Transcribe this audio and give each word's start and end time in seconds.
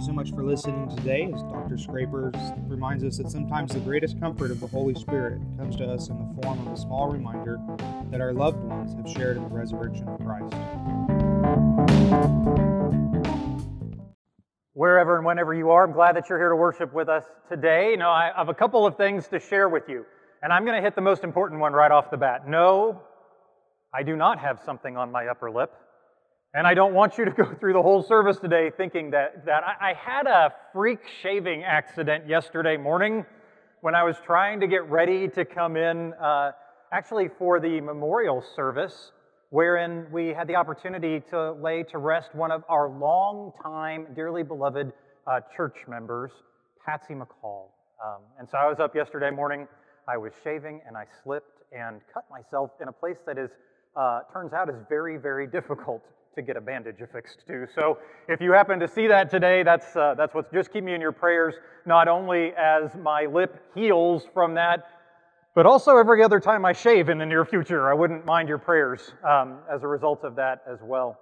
you 0.00 0.06
so 0.06 0.12
much 0.12 0.30
for 0.30 0.42
listening 0.42 0.88
today. 0.96 1.30
As 1.34 1.42
Dr. 1.42 1.76
Scraper 1.76 2.32
reminds 2.66 3.04
us 3.04 3.18
that 3.18 3.30
sometimes 3.30 3.72
the 3.72 3.80
greatest 3.80 4.18
comfort 4.18 4.50
of 4.50 4.60
the 4.60 4.66
Holy 4.66 4.94
Spirit 4.94 5.40
comes 5.58 5.76
to 5.76 5.84
us 5.84 6.08
in 6.08 6.18
the 6.18 6.42
form 6.42 6.66
of 6.66 6.72
a 6.72 6.76
small 6.76 7.10
reminder 7.10 7.58
that 8.10 8.20
our 8.20 8.32
loved 8.32 8.58
ones 8.64 8.94
have 8.94 9.08
shared 9.08 9.36
in 9.36 9.42
the 9.42 9.48
resurrection 9.50 10.08
of 10.08 10.18
Christ. 10.20 10.54
Wherever 14.72 15.16
and 15.18 15.26
whenever 15.26 15.52
you 15.52 15.70
are, 15.70 15.84
I'm 15.84 15.92
glad 15.92 16.16
that 16.16 16.30
you're 16.30 16.38
here 16.38 16.48
to 16.48 16.56
worship 16.56 16.94
with 16.94 17.10
us 17.10 17.24
today. 17.48 17.94
Now, 17.98 18.10
I 18.10 18.30
have 18.34 18.48
a 18.48 18.54
couple 18.54 18.86
of 18.86 18.96
things 18.96 19.28
to 19.28 19.38
share 19.38 19.68
with 19.68 19.88
you, 19.88 20.06
and 20.42 20.50
I'm 20.50 20.64
going 20.64 20.76
to 20.76 20.82
hit 20.82 20.94
the 20.94 21.02
most 21.02 21.24
important 21.24 21.60
one 21.60 21.74
right 21.74 21.90
off 21.90 22.10
the 22.10 22.16
bat. 22.16 22.48
No, 22.48 23.02
I 23.92 24.02
do 24.02 24.16
not 24.16 24.38
have 24.38 24.60
something 24.64 24.96
on 24.96 25.12
my 25.12 25.26
upper 25.26 25.50
lip. 25.50 25.74
And 26.52 26.66
I 26.66 26.74
don't 26.74 26.94
want 26.94 27.16
you 27.16 27.24
to 27.24 27.30
go 27.30 27.44
through 27.60 27.74
the 27.74 27.82
whole 27.82 28.02
service 28.02 28.38
today 28.38 28.72
thinking 28.76 29.10
that, 29.12 29.46
that 29.46 29.62
I, 29.62 29.90
I 29.90 29.94
had 29.94 30.26
a 30.26 30.52
freak 30.72 30.98
shaving 31.22 31.62
accident 31.62 32.28
yesterday 32.28 32.76
morning 32.76 33.24
when 33.82 33.94
I 33.94 34.02
was 34.02 34.16
trying 34.26 34.60
to 34.60 34.66
get 34.66 34.88
ready 34.90 35.28
to 35.28 35.44
come 35.44 35.76
in, 35.76 36.12
uh, 36.14 36.50
actually 36.92 37.28
for 37.38 37.60
the 37.60 37.80
memorial 37.80 38.44
service, 38.56 39.12
wherein 39.50 40.06
we 40.10 40.28
had 40.28 40.48
the 40.48 40.56
opportunity 40.56 41.20
to 41.30 41.52
lay 41.52 41.84
to 41.84 41.98
rest 41.98 42.34
one 42.34 42.50
of 42.50 42.64
our 42.68 42.90
long-time, 42.90 44.08
dearly 44.14 44.42
beloved 44.42 44.92
uh, 45.26 45.40
church 45.56 45.86
members, 45.88 46.32
Patsy 46.84 47.14
McCall. 47.14 47.68
Um, 48.04 48.22
and 48.38 48.48
so 48.50 48.58
I 48.58 48.66
was 48.68 48.80
up 48.80 48.94
yesterday 48.94 49.30
morning. 49.30 49.68
I 50.08 50.16
was 50.16 50.32
shaving 50.42 50.80
and 50.86 50.96
I 50.96 51.04
slipped 51.22 51.62
and 51.72 52.00
cut 52.12 52.24
myself 52.28 52.72
in 52.82 52.88
a 52.88 52.92
place 52.92 53.18
that 53.24 53.38
is, 53.38 53.50
uh, 53.96 54.22
turns 54.32 54.52
out, 54.52 54.68
is 54.68 54.76
very, 54.88 55.16
very 55.16 55.46
difficult 55.58 56.02
to 56.34 56.42
get 56.42 56.56
a 56.56 56.60
bandage 56.60 57.00
affixed 57.00 57.44
to. 57.46 57.66
So 57.74 57.98
if 58.28 58.40
you 58.40 58.52
happen 58.52 58.78
to 58.80 58.88
see 58.88 59.06
that 59.08 59.30
today, 59.30 59.62
that's, 59.62 59.96
uh, 59.96 60.14
that's 60.16 60.34
what's 60.34 60.50
just 60.52 60.72
keep 60.72 60.84
me 60.84 60.94
in 60.94 61.00
your 61.00 61.12
prayers, 61.12 61.54
not 61.86 62.08
only 62.08 62.52
as 62.56 62.94
my 62.94 63.26
lip 63.26 63.62
heals 63.74 64.24
from 64.32 64.54
that, 64.54 64.86
but 65.54 65.66
also 65.66 65.96
every 65.96 66.22
other 66.22 66.38
time 66.38 66.64
I 66.64 66.72
shave 66.72 67.08
in 67.08 67.18
the 67.18 67.26
near 67.26 67.44
future. 67.44 67.90
I 67.90 67.94
wouldn't 67.94 68.24
mind 68.24 68.48
your 68.48 68.58
prayers 68.58 69.12
um, 69.28 69.58
as 69.72 69.82
a 69.82 69.88
result 69.88 70.24
of 70.24 70.36
that 70.36 70.62
as 70.70 70.78
well. 70.82 71.18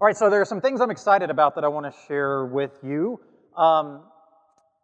All 0.00 0.06
right, 0.06 0.16
so 0.16 0.30
there 0.30 0.40
are 0.40 0.44
some 0.44 0.60
things 0.60 0.80
I'm 0.80 0.92
excited 0.92 1.28
about 1.28 1.56
that 1.56 1.64
I 1.64 1.68
want 1.68 1.92
to 1.92 2.00
share 2.06 2.46
with 2.46 2.78
you. 2.84 3.20
Um, 3.56 4.02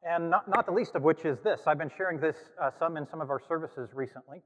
and 0.02 0.28
not, 0.28 0.48
not 0.48 0.66
the 0.66 0.72
least 0.72 0.96
of 0.96 1.02
which 1.02 1.24
is 1.24 1.38
this. 1.44 1.60
I've 1.66 1.78
been 1.78 1.90
sharing 1.96 2.18
this 2.18 2.36
uh, 2.60 2.70
some 2.78 2.96
in 2.96 3.06
some 3.08 3.20
of 3.20 3.30
our 3.30 3.40
services 3.48 3.90
recently. 3.94 4.42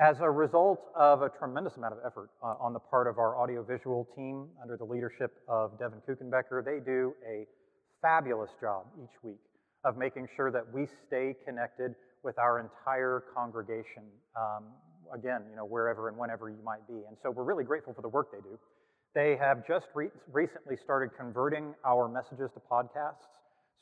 As 0.00 0.18
a 0.18 0.28
result 0.28 0.90
of 0.96 1.22
a 1.22 1.28
tremendous 1.28 1.76
amount 1.76 1.94
of 1.94 2.00
effort 2.04 2.28
uh, 2.42 2.56
on 2.58 2.72
the 2.72 2.80
part 2.80 3.06
of 3.06 3.18
our 3.18 3.38
audiovisual 3.38 4.08
team 4.16 4.48
under 4.60 4.76
the 4.76 4.84
leadership 4.84 5.36
of 5.46 5.78
Devin 5.78 6.00
Kuchenbecker, 6.08 6.64
they 6.64 6.80
do 6.84 7.14
a 7.24 7.46
fabulous 8.02 8.50
job 8.60 8.86
each 9.00 9.22
week 9.22 9.38
of 9.84 9.96
making 9.96 10.26
sure 10.34 10.50
that 10.50 10.64
we 10.74 10.88
stay 11.06 11.36
connected 11.46 11.94
with 12.24 12.36
our 12.40 12.58
entire 12.58 13.22
congregation. 13.36 14.02
Um, 14.34 14.64
again, 15.14 15.42
you 15.48 15.54
know, 15.54 15.64
wherever 15.64 16.08
and 16.08 16.18
whenever 16.18 16.48
you 16.50 16.58
might 16.64 16.84
be. 16.88 16.94
And 17.06 17.16
so 17.22 17.30
we're 17.30 17.44
really 17.44 17.62
grateful 17.62 17.94
for 17.94 18.02
the 18.02 18.08
work 18.08 18.32
they 18.32 18.40
do. 18.40 18.58
They 19.14 19.36
have 19.36 19.64
just 19.64 19.86
re 19.94 20.08
recently 20.32 20.76
started 20.76 21.10
converting 21.16 21.72
our 21.86 22.08
messages 22.08 22.50
to 22.54 22.60
podcasts. 22.68 23.30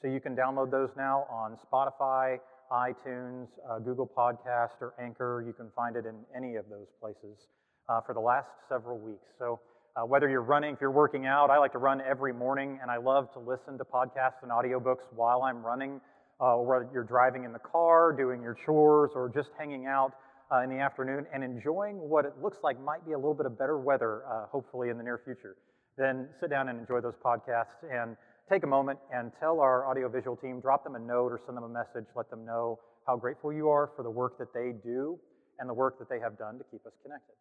So 0.02 0.08
you 0.08 0.20
can 0.20 0.36
download 0.36 0.70
those 0.70 0.90
now 0.94 1.26
on 1.30 1.56
Spotify, 1.56 2.36
iTunes, 2.70 3.48
uh, 3.68 3.78
Google 3.78 4.06
Podcast, 4.06 4.80
or 4.80 4.94
Anchor. 5.00 5.42
You 5.46 5.52
can 5.52 5.70
find 5.74 5.96
it 5.96 6.06
in 6.06 6.16
any 6.36 6.56
of 6.56 6.68
those 6.68 6.88
places 7.00 7.48
uh, 7.88 8.00
for 8.00 8.14
the 8.14 8.20
last 8.20 8.48
several 8.68 8.98
weeks. 8.98 9.26
So 9.38 9.60
uh, 9.96 10.06
whether 10.06 10.28
you're 10.28 10.42
running, 10.42 10.74
if 10.74 10.80
you're 10.80 10.90
working 10.90 11.26
out, 11.26 11.50
I 11.50 11.58
like 11.58 11.72
to 11.72 11.78
run 11.78 12.00
every 12.00 12.32
morning, 12.32 12.78
and 12.80 12.90
I 12.90 12.96
love 12.96 13.32
to 13.34 13.38
listen 13.38 13.76
to 13.78 13.84
podcasts 13.84 14.42
and 14.42 14.50
audiobooks 14.50 15.04
while 15.14 15.42
I'm 15.42 15.64
running, 15.64 16.00
uh, 16.40 16.56
or 16.56 16.64
whether 16.64 16.88
you're 16.92 17.04
driving 17.04 17.44
in 17.44 17.52
the 17.52 17.58
car, 17.58 18.12
doing 18.12 18.40
your 18.40 18.56
chores, 18.64 19.10
or 19.14 19.28
just 19.28 19.50
hanging 19.58 19.86
out 19.86 20.12
uh, 20.52 20.62
in 20.62 20.70
the 20.70 20.78
afternoon 20.78 21.26
and 21.32 21.44
enjoying 21.44 21.96
what 21.96 22.24
it 22.24 22.32
looks 22.42 22.58
like 22.62 22.80
might 22.80 23.04
be 23.06 23.12
a 23.12 23.18
little 23.18 23.34
bit 23.34 23.46
of 23.46 23.58
better 23.58 23.78
weather, 23.78 24.22
uh, 24.30 24.46
hopefully 24.46 24.88
in 24.88 24.96
the 24.96 25.04
near 25.04 25.20
future. 25.24 25.56
Then 25.98 26.28
sit 26.40 26.50
down 26.50 26.68
and 26.68 26.78
enjoy 26.80 27.00
those 27.00 27.16
podcasts 27.22 27.84
and 27.90 28.16
take 28.50 28.64
a 28.64 28.66
moment 28.66 28.98
and 29.12 29.32
tell 29.40 29.60
our 29.60 29.88
audiovisual 29.90 30.36
team, 30.36 30.60
drop 30.60 30.84
them 30.84 30.94
a 30.94 30.98
note 30.98 31.32
or 31.32 31.40
send 31.44 31.56
them 31.56 31.64
a 31.64 31.68
message, 31.68 32.08
let 32.16 32.30
them 32.30 32.44
know 32.44 32.78
how 33.06 33.16
grateful 33.16 33.52
you 33.52 33.68
are 33.68 33.90
for 33.96 34.02
the 34.02 34.10
work 34.10 34.38
that 34.38 34.52
they 34.54 34.72
do 34.84 35.18
and 35.58 35.68
the 35.68 35.74
work 35.74 35.98
that 35.98 36.08
they 36.08 36.20
have 36.20 36.38
done 36.38 36.58
to 36.58 36.64
keep 36.70 36.84
us 36.86 36.92
connected. 37.02 37.34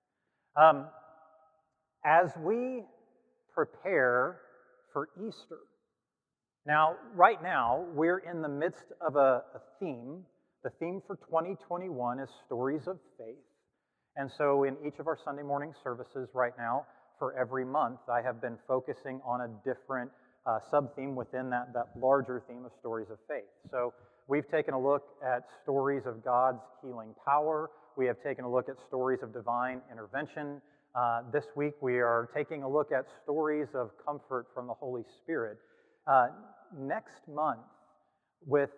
Um, 0.56 0.88
as 2.06 2.32
we 2.38 2.84
prepare 3.54 4.40
for 4.94 5.10
Easter, 5.18 5.60
now, 6.66 6.96
right 7.16 7.42
now, 7.42 7.86
we're 7.96 8.20
in 8.20 8.42
the 8.42 8.50
midst 8.50 8.86
of 9.06 9.16
a, 9.16 9.44
a 9.56 9.62
theme. 9.80 10.24
The 10.64 10.70
theme 10.80 11.02
for 11.08 11.16
2021 11.16 12.20
is 12.20 12.30
stories 12.46 12.88
of 12.88 13.00
faith. 13.18 13.36
And 14.16 14.30
so, 14.38 14.64
in 14.66 14.78
each 14.86 15.00
of 15.00 15.08
our 15.08 15.18
Sunday 15.26 15.42
morning 15.42 15.74
services 15.84 16.30
right 16.36 16.54
now, 16.60 16.86
for 17.18 17.36
every 17.38 17.66
month, 17.66 18.00
I 18.12 18.22
have 18.22 18.42
been 18.42 18.58
focusing 18.68 19.22
on 19.26 19.42
a 19.42 19.48
different 19.66 20.12
uh, 20.46 20.59
sub 20.69 20.96
theme 20.96 21.16
within 21.16 21.50
that, 21.50 21.74
that 21.74 21.88
larger 21.97 22.41
theme 22.47 22.66
of 22.66 22.72
stories 22.79 23.07
of 23.12 23.18
faith. 23.28 23.50
So 23.69 23.94
we've 24.28 24.50
taken 24.50 24.74
a 24.74 24.79
look 24.79 25.03
at 25.25 25.44
stories 25.63 26.03
of 26.06 26.24
God's 26.24 26.62
healing 26.81 27.13
power. 27.25 27.69
We 27.97 28.06
have 28.07 28.22
taken 28.24 28.46
a 28.46 28.52
look 28.52 28.69
at 28.69 28.75
stories 28.88 29.19
of 29.22 29.34
divine 29.34 29.81
intervention. 29.91 30.62
Uh, 30.96 31.22
this 31.31 31.46
week 31.56 31.74
we 31.81 32.00
are 32.00 32.29
taking 32.35 32.63
a 32.63 32.69
look 32.69 32.91
at 32.91 33.06
stories 33.24 33.68
of 33.74 33.91
comfort 34.06 34.47
from 34.53 34.68
the 34.68 34.74
Holy 34.74 35.03
Spirit. 35.22 35.57
Uh, 36.07 36.28
next 36.78 37.22
month, 37.31 37.59
with 38.46 38.72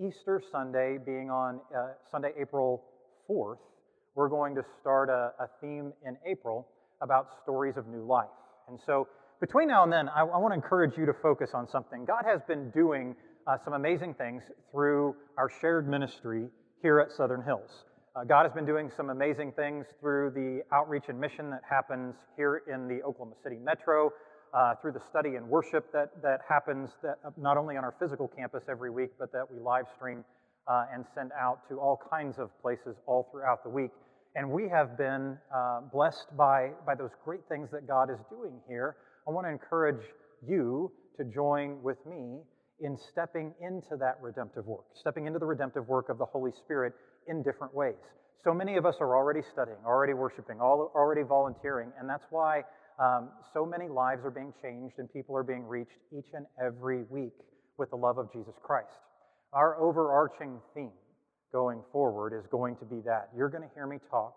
Easter 0.00 0.40
Sunday 0.52 0.98
being 1.04 1.28
on 1.30 1.60
uh, 1.76 1.88
Sunday, 2.10 2.30
April 2.40 2.84
4th, 3.28 3.58
we're 4.14 4.28
going 4.28 4.54
to 4.54 4.62
start 4.80 5.08
a, 5.08 5.32
a 5.40 5.48
theme 5.60 5.92
in 6.06 6.16
April 6.26 6.68
about 7.02 7.28
stories 7.42 7.76
of 7.76 7.86
new 7.88 8.04
life. 8.04 8.26
And 8.68 8.78
so 8.84 9.08
between 9.40 9.68
now 9.68 9.84
and 9.84 9.92
then, 9.92 10.08
I, 10.08 10.20
I 10.20 10.38
want 10.38 10.52
to 10.52 10.56
encourage 10.56 10.96
you 10.98 11.06
to 11.06 11.12
focus 11.12 11.50
on 11.54 11.68
something. 11.68 12.04
God 12.04 12.24
has 12.26 12.40
been 12.48 12.70
doing 12.70 13.14
uh, 13.46 13.56
some 13.64 13.72
amazing 13.74 14.14
things 14.14 14.42
through 14.72 15.14
our 15.36 15.48
shared 15.60 15.88
ministry 15.88 16.48
here 16.82 17.00
at 17.00 17.12
Southern 17.12 17.42
Hills. 17.42 17.84
Uh, 18.16 18.24
God 18.24 18.44
has 18.44 18.52
been 18.52 18.66
doing 18.66 18.90
some 18.96 19.10
amazing 19.10 19.52
things 19.52 19.86
through 20.00 20.30
the 20.30 20.62
outreach 20.74 21.04
and 21.08 21.20
mission 21.20 21.50
that 21.50 21.62
happens 21.68 22.14
here 22.36 22.62
in 22.72 22.88
the 22.88 23.02
Oklahoma 23.02 23.36
City 23.42 23.56
metro, 23.62 24.10
uh, 24.54 24.74
through 24.80 24.92
the 24.92 25.02
study 25.08 25.36
and 25.36 25.46
worship 25.46 25.92
that, 25.92 26.10
that 26.22 26.40
happens 26.48 26.90
that, 27.02 27.18
uh, 27.24 27.30
not 27.36 27.56
only 27.56 27.76
on 27.76 27.84
our 27.84 27.94
physical 27.98 28.28
campus 28.28 28.64
every 28.68 28.90
week, 28.90 29.10
but 29.18 29.30
that 29.32 29.44
we 29.50 29.60
live 29.60 29.84
stream 29.94 30.24
uh, 30.66 30.86
and 30.92 31.04
send 31.14 31.30
out 31.38 31.60
to 31.68 31.78
all 31.78 32.00
kinds 32.10 32.38
of 32.38 32.50
places 32.60 32.96
all 33.06 33.28
throughout 33.30 33.62
the 33.62 33.70
week. 33.70 33.90
And 34.34 34.50
we 34.50 34.68
have 34.68 34.96
been 34.96 35.38
uh, 35.54 35.80
blessed 35.92 36.36
by, 36.36 36.70
by 36.86 36.94
those 36.94 37.10
great 37.24 37.40
things 37.48 37.70
that 37.72 37.86
God 37.86 38.10
is 38.10 38.18
doing 38.30 38.60
here. 38.68 38.96
I 39.28 39.30
want 39.30 39.46
to 39.46 39.50
encourage 39.50 40.00
you 40.48 40.90
to 41.18 41.24
join 41.24 41.82
with 41.82 41.98
me 42.06 42.40
in 42.80 42.96
stepping 43.12 43.52
into 43.60 43.96
that 44.00 44.16
redemptive 44.22 44.64
work, 44.64 44.86
stepping 44.94 45.26
into 45.26 45.38
the 45.38 45.44
redemptive 45.44 45.86
work 45.86 46.08
of 46.08 46.16
the 46.16 46.24
Holy 46.24 46.50
Spirit 46.64 46.94
in 47.26 47.42
different 47.42 47.74
ways. 47.74 48.00
So 48.42 48.54
many 48.54 48.78
of 48.78 48.86
us 48.86 48.94
are 49.00 49.14
already 49.14 49.42
studying, 49.52 49.76
already 49.84 50.14
worshiping, 50.14 50.60
already 50.60 51.22
volunteering, 51.24 51.92
and 52.00 52.08
that's 52.08 52.24
why 52.30 52.62
um, 52.98 53.28
so 53.52 53.66
many 53.66 53.86
lives 53.86 54.24
are 54.24 54.30
being 54.30 54.54
changed 54.62 54.94
and 54.96 55.12
people 55.12 55.36
are 55.36 55.42
being 55.42 55.64
reached 55.64 55.98
each 56.16 56.32
and 56.32 56.46
every 56.64 57.02
week 57.10 57.34
with 57.76 57.90
the 57.90 57.96
love 57.96 58.16
of 58.16 58.32
Jesus 58.32 58.54
Christ. 58.62 58.96
Our 59.52 59.78
overarching 59.78 60.58
theme 60.74 60.92
going 61.52 61.82
forward 61.92 62.32
is 62.32 62.46
going 62.50 62.76
to 62.76 62.86
be 62.86 63.02
that. 63.04 63.28
You're 63.36 63.50
going 63.50 63.68
to 63.68 63.74
hear 63.74 63.86
me 63.86 63.98
talk 64.10 64.34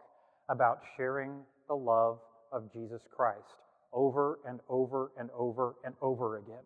about 0.49 0.79
sharing 0.97 1.43
the 1.69 1.75
love 1.75 2.19
of 2.51 2.73
Jesus 2.73 3.01
Christ 3.15 3.55
over 3.93 4.39
and 4.47 4.59
over 4.69 5.11
and 5.17 5.29
over 5.37 5.75
and 5.83 5.93
over 6.01 6.37
again. 6.37 6.63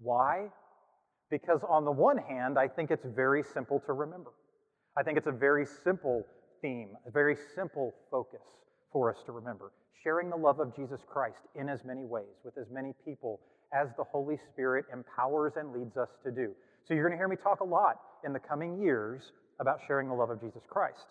Why? 0.00 0.48
Because 1.30 1.60
on 1.68 1.84
the 1.84 1.92
one 1.92 2.18
hand, 2.18 2.58
I 2.58 2.68
think 2.68 2.90
it's 2.90 3.06
very 3.14 3.42
simple 3.42 3.80
to 3.86 3.92
remember. 3.92 4.30
I 4.96 5.02
think 5.02 5.16
it's 5.16 5.26
a 5.26 5.32
very 5.32 5.66
simple 5.84 6.24
theme, 6.60 6.90
a 7.06 7.10
very 7.10 7.36
simple 7.54 7.94
focus 8.10 8.42
for 8.92 9.10
us 9.10 9.22
to 9.26 9.32
remember. 9.32 9.72
Sharing 10.02 10.30
the 10.30 10.36
love 10.36 10.60
of 10.60 10.74
Jesus 10.76 11.00
Christ 11.06 11.40
in 11.54 11.68
as 11.68 11.84
many 11.84 12.04
ways, 12.04 12.34
with 12.44 12.58
as 12.58 12.66
many 12.70 12.92
people 13.04 13.40
as 13.72 13.88
the 13.96 14.04
Holy 14.04 14.38
Spirit 14.52 14.84
empowers 14.92 15.54
and 15.56 15.72
leads 15.72 15.96
us 15.96 16.10
to 16.24 16.30
do. 16.30 16.52
So 16.86 16.94
you're 16.94 17.04
going 17.04 17.16
to 17.16 17.18
hear 17.18 17.28
me 17.28 17.36
talk 17.36 17.60
a 17.60 17.64
lot 17.64 18.00
in 18.24 18.32
the 18.32 18.40
coming 18.40 18.82
years 18.82 19.32
about 19.60 19.80
sharing 19.86 20.08
the 20.08 20.14
love 20.14 20.30
of 20.30 20.40
Jesus 20.40 20.62
Christ. 20.68 21.06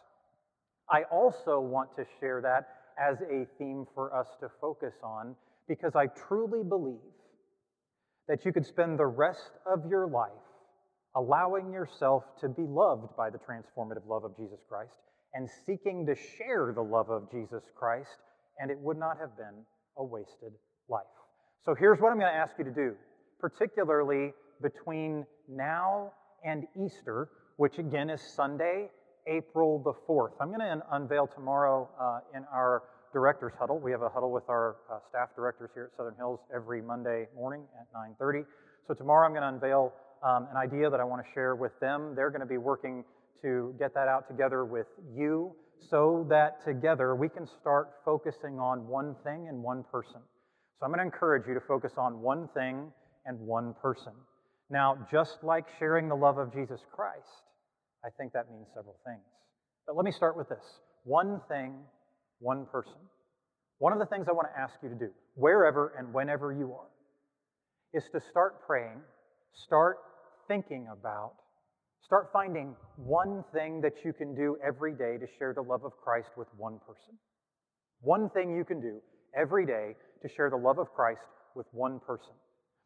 I 0.90 1.04
also 1.04 1.60
want 1.60 1.96
to 1.96 2.06
share 2.19 2.42
that 2.42 2.68
as 3.00 3.18
a 3.22 3.48
theme 3.57 3.86
for 3.96 4.14
us 4.14 4.28
to 4.42 4.50
focus 4.60 4.94
on 5.02 5.36
because 5.68 5.96
I 5.96 6.08
truly 6.08 6.63
believe 6.63 7.00
that 8.28 8.46
you 8.46 8.54
could 8.54 8.66
spend 8.66 8.98
the 8.98 9.06
rest 9.06 9.52
of 9.66 9.86
your 9.90 10.08
life 10.08 10.31
allowing 11.16 11.72
yourself 11.72 12.24
to 12.40 12.48
be 12.50 12.63
loved 12.63 13.16
by 13.18 13.30
the 13.30 13.38
transformative 13.38 14.08
love 14.08 14.24
of 14.24 14.36
Jesus 14.38 14.60
Christ 14.69 14.94
and 15.34 15.50
seeking 15.66 16.06
to 16.06 16.16
share 16.16 16.72
the 16.74 16.81
love 16.81 17.10
of 17.10 17.30
Jesus 17.31 17.63
Christ, 17.75 18.18
and 18.60 18.69
it 18.69 18.78
would 18.80 18.98
not 18.98 19.18
have 19.19 19.36
been 19.38 19.66
a 19.98 20.04
wasted 20.04 20.54
life. 20.90 21.04
So 21.66 21.75
here's 21.75 22.00
what 22.00 22.12
I'm 22.12 22.19
going 22.19 22.31
to 22.31 22.38
ask 22.38 22.54
you 22.57 22.66
to 22.66 22.72
do, 22.72 22.96
particularly 23.40 24.34
between 24.62 25.25
now 25.48 26.12
and 26.44 26.66
Easter, 26.86 27.30
which 27.57 27.78
again 27.78 28.10
is 28.10 28.22
Sunday, 28.22 28.90
April 29.28 29.80
the 29.84 29.94
4th. 30.10 30.31
I'm 30.42 30.48
going 30.48 30.60
to 30.60 30.81
unveil 30.92 31.28
tomorrow 31.28 31.90
uh, 32.00 32.19
in 32.36 32.44
our 32.52 32.84
directors 33.13 33.54
huddle. 33.60 33.80
We 33.80 33.92
have 33.92 34.02
a 34.02 34.10
huddle 34.10 34.31
with 34.31 34.48
our 34.50 34.78
uh, 34.92 35.00
staff 35.10 35.30
directors 35.36 35.69
here 35.74 35.90
at 35.92 35.98
Southern 35.98 36.16
Hills 36.16 36.40
every 36.54 36.81
Monday 36.81 37.28
morning 37.36 37.63
at 37.80 37.88
9:30. 37.94 38.46
So 38.88 38.94
tomorrow 38.94 39.25
I'm 39.25 39.34
going 39.34 39.44
to 39.44 39.50
unveil 39.50 39.94
um, 40.24 40.48
an 40.52 40.58
idea 40.58 40.90
that 40.90 41.00
I 41.00 41.04
want 41.04 41.25
to 41.25 41.31
share 41.34 41.56
with 41.56 41.72
them. 41.80 42.13
They're 42.16 42.30
going 42.30 42.42
to 42.42 42.48
be 42.48 42.58
working 42.58 43.04
to 43.42 43.74
get 43.80 43.94
that 43.94 44.08
out 44.08 44.28
together 44.28 44.66
with 44.66 44.88
you 45.16 45.56
so 45.90 46.25
that 46.30 46.63
together 46.63 47.16
we 47.16 47.28
can 47.28 47.48
start 47.60 47.90
focusing 48.06 48.60
on 48.60 48.88
one 48.88 49.16
thing 49.24 49.48
and 49.48 49.62
one 49.64 49.84
person. 49.92 50.22
So 50.80 50.86
I'm 50.86 50.92
going 50.92 51.00
to 51.00 51.06
encourage 51.06 51.48
you 51.48 51.54
to 51.54 51.62
focus 51.62 51.94
on 51.98 52.22
one 52.22 52.50
thing 52.54 52.92
and 53.25 53.40
one 53.40 53.75
person. 53.81 54.14
Now, 54.69 54.98
just 55.12 55.44
like 55.44 55.66
sharing 55.80 56.07
the 56.07 56.16
love 56.16 56.38
of 56.38 56.54
Jesus 56.54 56.81
Christ, 56.92 57.28
I 58.06 58.10
think 58.18 58.34
that 58.34 58.50
means 58.50 58.68
several 58.74 58.96
things. 59.06 59.22
But 59.86 59.96
let 59.96 60.06
me 60.06 60.12
start 60.12 60.38
with 60.38 60.50
this 60.50 60.64
one 61.04 61.42
thing, 61.48 61.74
one 62.42 62.66
person. 62.66 63.00
One 63.78 63.94
of 63.94 64.00
the 64.00 64.06
things 64.06 64.28
I 64.28 64.34
want 64.34 64.48
to 64.54 64.60
ask 64.60 64.74
you 64.84 64.90
to 64.90 64.96
do, 64.96 65.10
wherever 65.36 65.94
and 65.98 66.14
whenever 66.14 66.52
you 66.52 66.74
are, 66.74 66.90
is 67.94 68.04
to 68.12 68.20
start 68.30 68.66
praying, 68.68 69.02
start 69.54 69.98
thinking 70.48 70.88
about, 70.92 71.34
start 72.04 72.30
finding 72.34 72.76
one 72.98 73.44
thing 73.54 73.82
that 73.82 73.94
you 74.04 74.14
can 74.14 74.36
do 74.36 74.58
every 74.66 74.94
day 74.94 75.18
to 75.18 75.26
share 75.38 75.54
the 75.54 75.62
love 75.62 75.84
of 75.84 75.94
Christ 76.04 76.30
with 76.38 76.48
one 76.58 76.80
person. 76.86 77.18
One 78.02 78.30
thing 78.30 78.56
you 78.56 78.66
can 78.66 78.82
do 78.82 79.00
every 79.38 79.66
day 79.66 79.96
to 80.22 80.30
share 80.36 80.50
the 80.50 80.58
love 80.58 80.78
of 80.78 80.92
Christ 80.94 81.22
with 81.56 81.68
one 81.72 82.00
person. 82.06 82.34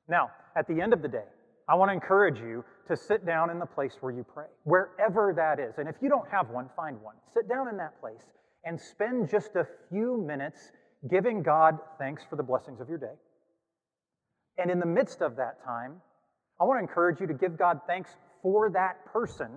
Now, 0.08 0.30
at 0.58 0.68
the 0.68 0.82
end 0.82 0.94
of 0.94 1.02
the 1.02 1.08
day, 1.08 1.28
I 1.68 1.76
want 1.76 1.90
to 1.90 1.94
encourage 1.94 2.38
you 2.40 2.64
to 2.88 2.96
sit 2.96 3.26
down 3.26 3.50
in 3.50 3.58
the 3.58 3.66
place 3.66 3.94
where 4.00 4.14
you 4.14 4.24
pray, 4.24 4.46
wherever 4.64 5.34
that 5.36 5.60
is. 5.60 5.74
And 5.78 5.90
if 5.90 5.96
you 6.02 6.10
don't 6.10 6.30
have 6.30 6.50
one, 6.50 6.70
find 6.76 7.02
one. 7.02 7.16
Sit 7.34 7.50
down 7.50 7.68
in 7.70 7.78
that 7.78 8.00
place 8.00 8.22
and 8.66 8.80
spend 8.80 9.30
just 9.30 9.56
a 9.56 9.68
few 9.90 10.24
minutes 10.26 10.72
giving 11.10 11.44
God 11.44 11.78
thanks 12.00 12.24
for 12.30 12.36
the 12.36 12.44
blessings 12.44 12.82
of 12.82 12.90
your 12.90 12.98
day. 12.98 13.14
And 14.58 14.72
in 14.72 14.80
the 14.80 14.86
midst 14.86 15.22
of 15.22 15.36
that 15.36 15.64
time, 15.64 16.02
I 16.60 16.64
want 16.64 16.80
to 16.80 16.82
encourage 16.82 17.20
you 17.20 17.28
to 17.28 17.34
give 17.34 17.58
God 17.58 17.82
thanks 17.88 18.10
for 18.42 18.70
that 18.72 19.06
person 19.12 19.50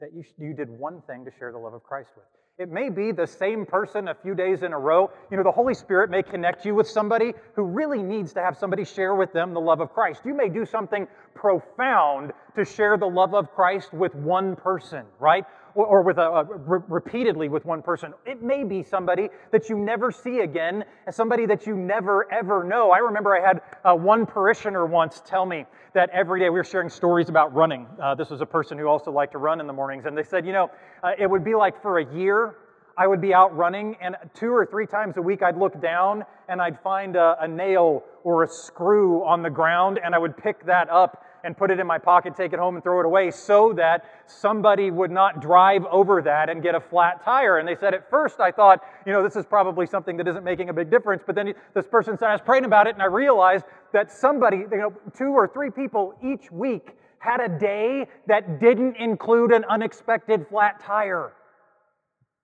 that 0.00 0.10
you, 0.14 0.24
you 0.38 0.54
did 0.54 0.68
one 0.68 1.02
thing 1.06 1.24
to 1.24 1.30
share 1.38 1.52
the 1.52 1.58
love 1.58 1.74
of 1.74 1.82
Christ 1.82 2.10
with. 2.16 2.24
It 2.58 2.72
may 2.72 2.90
be 2.90 3.12
the 3.12 3.26
same 3.26 3.64
person 3.64 4.08
a 4.08 4.14
few 4.14 4.34
days 4.34 4.64
in 4.64 4.72
a 4.72 4.78
row. 4.78 5.10
You 5.30 5.36
know, 5.36 5.44
the 5.44 5.52
Holy 5.52 5.74
Spirit 5.74 6.10
may 6.10 6.24
connect 6.24 6.64
you 6.64 6.74
with 6.74 6.88
somebody 6.88 7.32
who 7.54 7.62
really 7.62 8.02
needs 8.02 8.32
to 8.32 8.40
have 8.40 8.56
somebody 8.56 8.84
share 8.84 9.14
with 9.14 9.32
them 9.32 9.54
the 9.54 9.60
love 9.60 9.80
of 9.80 9.92
Christ. 9.92 10.22
You 10.24 10.34
may 10.34 10.48
do 10.48 10.66
something 10.66 11.06
profound 11.36 12.32
to 12.56 12.64
share 12.64 12.96
the 12.96 13.06
love 13.06 13.32
of 13.32 13.52
Christ 13.52 13.92
with 13.92 14.12
one 14.16 14.56
person, 14.56 15.04
right? 15.20 15.44
Or, 15.78 16.02
with 16.02 16.18
a, 16.18 16.22
a 16.22 16.44
re- 16.44 16.80
repeatedly 16.88 17.48
with 17.48 17.64
one 17.64 17.82
person. 17.82 18.12
It 18.26 18.42
may 18.42 18.64
be 18.64 18.82
somebody 18.82 19.28
that 19.52 19.68
you 19.68 19.78
never 19.78 20.10
see 20.10 20.40
again, 20.40 20.84
somebody 21.08 21.46
that 21.46 21.68
you 21.68 21.76
never 21.76 22.26
ever 22.32 22.64
know. 22.64 22.90
I 22.90 22.98
remember 22.98 23.36
I 23.36 23.46
had 23.46 23.62
uh, 23.84 23.94
one 23.94 24.26
parishioner 24.26 24.86
once 24.86 25.22
tell 25.24 25.46
me 25.46 25.66
that 25.94 26.10
every 26.10 26.40
day 26.40 26.50
we 26.50 26.58
were 26.58 26.64
sharing 26.64 26.88
stories 26.88 27.28
about 27.28 27.54
running. 27.54 27.86
Uh, 28.02 28.16
this 28.16 28.28
was 28.28 28.40
a 28.40 28.46
person 28.46 28.76
who 28.76 28.88
also 28.88 29.12
liked 29.12 29.30
to 29.32 29.38
run 29.38 29.60
in 29.60 29.68
the 29.68 29.72
mornings, 29.72 30.04
and 30.06 30.18
they 30.18 30.24
said, 30.24 30.44
you 30.44 30.52
know, 30.52 30.68
uh, 31.04 31.12
it 31.16 31.30
would 31.30 31.44
be 31.44 31.54
like 31.54 31.80
for 31.80 32.00
a 32.00 32.12
year 32.12 32.56
I 32.98 33.06
would 33.06 33.20
be 33.20 33.32
out 33.32 33.56
running, 33.56 33.96
and 34.00 34.16
two 34.34 34.50
or 34.50 34.66
three 34.66 34.86
times 34.86 35.16
a 35.16 35.22
week 35.22 35.44
I'd 35.44 35.56
look 35.56 35.80
down 35.80 36.24
and 36.48 36.60
I'd 36.60 36.80
find 36.80 37.14
a, 37.14 37.36
a, 37.40 37.46
nail 37.46 38.02
or 38.24 38.42
a 38.42 38.48
screw 38.48 39.24
on 39.24 39.42
the 39.42 39.50
ground, 39.50 40.00
and 40.04 40.12
I 40.16 40.18
would 40.18 40.36
pick 40.36 40.66
that 40.66 40.90
up 40.90 41.24
and 41.44 41.56
put 41.56 41.70
it 41.70 41.78
in 41.78 41.86
my 41.86 41.98
pocket, 41.98 42.36
take 42.36 42.52
it 42.52 42.58
home, 42.58 42.74
and 42.74 42.84
throw 42.84 43.00
it 43.00 43.06
away 43.06 43.30
so 43.30 43.72
that 43.74 44.04
somebody 44.26 44.90
would 44.90 45.10
not 45.10 45.40
drive 45.40 45.84
over 45.90 46.22
that 46.22 46.48
and 46.48 46.62
get 46.62 46.74
a 46.74 46.80
flat 46.80 47.24
tire. 47.24 47.58
And 47.58 47.68
they 47.68 47.76
said, 47.76 47.94
at 47.94 48.10
first 48.10 48.40
I 48.40 48.50
thought, 48.50 48.80
you 49.06 49.12
know, 49.12 49.22
this 49.22 49.36
is 49.36 49.46
probably 49.46 49.86
something 49.86 50.16
that 50.16 50.28
isn't 50.28 50.44
making 50.44 50.68
a 50.68 50.72
big 50.72 50.90
difference. 50.90 51.22
But 51.26 51.34
then 51.34 51.54
this 51.74 51.86
person 51.86 52.18
said, 52.18 52.28
I 52.28 52.32
was 52.32 52.40
praying 52.40 52.64
about 52.64 52.86
it, 52.86 52.94
and 52.94 53.02
I 53.02 53.06
realized 53.06 53.64
that 53.92 54.10
somebody, 54.10 54.58
you 54.58 54.68
know, 54.76 54.92
two 55.16 55.30
or 55.30 55.48
three 55.48 55.70
people 55.70 56.14
each 56.22 56.50
week 56.50 56.96
had 57.20 57.40
a 57.40 57.58
day 57.58 58.06
that 58.26 58.60
didn't 58.60 58.96
include 58.96 59.52
an 59.52 59.64
unexpected 59.68 60.46
flat 60.48 60.80
tire. 60.80 61.32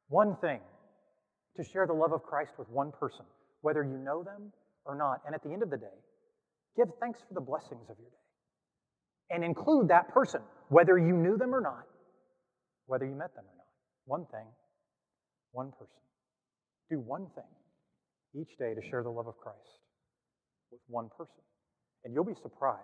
One 0.08 0.36
thing 0.40 0.60
to 1.56 1.64
share 1.64 1.86
the 1.86 1.92
love 1.92 2.12
of 2.12 2.22
Christ 2.22 2.52
with 2.58 2.68
one 2.68 2.92
person, 2.98 3.24
whether 3.60 3.82
you 3.82 3.98
know 3.98 4.24
them 4.24 4.52
or 4.84 4.96
not. 4.96 5.20
And 5.26 5.34
at 5.34 5.42
the 5.42 5.50
end 5.50 5.62
of 5.62 5.70
the 5.70 5.76
day, 5.76 5.96
give 6.76 6.88
thanks 7.00 7.20
for 7.26 7.34
the 7.34 7.40
blessings 7.40 7.88
of 7.88 7.96
your 7.98 8.10
day. 8.10 8.23
And 9.30 9.42
include 9.42 9.88
that 9.88 10.08
person, 10.08 10.42
whether 10.68 10.98
you 10.98 11.14
knew 11.14 11.36
them 11.36 11.54
or 11.54 11.60
not, 11.60 11.86
whether 12.86 13.06
you 13.06 13.14
met 13.14 13.34
them 13.34 13.44
or 13.44 13.56
not. 13.56 13.66
One 14.06 14.26
thing, 14.30 14.46
one 15.52 15.72
person. 15.72 15.88
Do 16.90 17.00
one 17.00 17.26
thing 17.34 17.44
each 18.40 18.58
day 18.58 18.74
to 18.74 18.80
share 18.90 19.02
the 19.02 19.10
love 19.10 19.26
of 19.26 19.36
Christ 19.38 19.58
with 20.70 20.80
one 20.88 21.08
person. 21.16 21.42
And 22.04 22.12
you'll 22.12 22.24
be 22.24 22.34
surprised 22.42 22.80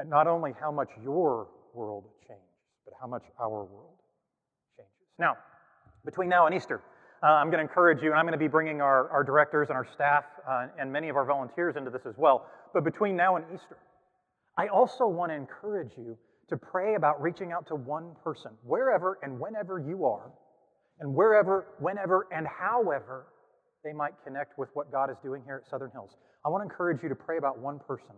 at 0.00 0.08
not 0.08 0.26
only 0.26 0.52
how 0.58 0.72
much 0.72 0.88
your 1.02 1.48
world 1.74 2.04
changes, 2.26 2.44
but 2.84 2.94
how 3.00 3.06
much 3.06 3.24
our 3.38 3.64
world 3.64 3.98
changes. 4.76 4.92
Now, 5.18 5.36
between 6.04 6.28
now 6.28 6.46
and 6.46 6.54
Easter, 6.54 6.80
uh, 7.22 7.26
I'm 7.26 7.50
going 7.50 7.58
to 7.58 7.68
encourage 7.68 8.00
you, 8.00 8.10
and 8.10 8.18
I'm 8.18 8.24
going 8.24 8.32
to 8.32 8.38
be 8.38 8.48
bringing 8.48 8.80
our, 8.80 9.10
our 9.10 9.24
directors 9.24 9.68
and 9.68 9.76
our 9.76 9.86
staff 9.94 10.24
uh, 10.48 10.68
and 10.78 10.92
many 10.92 11.08
of 11.08 11.16
our 11.16 11.24
volunteers 11.24 11.74
into 11.76 11.90
this 11.90 12.06
as 12.06 12.14
well. 12.16 12.46
But 12.72 12.84
between 12.84 13.16
now 13.16 13.36
and 13.36 13.44
Easter, 13.52 13.76
I 14.58 14.66
also 14.66 15.06
want 15.06 15.30
to 15.30 15.36
encourage 15.36 15.92
you 15.96 16.18
to 16.48 16.56
pray 16.56 16.96
about 16.96 17.22
reaching 17.22 17.52
out 17.52 17.68
to 17.68 17.76
one 17.76 18.16
person, 18.24 18.50
wherever 18.64 19.18
and 19.22 19.38
whenever 19.38 19.78
you 19.78 20.04
are, 20.04 20.32
and 20.98 21.14
wherever, 21.14 21.68
whenever, 21.78 22.26
and 22.32 22.44
however 22.46 23.26
they 23.84 23.92
might 23.92 24.14
connect 24.24 24.58
with 24.58 24.68
what 24.74 24.90
God 24.90 25.10
is 25.10 25.16
doing 25.22 25.42
here 25.44 25.62
at 25.64 25.70
Southern 25.70 25.92
Hills. 25.92 26.16
I 26.44 26.48
want 26.48 26.62
to 26.62 26.64
encourage 26.64 27.04
you 27.04 27.08
to 27.08 27.14
pray 27.14 27.38
about 27.38 27.60
one 27.60 27.78
person 27.78 28.16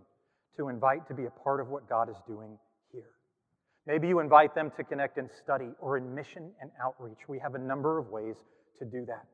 to 0.57 0.69
invite 0.69 1.07
to 1.09 1.15
be 1.15 1.27
a 1.27 1.31
part 1.31 1.61
of 1.61 1.69
what 1.69 1.89
God 1.89 2.09
is 2.09 2.17
doing 2.27 2.57
here. 2.91 3.11
Maybe 3.87 4.09
you 4.09 4.21
invite 4.21 4.55
them 4.55 4.73
to 4.79 4.85
connect 4.85 5.19
in 5.19 5.29
study 5.43 5.69
or 5.79 5.99
in 5.99 6.15
mission 6.15 6.53
and 6.63 6.71
outreach. 6.83 7.19
We 7.29 7.39
have 7.41 7.55
a 7.55 7.59
number 7.59 7.99
of 7.99 8.09
ways 8.09 8.37
to 8.79 8.87
do 8.87 9.05
that. 9.07 9.27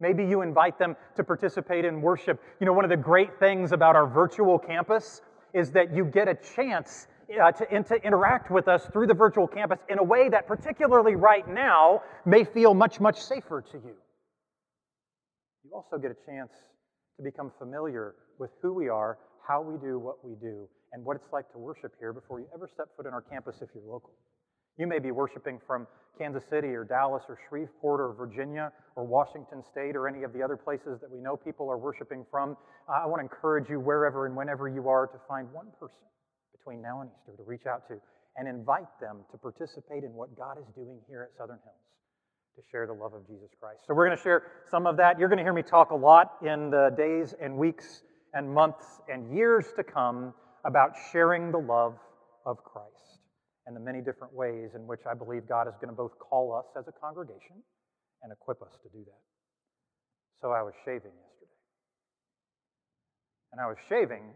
Maybe 0.00 0.24
you 0.24 0.42
invite 0.42 0.78
them 0.78 0.96
to 1.16 1.24
participate 1.24 1.84
in 1.84 2.02
worship. 2.02 2.42
You 2.60 2.66
know, 2.66 2.72
one 2.72 2.84
of 2.84 2.90
the 2.90 2.96
great 2.96 3.38
things 3.38 3.72
about 3.72 3.96
our 3.96 4.06
virtual 4.06 4.58
campus 4.58 5.22
is 5.54 5.70
that 5.72 5.94
you 5.94 6.04
get 6.04 6.28
a 6.28 6.34
chance 6.56 7.06
uh, 7.40 7.52
to, 7.52 7.74
in, 7.74 7.84
to 7.84 7.94
interact 7.96 8.50
with 8.50 8.68
us 8.68 8.86
through 8.92 9.06
the 9.06 9.14
virtual 9.14 9.46
campus 9.46 9.78
in 9.88 9.98
a 9.98 10.02
way 10.02 10.28
that, 10.28 10.46
particularly 10.46 11.14
right 11.14 11.48
now, 11.48 12.02
may 12.24 12.44
feel 12.44 12.74
much, 12.74 13.00
much 13.00 13.20
safer 13.20 13.62
to 13.62 13.78
you. 13.78 13.94
You 15.64 15.70
also 15.74 15.96
get 15.96 16.10
a 16.10 16.26
chance 16.26 16.52
to 17.16 17.22
become 17.22 17.52
familiar 17.58 18.14
with 18.38 18.50
who 18.60 18.74
we 18.74 18.88
are, 18.88 19.18
how 19.46 19.62
we 19.62 19.78
do 19.78 19.98
what 19.98 20.24
we 20.24 20.34
do, 20.40 20.68
and 20.92 21.04
what 21.04 21.16
it's 21.16 21.32
like 21.32 21.50
to 21.52 21.58
worship 21.58 21.92
here 21.98 22.12
before 22.12 22.40
you 22.40 22.46
ever 22.54 22.68
step 22.72 22.88
foot 22.96 23.06
in 23.06 23.12
our 23.12 23.22
campus 23.22 23.56
if 23.62 23.68
you're 23.74 23.84
local. 23.84 24.12
You 24.78 24.86
may 24.86 24.98
be 24.98 25.10
worshiping 25.10 25.60
from 25.66 25.86
Kansas 26.18 26.44
City 26.48 26.68
or 26.68 26.84
Dallas 26.84 27.22
or 27.28 27.38
Shreveport 27.48 28.00
or 28.00 28.12
Virginia 28.12 28.72
or 28.96 29.04
Washington 29.04 29.62
State 29.70 29.96
or 29.96 30.08
any 30.08 30.22
of 30.22 30.32
the 30.32 30.42
other 30.42 30.56
places 30.56 31.00
that 31.00 31.10
we 31.10 31.20
know 31.20 31.36
people 31.36 31.70
are 31.70 31.78
worshiping 31.78 32.24
from. 32.30 32.56
Uh, 32.88 33.02
I 33.04 33.06
want 33.06 33.20
to 33.20 33.24
encourage 33.24 33.68
you, 33.68 33.80
wherever 33.80 34.26
and 34.26 34.36
whenever 34.36 34.68
you 34.68 34.88
are, 34.88 35.06
to 35.06 35.18
find 35.28 35.50
one 35.52 35.68
person 35.78 35.96
between 36.56 36.80
now 36.80 37.00
and 37.00 37.10
Easter 37.10 37.36
to 37.36 37.42
reach 37.42 37.66
out 37.66 37.88
to 37.88 38.00
and 38.36 38.48
invite 38.48 38.88
them 39.00 39.24
to 39.30 39.36
participate 39.36 40.04
in 40.04 40.12
what 40.12 40.36
God 40.36 40.56
is 40.58 40.64
doing 40.74 40.98
here 41.08 41.22
at 41.22 41.36
Southern 41.36 41.58
Hills 41.64 41.76
to 42.56 42.62
share 42.70 42.86
the 42.86 42.92
love 42.92 43.12
of 43.14 43.26
Jesus 43.26 43.48
Christ. 43.60 43.80
So 43.86 43.94
we're 43.94 44.06
going 44.06 44.16
to 44.16 44.22
share 44.22 44.42
some 44.70 44.86
of 44.86 44.96
that. 44.98 45.18
You're 45.18 45.28
going 45.28 45.38
to 45.38 45.44
hear 45.44 45.52
me 45.52 45.62
talk 45.62 45.90
a 45.90 45.96
lot 45.96 46.36
in 46.42 46.70
the 46.70 46.94
days 46.96 47.34
and 47.40 47.56
weeks 47.56 48.02
and 48.32 48.48
months 48.52 48.84
and 49.08 49.34
years 49.34 49.66
to 49.76 49.84
come 49.84 50.32
about 50.64 50.92
sharing 51.10 51.50
the 51.50 51.58
love 51.58 51.96
of 52.46 52.62
Christ 52.64 52.91
and 53.66 53.76
the 53.76 53.80
many 53.80 54.00
different 54.00 54.34
ways 54.34 54.70
in 54.74 54.86
which 54.86 55.00
I 55.08 55.14
believe 55.14 55.48
God 55.48 55.68
is 55.68 55.74
going 55.80 55.90
to 55.90 55.96
both 55.96 56.18
call 56.18 56.54
us 56.54 56.66
as 56.78 56.84
a 56.88 56.92
congregation 56.98 57.62
and 58.22 58.32
equip 58.32 58.62
us 58.62 58.74
to 58.82 58.88
do 58.90 59.04
that. 59.04 59.22
So 60.40 60.50
I 60.50 60.62
was 60.62 60.74
shaving 60.84 61.14
yesterday. 61.14 61.58
And 63.52 63.60
I 63.60 63.66
was 63.66 63.76
shaving 63.88 64.34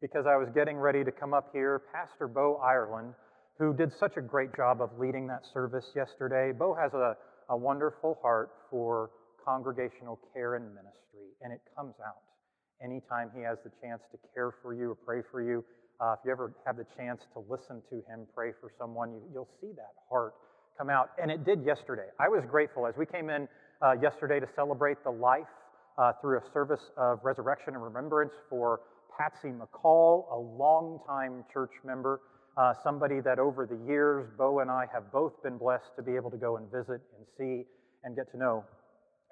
because 0.00 0.24
I 0.24 0.36
was 0.36 0.48
getting 0.54 0.76
ready 0.76 1.04
to 1.04 1.12
come 1.12 1.34
up 1.34 1.50
here. 1.52 1.82
Pastor 1.92 2.26
Bo 2.26 2.56
Ireland, 2.64 3.12
who 3.58 3.74
did 3.74 3.92
such 4.00 4.16
a 4.16 4.22
great 4.22 4.56
job 4.56 4.80
of 4.80 4.90
leading 4.98 5.26
that 5.26 5.44
service 5.52 5.84
yesterday. 5.94 6.52
Bo 6.56 6.74
has 6.74 6.94
a, 6.94 7.16
a 7.50 7.56
wonderful 7.56 8.18
heart 8.22 8.50
for 8.70 9.10
congregational 9.44 10.18
care 10.32 10.54
and 10.54 10.64
ministry, 10.64 11.28
and 11.42 11.52
it 11.52 11.60
comes 11.76 11.94
out 12.00 12.24
anytime 12.82 13.30
he 13.36 13.42
has 13.42 13.58
the 13.64 13.70
chance 13.82 14.00
to 14.12 14.18
care 14.32 14.54
for 14.62 14.72
you 14.72 14.92
or 14.92 14.94
pray 14.94 15.20
for 15.30 15.42
you. 15.42 15.64
Uh, 16.00 16.14
if 16.14 16.20
you 16.24 16.32
ever 16.32 16.54
have 16.66 16.76
the 16.76 16.86
chance 16.96 17.20
to 17.34 17.44
listen 17.48 17.82
to 17.90 17.96
him 18.10 18.26
pray 18.34 18.52
for 18.60 18.72
someone, 18.78 19.12
you, 19.12 19.40
will 19.40 19.48
see 19.60 19.72
that 19.76 19.92
heart 20.08 20.34
come 20.78 20.88
out. 20.88 21.10
And 21.20 21.30
it 21.30 21.44
did 21.44 21.64
yesterday. 21.64 22.08
I 22.18 22.28
was 22.28 22.42
grateful 22.50 22.86
as 22.86 22.94
we 22.96 23.04
came 23.04 23.28
in 23.28 23.46
uh, 23.82 23.92
yesterday 24.00 24.40
to 24.40 24.48
celebrate 24.56 25.02
the 25.04 25.10
life 25.10 25.44
uh, 25.98 26.12
through 26.20 26.38
a 26.38 26.42
service 26.52 26.80
of 26.96 27.20
resurrection 27.22 27.74
and 27.74 27.82
remembrance 27.82 28.32
for 28.48 28.80
Patsy 29.18 29.48
McCall, 29.48 30.32
a 30.32 30.36
longtime 30.36 31.44
church 31.52 31.72
member, 31.84 32.20
uh, 32.56 32.72
somebody 32.82 33.20
that 33.20 33.38
over 33.38 33.66
the 33.66 33.76
years, 33.86 34.26
Bo 34.38 34.60
and 34.60 34.70
I 34.70 34.86
have 34.92 35.12
both 35.12 35.42
been 35.42 35.58
blessed 35.58 35.92
to 35.96 36.02
be 36.02 36.16
able 36.16 36.30
to 36.30 36.36
go 36.38 36.56
and 36.56 36.70
visit 36.70 37.00
and 37.16 37.26
see 37.36 37.66
and 38.04 38.16
get 38.16 38.30
to 38.32 38.38
know. 38.38 38.64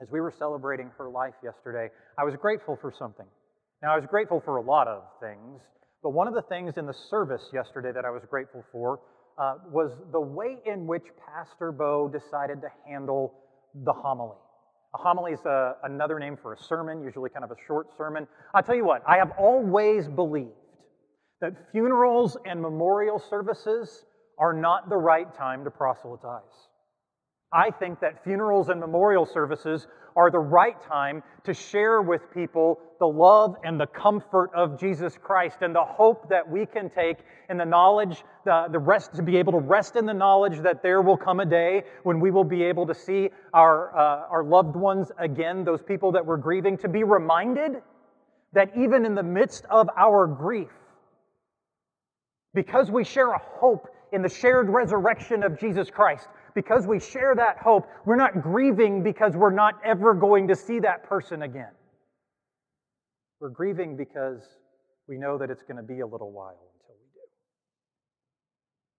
As 0.01 0.09
we 0.13 0.21
were 0.21 0.33
celebrating 0.39 0.91
her 0.99 1.09
life 1.09 1.35
yesterday, 1.43 1.89
I 2.19 2.25
was 2.25 2.35
grateful 2.41 2.79
for 2.81 2.93
something. 2.97 3.27
Now, 3.83 3.95
I 3.95 3.97
was 3.97 4.07
grateful 4.09 4.43
for 4.45 4.57
a 4.57 4.63
lot 4.63 4.87
of 4.89 5.03
things, 5.21 5.61
but 6.02 6.11
one 6.11 6.28
of 6.28 6.35
the 6.35 6.43
things 6.43 6.75
in 6.76 6.87
the 6.87 6.95
service 7.11 7.43
yesterday 7.52 7.90
that 7.93 8.05
I 8.05 8.11
was 8.11 8.23
grateful 8.28 8.64
for 8.71 9.00
uh, 9.38 9.55
was 9.71 9.93
the 10.12 10.21
way 10.21 10.59
in 10.67 10.87
which 10.87 11.05
Pastor 11.26 11.73
Bo 11.73 12.09
decided 12.09 12.61
to 12.62 12.69
handle 12.87 13.35
the 13.85 13.93
homily. 13.93 14.37
A 14.95 14.99
homily 14.99 15.33
is 15.33 15.40
a, 15.45 15.50
uh, 15.50 15.73
another 15.85 16.19
name 16.19 16.37
for 16.40 16.55
a 16.55 16.62
sermon, 16.62 17.02
usually 17.02 17.31
kind 17.31 17.45
of 17.45 17.50
a 17.50 17.57
short 17.67 17.88
sermon. 17.97 18.26
I'll 18.55 18.62
tell 18.62 18.75
you 18.75 18.85
what, 18.85 19.02
I 19.07 19.19
have 19.19 19.33
always 19.38 20.09
believed 20.09 20.50
that 21.40 21.52
funerals 21.73 22.37
and 22.45 22.61
memorial 22.61 23.19
services 23.19 24.05
are 24.38 24.52
not 24.52 24.88
the 24.88 24.97
right 24.97 25.33
time 25.37 25.64
to 25.64 25.71
proselytize. 25.71 26.68
I 27.52 27.71
think 27.71 28.00
that 28.00 28.23
funerals 28.25 28.69
and 28.69 28.78
memorial 28.78 29.25
services 29.25 29.87
are 30.17 30.31
the 30.31 30.38
right 30.38 30.76
time 30.83 31.23
to 31.45 31.55
share 31.55 32.02
with 32.02 32.23
people 32.35 32.81
the 32.99 33.07
love 33.07 33.57
and 33.64 33.81
the 33.81 33.87
comfort 33.87 34.50
of 34.55 34.78
Jesus 34.78 35.17
Christ 35.17 35.59
and 35.62 35.75
the 35.75 35.85
hope 35.85 36.28
that 36.28 36.49
we 36.49 36.67
can 36.67 36.90
take 36.90 37.19
in 37.49 37.57
the 37.57 37.64
knowledge, 37.64 38.25
the, 38.45 38.67
the 38.71 38.78
rest, 38.78 39.14
to 39.14 39.23
be 39.23 39.37
able 39.37 39.52
to 39.52 39.61
rest 39.61 39.97
in 39.97 40.05
the 40.05 40.12
knowledge 40.12 40.59
that 40.61 40.83
there 40.83 41.00
will 41.00 41.17
come 41.17 41.40
a 41.40 41.47
day 41.47 41.85
when 42.02 42.21
we 42.21 42.31
will 42.31 42.45
be 42.45 42.64
able 42.64 42.87
to 42.87 42.95
see 42.95 43.31
our, 43.55 43.97
uh, 43.97 44.26
our 44.28 44.45
loved 44.45 44.75
ones 44.75 45.11
again, 45.19 45.64
those 45.64 45.83
people 45.83 46.12
that 46.12 46.26
we're 46.26 46.37
grieving, 46.37 46.76
to 46.78 46.88
be 46.88 47.05
reminded 47.05 47.81
that 48.52 48.73
even 48.76 49.07
in 49.07 49.14
the 49.14 49.23
midst 49.23 49.64
of 49.71 49.88
our 49.97 50.26
grief, 50.26 50.73
because 52.55 52.90
we 52.90 53.05
share 53.05 53.31
a 53.31 53.38
hope 53.38 53.88
in 54.12 54.23
the 54.23 54.28
shared 54.28 54.69
resurrection 54.69 55.43
of 55.43 55.61
Jesus 55.61 55.90
Christ, 55.90 56.26
because 56.59 56.88
we 56.88 56.99
share 56.99 57.37
that 57.37 57.57
hope, 57.59 57.87
we're 58.05 58.17
not 58.17 58.43
grieving 58.43 59.05
because 59.05 59.37
we're 59.37 59.55
not 59.55 59.75
ever 59.85 60.12
going 60.12 60.49
to 60.49 60.57
see 60.57 60.81
that 60.81 61.05
person 61.05 61.43
again. 61.43 61.71
We're 63.38 63.50
grieving 63.50 63.97
because 63.97 64.43
we 65.07 65.19
know 65.19 65.38
that 65.38 65.50
it's 65.50 65.62
going 65.62 65.77
to 65.77 65.85
be 65.85 66.00
a 66.00 66.07
little 66.07 66.33
while 66.33 66.59
until 66.75 66.97
we 66.99 67.07
do. 67.15 67.21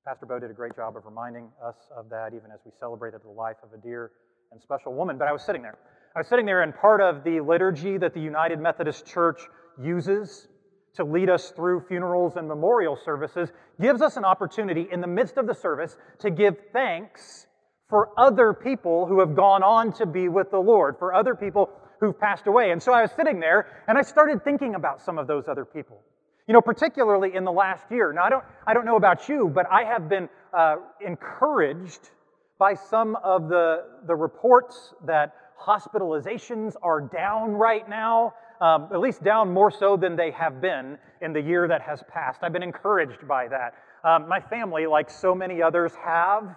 Pastor 0.08 0.26
Bo 0.26 0.40
did 0.40 0.50
a 0.50 0.54
great 0.54 0.74
job 0.74 0.96
of 0.96 1.04
reminding 1.04 1.50
us 1.62 1.76
of 1.98 2.10
that, 2.12 2.30
even 2.30 2.50
as 2.50 2.62
we 2.66 2.72
celebrated 2.80 3.20
the 3.26 3.30
life 3.30 3.58
of 3.62 3.78
a 3.78 3.82
dear 3.86 4.12
and 4.54 4.62
special 4.62 4.94
woman. 4.94 5.18
But 5.18 5.28
I 5.28 5.34
was 5.34 5.44
sitting 5.44 5.62
there. 5.62 5.78
I 6.16 6.20
was 6.20 6.30
sitting 6.30 6.46
there, 6.46 6.62
and 6.62 6.74
part 6.74 7.02
of 7.02 7.26
the 7.26 7.42
liturgy 7.42 7.98
that 7.98 8.14
the 8.14 8.22
United 8.22 8.62
Methodist 8.62 9.06
Church 9.06 9.42
uses 9.78 10.48
to 10.96 11.04
lead 11.04 11.30
us 11.30 11.52
through 11.52 11.84
funerals 11.90 12.38
and 12.38 12.48
memorial 12.48 12.98
services 13.04 13.52
gives 13.82 14.02
us 14.02 14.16
an 14.16 14.24
opportunity 14.24 14.88
in 14.94 15.02
the 15.02 15.08
midst 15.08 15.36
of 15.36 15.46
the 15.46 15.54
service 15.54 15.98
to 16.20 16.32
give 16.32 16.56
thanks 16.72 17.48
for 17.90 18.10
other 18.18 18.54
people 18.54 19.06
who 19.06 19.20
have 19.20 19.36
gone 19.36 19.64
on 19.64 19.92
to 19.94 20.06
be 20.06 20.30
with 20.30 20.52
the 20.52 20.60
Lord, 20.60 20.98
for 21.00 21.14
other 21.14 21.36
people 21.36 21.70
who've 22.00 22.18
passed 22.18 22.48
away. 22.48 22.72
And 22.72 22.82
so 22.82 22.94
I 22.94 23.02
was 23.02 23.12
sitting 23.12 23.40
there 23.40 23.68
and 23.88 23.98
I 23.98 24.02
started 24.02 24.44
thinking 24.44 24.76
about 24.76 25.02
some 25.02 25.18
of 25.18 25.28
those 25.28 25.48
other 25.48 25.66
people. 25.66 26.02
You 26.48 26.54
know, 26.54 26.62
particularly 26.62 27.36
in 27.36 27.44
the 27.44 27.52
last 27.52 27.92
year. 27.92 28.12
Now, 28.12 28.24
I 28.24 28.30
don't, 28.30 28.44
I 28.66 28.74
don't 28.74 28.86
know 28.86 28.96
about 28.96 29.30
you, 29.30 29.52
but 29.54 29.68
I 29.72 29.84
have 29.84 30.10
been 30.10 30.30
uh, 30.52 30.78
encouraged 31.06 32.10
by 32.58 32.74
some 32.74 33.16
of 33.24 33.50
the, 33.50 33.84
the 34.08 34.16
reports 34.16 34.94
that 35.06 35.36
hospitalizations 35.64 36.74
are 36.82 37.02
down 37.02 37.52
right 37.52 37.88
now, 37.88 38.34
um, 38.62 38.88
at 38.92 39.00
least 39.00 39.24
down 39.24 39.54
more 39.54 39.70
so 39.70 39.96
than 39.96 40.16
they 40.16 40.32
have 40.32 40.60
been 40.60 40.98
in 41.22 41.34
the 41.34 41.42
year 41.42 41.68
that 41.68 41.82
has 41.82 42.02
passed. 42.12 42.40
I've 42.42 42.54
been 42.54 42.64
encouraged 42.64 43.28
by 43.28 43.48
that. 43.48 43.76
Um, 44.04 44.28
my 44.28 44.40
family, 44.40 44.88
like 44.88 45.10
so 45.10 45.36
many 45.36 45.62
others, 45.62 45.92
have 46.04 46.56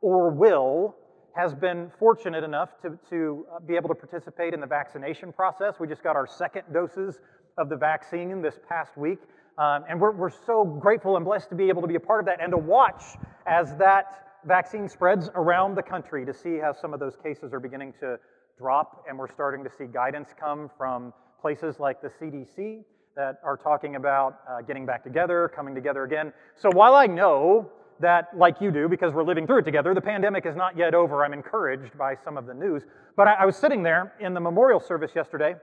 or 0.00 0.30
will 0.30 0.96
has 1.36 1.54
been 1.54 1.90
fortunate 1.98 2.42
enough 2.42 2.70
to, 2.82 2.98
to 3.08 3.46
uh, 3.54 3.60
be 3.60 3.76
able 3.76 3.88
to 3.88 3.94
participate 3.94 4.52
in 4.52 4.60
the 4.60 4.66
vaccination 4.66 5.32
process. 5.32 5.74
We 5.78 5.86
just 5.86 6.02
got 6.02 6.16
our 6.16 6.26
second 6.26 6.64
doses 6.72 7.18
of 7.56 7.68
the 7.68 7.76
vaccine 7.76 8.42
this 8.42 8.58
past 8.68 8.96
week. 8.96 9.18
Um, 9.58 9.84
and 9.88 10.00
we're, 10.00 10.12
we're 10.12 10.30
so 10.30 10.64
grateful 10.64 11.16
and 11.16 11.24
blessed 11.24 11.50
to 11.50 11.54
be 11.54 11.68
able 11.68 11.82
to 11.82 11.88
be 11.88 11.96
a 11.96 12.00
part 12.00 12.20
of 12.20 12.26
that 12.26 12.42
and 12.42 12.50
to 12.50 12.56
watch 12.56 13.02
as 13.46 13.76
that 13.76 14.26
vaccine 14.46 14.88
spreads 14.88 15.28
around 15.34 15.74
the 15.74 15.82
country 15.82 16.24
to 16.24 16.32
see 16.32 16.58
how 16.58 16.72
some 16.72 16.94
of 16.94 17.00
those 17.00 17.16
cases 17.22 17.52
are 17.52 17.60
beginning 17.60 17.92
to 18.00 18.18
drop. 18.58 19.04
And 19.08 19.18
we're 19.18 19.30
starting 19.32 19.62
to 19.64 19.70
see 19.70 19.84
guidance 19.84 20.30
come 20.38 20.70
from 20.76 21.12
places 21.40 21.78
like 21.78 22.00
the 22.00 22.08
CDC 22.08 22.84
that 23.16 23.40
are 23.44 23.56
talking 23.56 23.96
about 23.96 24.40
uh, 24.48 24.62
getting 24.62 24.86
back 24.86 25.04
together, 25.04 25.50
coming 25.54 25.74
together 25.74 26.04
again. 26.04 26.32
So 26.56 26.70
while 26.72 26.94
I 26.94 27.06
know 27.06 27.70
that, 28.00 28.28
like 28.36 28.60
you 28.60 28.70
do, 28.70 28.88
because 28.88 29.12
we're 29.12 29.24
living 29.24 29.46
through 29.46 29.58
it 29.58 29.64
together, 29.64 29.94
the 29.94 30.00
pandemic 30.00 30.46
is 30.46 30.56
not 30.56 30.76
yet 30.76 30.94
over. 30.94 31.24
I'm 31.24 31.32
encouraged 31.32 31.96
by 31.98 32.14
some 32.24 32.36
of 32.36 32.46
the 32.46 32.54
news. 32.54 32.82
But 33.16 33.28
I, 33.28 33.34
I 33.34 33.46
was 33.46 33.56
sitting 33.56 33.82
there 33.82 34.12
in 34.20 34.34
the 34.34 34.40
memorial 34.40 34.80
service 34.80 35.12
yesterday, 35.14 35.54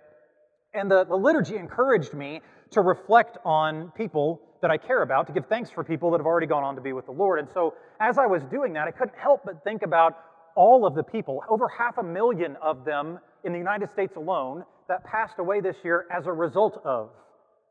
and 0.73 0.89
the, 0.89 1.05
the 1.05 1.15
liturgy 1.15 1.55
encouraged 1.55 2.13
me 2.13 2.41
to 2.71 2.81
reflect 2.81 3.37
on 3.43 3.91
people 3.95 4.41
that 4.61 4.71
I 4.71 4.77
care 4.77 5.03
about, 5.03 5.27
to 5.27 5.33
give 5.33 5.45
thanks 5.47 5.69
for 5.69 5.83
people 5.83 6.11
that 6.11 6.17
have 6.17 6.25
already 6.25 6.47
gone 6.47 6.63
on 6.63 6.75
to 6.75 6.81
be 6.81 6.93
with 6.93 7.05
the 7.05 7.11
Lord. 7.11 7.39
And 7.39 7.47
so 7.53 7.73
as 7.99 8.17
I 8.17 8.25
was 8.25 8.43
doing 8.51 8.73
that, 8.73 8.87
I 8.87 8.91
couldn't 8.91 9.17
help 9.17 9.41
but 9.45 9.63
think 9.63 9.83
about 9.83 10.17
all 10.55 10.85
of 10.87 10.95
the 10.95 11.03
people, 11.03 11.43
over 11.49 11.67
half 11.67 11.97
a 11.99 12.03
million 12.03 12.55
of 12.61 12.83
them 12.83 13.19
in 13.43 13.51
the 13.51 13.59
United 13.59 13.91
States 13.91 14.15
alone, 14.15 14.63
that 14.87 15.03
passed 15.05 15.35
away 15.37 15.61
this 15.61 15.75
year 15.83 16.05
as 16.15 16.25
a 16.25 16.31
result 16.31 16.81
of 16.83 17.09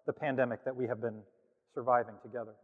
the 0.07 0.13
pandemic 0.13 0.65
that 0.65 0.75
we 0.75 0.87
have 0.87 1.01
been 1.01 1.21
surviving 1.75 2.15
together. 2.23 2.55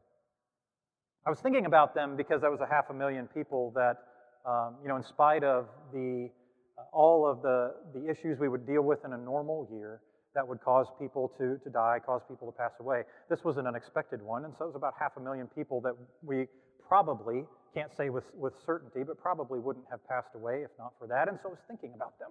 I 1.24 1.30
was 1.30 1.38
thinking 1.40 1.66
about 1.66 1.94
them 1.94 2.16
because 2.16 2.40
that 2.42 2.50
was 2.50 2.60
a 2.60 2.66
half 2.66 2.90
a 2.90 2.94
million 2.94 3.28
people 3.28 3.72
that, 3.76 3.96
um, 4.44 4.74
you 4.82 4.88
know, 4.88 4.96
in 4.96 5.04
spite 5.04 5.44
of 5.44 5.66
the, 5.92 6.28
uh, 6.76 6.82
all 6.92 7.28
of 7.30 7.42
the, 7.42 7.74
the 7.94 8.10
issues 8.10 8.40
we 8.40 8.48
would 8.48 8.66
deal 8.66 8.82
with 8.82 9.04
in 9.04 9.12
a 9.12 9.18
normal 9.18 9.68
year, 9.72 10.00
that 10.34 10.46
would 10.46 10.60
cause 10.62 10.86
people 10.98 11.32
to, 11.38 11.58
to 11.62 11.70
die, 11.70 12.00
cause 12.04 12.22
people 12.28 12.50
to 12.50 12.58
pass 12.58 12.72
away. 12.80 13.02
This 13.30 13.44
was 13.44 13.56
an 13.56 13.66
unexpected 13.68 14.20
one, 14.20 14.46
and 14.46 14.54
so 14.58 14.64
it 14.64 14.68
was 14.68 14.76
about 14.76 14.94
half 14.98 15.12
a 15.16 15.20
million 15.20 15.46
people 15.54 15.80
that 15.82 15.92
we 16.22 16.46
probably, 16.88 17.44
can't 17.74 17.94
say 17.96 18.10
with, 18.10 18.24
with 18.34 18.54
certainty, 18.66 19.04
but 19.04 19.16
probably 19.18 19.60
wouldn't 19.60 19.84
have 19.90 20.00
passed 20.08 20.34
away 20.34 20.62
if 20.64 20.70
not 20.78 20.92
for 20.98 21.06
that. 21.06 21.28
And 21.28 21.38
so 21.40 21.48
I 21.48 21.52
was 21.52 21.60
thinking 21.68 21.92
about 21.94 22.18
them. 22.18 22.30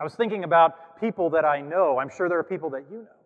I 0.00 0.04
was 0.04 0.14
thinking 0.14 0.44
about 0.44 1.00
people 1.00 1.30
that 1.30 1.44
I 1.44 1.60
know. 1.60 1.98
I'm 1.98 2.10
sure 2.10 2.28
there 2.28 2.38
are 2.38 2.44
people 2.44 2.70
that 2.70 2.84
you 2.90 2.98
know. 2.98 3.16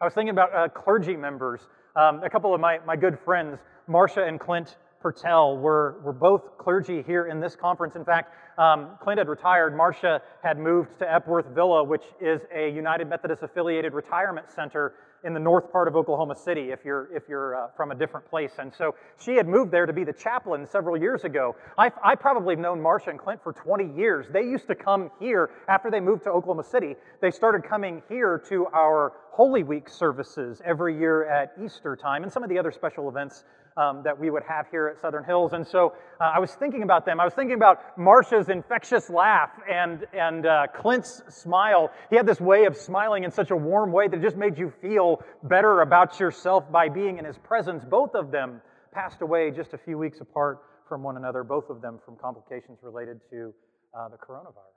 I 0.00 0.04
was 0.04 0.14
thinking 0.14 0.30
about 0.30 0.54
uh, 0.54 0.68
clergy 0.68 1.16
members 1.16 1.66
um, 1.96 2.22
a 2.22 2.30
couple 2.30 2.54
of 2.54 2.60
my, 2.60 2.78
my 2.86 2.96
good 2.96 3.18
friends, 3.24 3.58
Marcia 3.86 4.24
and 4.24 4.40
Clint 4.40 4.76
Pertell, 5.02 5.58
were, 5.58 6.00
were 6.02 6.12
both 6.12 6.56
clergy 6.58 7.02
here 7.02 7.26
in 7.26 7.40
this 7.40 7.54
conference. 7.54 7.94
In 7.94 8.04
fact, 8.04 8.34
um, 8.58 8.90
Clint 9.02 9.18
had 9.18 9.28
retired. 9.28 9.76
Marcia 9.76 10.22
had 10.42 10.58
moved 10.58 10.98
to 10.98 11.12
Epworth 11.12 11.46
Villa, 11.54 11.84
which 11.84 12.04
is 12.20 12.40
a 12.54 12.70
United 12.70 13.08
Methodist 13.08 13.42
affiliated 13.42 13.92
retirement 13.92 14.50
center 14.50 14.94
in 15.24 15.34
the 15.34 15.40
north 15.40 15.72
part 15.72 15.88
of 15.88 15.96
Oklahoma 15.96 16.36
City 16.36 16.70
if 16.70 16.84
you're, 16.84 17.08
if 17.14 17.28
you're 17.28 17.56
uh, 17.56 17.68
from 17.76 17.90
a 17.90 17.94
different 17.94 18.28
place. 18.28 18.52
And 18.58 18.72
so 18.72 18.94
she 19.18 19.34
had 19.34 19.48
moved 19.48 19.70
there 19.70 19.86
to 19.86 19.92
be 19.92 20.04
the 20.04 20.12
chaplain 20.12 20.66
several 20.66 20.96
years 20.96 21.24
ago. 21.24 21.56
I, 21.78 21.90
I 22.02 22.14
probably 22.14 22.54
have 22.54 22.62
known 22.62 22.80
Marcia 22.80 23.10
and 23.10 23.18
Clint 23.18 23.42
for 23.42 23.52
20 23.52 23.96
years. 23.96 24.26
They 24.30 24.42
used 24.42 24.66
to 24.68 24.74
come 24.74 25.10
here 25.18 25.50
after 25.68 25.90
they 25.90 26.00
moved 26.00 26.24
to 26.24 26.30
Oklahoma 26.30 26.64
City. 26.64 26.94
They 27.20 27.30
started 27.30 27.64
coming 27.64 28.02
here 28.08 28.42
to 28.48 28.66
our 28.74 29.12
Holy 29.30 29.64
Week 29.64 29.88
services 29.88 30.62
every 30.64 30.96
year 30.96 31.28
at 31.28 31.54
Easter 31.62 31.96
time 31.96 32.22
and 32.22 32.32
some 32.32 32.42
of 32.42 32.48
the 32.48 32.58
other 32.58 32.70
special 32.70 33.08
events 33.08 33.44
um, 33.76 34.02
that 34.04 34.18
we 34.18 34.30
would 34.30 34.42
have 34.48 34.66
here 34.70 34.88
at 34.88 35.00
Southern 35.00 35.24
Hills. 35.24 35.52
And 35.52 35.66
so 35.66 35.94
uh, 36.20 36.24
I 36.24 36.38
was 36.38 36.52
thinking 36.52 36.82
about 36.82 37.04
them. 37.06 37.20
I 37.20 37.24
was 37.24 37.34
thinking 37.34 37.56
about 37.56 37.98
Marcia's 37.98 38.48
infectious 38.48 39.10
laugh 39.10 39.50
and, 39.70 40.06
and 40.12 40.46
uh, 40.46 40.66
Clint's 40.74 41.22
smile. 41.28 41.90
He 42.10 42.16
had 42.16 42.26
this 42.26 42.40
way 42.40 42.66
of 42.66 42.76
smiling 42.76 43.24
in 43.24 43.30
such 43.30 43.50
a 43.50 43.56
warm 43.56 43.92
way 43.92 44.08
that 44.08 44.22
just 44.22 44.36
made 44.36 44.58
you 44.58 44.72
feel 44.80 45.22
better 45.42 45.80
about 45.80 46.20
yourself 46.20 46.70
by 46.70 46.88
being 46.88 47.18
in 47.18 47.24
his 47.24 47.38
presence. 47.38 47.84
Both 47.84 48.14
of 48.14 48.30
them 48.30 48.60
passed 48.92 49.22
away 49.22 49.50
just 49.50 49.74
a 49.74 49.78
few 49.78 49.98
weeks 49.98 50.20
apart 50.20 50.58
from 50.88 51.02
one 51.02 51.16
another, 51.16 51.42
both 51.42 51.70
of 51.70 51.80
them 51.80 51.98
from 52.04 52.16
complications 52.16 52.78
related 52.82 53.20
to 53.30 53.52
uh, 53.98 54.08
the 54.08 54.16
coronavirus. 54.16 54.74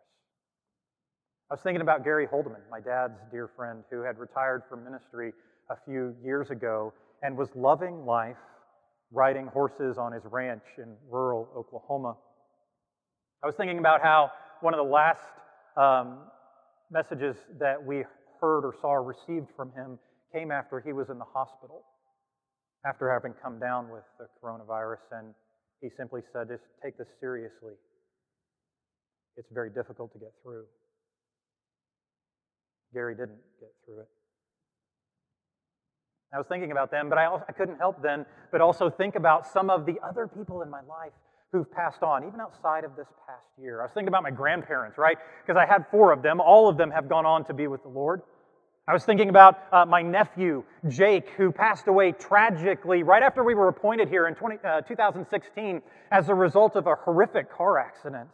I 1.50 1.54
was 1.54 1.62
thinking 1.62 1.82
about 1.82 2.04
Gary 2.04 2.28
Holdeman, 2.28 2.62
my 2.70 2.80
dad's 2.80 3.20
dear 3.32 3.50
friend, 3.56 3.84
who 3.90 4.02
had 4.02 4.18
retired 4.18 4.64
from 4.70 4.84
ministry 4.84 5.34
a 5.70 5.76
few 5.86 6.16
years 6.24 6.50
ago 6.50 6.94
and 7.22 7.38
was 7.38 7.50
loving 7.56 8.06
life 8.06 8.38
riding 9.12 9.48
horses 9.48 9.98
on 9.98 10.12
his 10.12 10.24
ranch 10.26 10.64
in 10.78 10.96
rural 11.10 11.50
Oklahoma. 11.56 12.18
I 13.44 13.48
was 13.48 13.56
thinking 13.56 13.80
about 13.80 14.02
how 14.02 14.32
one 14.62 14.74
of 14.74 14.78
the 14.78 14.92
last 14.92 15.22
um, 15.78 16.20
messages 16.92 17.38
that 17.60 17.84
we 17.84 18.04
heard 18.42 18.66
or 18.66 18.76
saw 18.82 18.94
received 18.94 19.48
from 19.56 19.72
him 19.74 20.00
came 20.34 20.52
after 20.52 20.80
he 20.80 20.94
was 20.94 21.10
in 21.10 21.18
the 21.18 21.26
hospital, 21.34 21.84
after 22.86 23.12
having 23.12 23.34
come 23.42 23.60
down 23.60 23.90
with 23.90 24.04
the 24.20 24.28
coronavirus, 24.44 25.00
and 25.12 25.34
he 25.82 25.90
simply 25.96 26.22
said, 26.34 26.48
Just 26.50 26.64
take 26.84 26.98
this 26.98 27.08
seriously. 27.20 27.74
It's 29.38 29.50
very 29.52 29.70
difficult 29.70 30.12
to 30.14 30.20
get 30.20 30.34
through. 30.44 30.66
Gary 32.94 33.16
didn't 33.16 33.40
get 33.60 33.70
through 33.86 34.02
it. 34.02 34.08
I 36.34 36.38
was 36.38 36.48
thinking 36.48 36.72
about 36.72 36.92
them, 36.92 37.10
but 37.10 37.18
I, 37.18 37.26
also, 37.26 37.46
I 37.48 37.54
couldn't 37.54 37.78
help 37.78 38.02
then 38.02 38.26
but 38.52 38.62
also 38.62 38.90
think 38.90 39.16
about 39.16 39.48
some 39.48 39.70
of 39.70 39.86
the 39.86 39.96
other 40.04 40.28
people 40.28 40.62
in 40.62 40.70
my 40.70 40.82
life 40.82 41.14
who've 41.52 41.70
passed 41.72 42.04
on, 42.04 42.26
even 42.26 42.42
outside 42.42 42.84
of 42.84 42.96
this 42.96 43.08
past 43.26 43.46
year. 43.60 43.82
I 43.82 43.86
was 43.86 43.92
thinking 43.94 44.10
about 44.10 44.24
my 44.24 44.32
grandparents, 44.32 44.98
right? 44.98 45.18
Because 45.46 45.58
I 45.58 45.66
had 45.66 45.86
four 45.90 46.12
of 46.12 46.22
them. 46.22 46.42
All 46.42 46.68
of 46.68 46.78
them 46.78 46.92
have 46.92 47.08
gone 47.08 47.26
on 47.26 47.46
to 47.46 47.54
be 47.54 47.68
with 47.68 47.84
the 47.84 47.90
Lord. 47.90 48.22
I 48.90 48.94
was 48.94 49.04
thinking 49.04 49.30
about 49.30 49.58
uh, 49.72 49.86
my 49.86 50.02
nephew, 50.02 50.64
Jake, 50.88 51.30
who 51.38 51.52
passed 51.52 51.88
away 51.88 52.14
tragically 52.14 53.04
right 53.04 53.22
after 53.22 53.44
we 53.44 53.54
were 53.54 53.68
appointed 53.68 54.08
here 54.08 54.28
in 54.28 54.36
20, 54.36 54.58
uh, 54.64 54.82
2016 54.82 55.82
as 56.12 56.30
a 56.30 56.36
result 56.36 56.76
of 56.76 56.88
a 56.88 56.96
horrific 56.96 57.52
car 57.52 57.80
accident. 57.80 58.30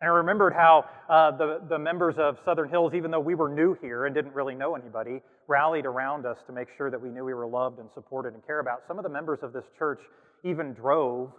And 0.00 0.08
I 0.08 0.14
remembered 0.14 0.52
how 0.52 0.84
uh, 1.08 1.32
the, 1.32 1.60
the 1.68 1.78
members 1.78 2.14
of 2.18 2.38
Southern 2.44 2.68
Hills, 2.68 2.92
even 2.94 3.10
though 3.10 3.20
we 3.20 3.34
were 3.34 3.48
new 3.48 3.74
here 3.80 4.06
and 4.06 4.14
didn't 4.14 4.32
really 4.32 4.54
know 4.54 4.76
anybody, 4.76 5.20
rallied 5.48 5.86
around 5.86 6.24
us 6.24 6.38
to 6.46 6.52
make 6.52 6.68
sure 6.76 6.88
that 6.90 7.00
we 7.00 7.08
knew 7.08 7.24
we 7.24 7.34
were 7.34 7.48
loved 7.48 7.80
and 7.80 7.88
supported 7.94 8.34
and 8.34 8.46
cared 8.46 8.60
about. 8.60 8.82
Some 8.86 8.98
of 8.98 9.02
the 9.02 9.10
members 9.10 9.40
of 9.42 9.52
this 9.52 9.64
church 9.76 10.00
even 10.44 10.72
drove 10.72 11.32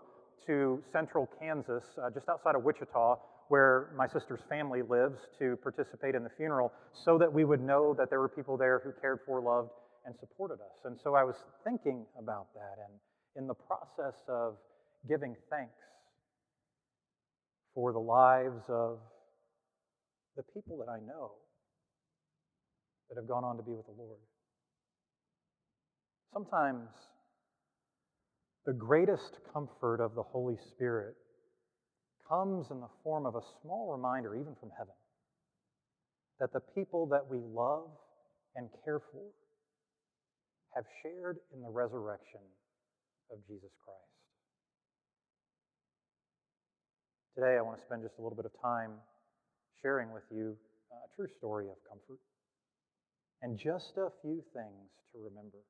to 0.45 0.83
central 0.91 1.29
Kansas, 1.39 1.83
uh, 2.03 2.09
just 2.09 2.27
outside 2.27 2.55
of 2.55 2.63
Wichita, 2.63 3.17
where 3.47 3.91
my 3.95 4.07
sister's 4.07 4.41
family 4.49 4.81
lives, 4.81 5.19
to 5.39 5.57
participate 5.63 6.13
in 6.13 6.23
the 6.23 6.29
funeral 6.35 6.73
so 7.05 7.17
that 7.17 7.31
we 7.31 7.45
would 7.45 7.61
know 7.61 7.95
that 7.97 8.09
there 8.09 8.19
were 8.19 8.29
people 8.29 8.57
there 8.57 8.81
who 8.83 8.91
cared 8.99 9.19
for, 9.25 9.39
loved, 9.39 9.69
and 10.05 10.15
supported 10.19 10.55
us. 10.55 10.83
And 10.83 10.97
so 11.01 11.15
I 11.15 11.23
was 11.23 11.35
thinking 11.63 12.05
about 12.17 12.47
that 12.55 12.77
and 12.83 12.99
in 13.41 13.47
the 13.47 13.53
process 13.53 14.15
of 14.27 14.55
giving 15.07 15.35
thanks 15.49 15.79
for 17.73 17.93
the 17.93 17.99
lives 17.99 18.63
of 18.69 18.99
the 20.35 20.43
people 20.53 20.77
that 20.77 20.91
I 20.91 20.99
know 20.99 21.31
that 23.09 23.15
have 23.15 23.27
gone 23.27 23.43
on 23.43 23.57
to 23.57 23.63
be 23.63 23.73
with 23.73 23.85
the 23.85 23.95
Lord. 23.97 24.19
Sometimes 26.33 26.89
the 28.65 28.73
greatest 28.73 29.39
comfort 29.51 29.99
of 29.99 30.15
the 30.15 30.23
Holy 30.23 30.55
Spirit 30.71 31.15
comes 32.29 32.67
in 32.69 32.79
the 32.79 32.89
form 33.03 33.25
of 33.25 33.35
a 33.35 33.41
small 33.61 33.91
reminder, 33.91 34.35
even 34.35 34.55
from 34.59 34.69
heaven, 34.77 34.93
that 36.39 36.53
the 36.53 36.61
people 36.75 37.07
that 37.07 37.25
we 37.27 37.39
love 37.39 37.89
and 38.55 38.69
care 38.85 38.99
for 39.11 39.25
have 40.75 40.85
shared 41.01 41.37
in 41.53 41.61
the 41.61 41.69
resurrection 41.69 42.41
of 43.31 43.39
Jesus 43.47 43.71
Christ. 43.83 44.18
Today, 47.39 47.55
I 47.55 47.61
want 47.61 47.79
to 47.79 47.85
spend 47.87 48.03
just 48.03 48.19
a 48.19 48.21
little 48.21 48.35
bit 48.35 48.43
of 48.43 48.51
time 48.59 48.99
sharing 49.81 50.11
with 50.11 50.27
you 50.29 50.57
a 50.91 51.07
true 51.15 51.31
story 51.37 51.71
of 51.71 51.79
comfort 51.87 52.19
and 53.41 53.57
just 53.57 53.95
a 53.95 54.11
few 54.19 54.43
things 54.51 54.91
to 55.15 55.23
remember. 55.23 55.63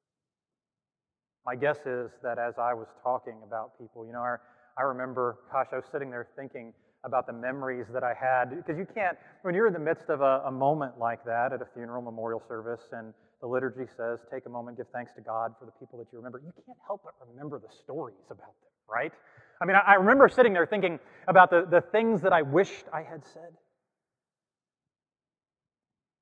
My 1.45 1.53
guess 1.53 1.77
is 1.85 2.09
that 2.25 2.39
as 2.41 2.57
I 2.57 2.73
was 2.73 2.87
talking 3.03 3.37
about 3.45 3.77
people, 3.77 4.01
you 4.03 4.13
know, 4.13 4.25
I, 4.25 4.37
I 4.79 4.81
remember, 4.81 5.45
gosh, 5.53 5.67
I 5.71 5.75
was 5.75 5.85
sitting 5.91 6.09
there 6.09 6.25
thinking 6.35 6.73
about 7.05 7.27
the 7.27 7.37
memories 7.37 7.85
that 7.93 8.01
I 8.01 8.17
had. 8.17 8.49
Because 8.49 8.79
you 8.79 8.87
can't, 8.89 9.15
when 9.43 9.53
you're 9.53 9.67
in 9.67 9.73
the 9.73 9.77
midst 9.77 10.09
of 10.09 10.21
a, 10.21 10.41
a 10.49 10.51
moment 10.51 10.97
like 10.97 11.23
that 11.25 11.53
at 11.53 11.61
a 11.61 11.69
funeral 11.75 12.01
memorial 12.01 12.41
service 12.47 12.81
and 12.93 13.13
the 13.41 13.47
liturgy 13.47 13.85
says, 13.95 14.17
take 14.33 14.47
a 14.47 14.49
moment, 14.49 14.77
give 14.77 14.87
thanks 14.91 15.13
to 15.17 15.21
God 15.21 15.53
for 15.59 15.65
the 15.69 15.75
people 15.77 15.99
that 15.99 16.07
you 16.11 16.17
remember, 16.17 16.41
you 16.43 16.51
can't 16.65 16.81
help 16.87 17.05
but 17.05 17.13
remember 17.29 17.59
the 17.59 17.69
stories 17.83 18.25
about 18.31 18.57
them, 18.57 18.73
right? 18.89 19.13
I 19.61 19.65
mean, 19.65 19.75
I 19.75 19.95
remember 19.95 20.29
sitting 20.29 20.53
there 20.53 20.65
thinking 20.65 20.99
about 21.27 21.49
the, 21.49 21.65
the 21.69 21.81
things 21.81 22.21
that 22.21 22.31
I 22.31 22.41
wished 22.41 22.85
I 22.93 23.01
had 23.01 23.25
said. 23.25 23.51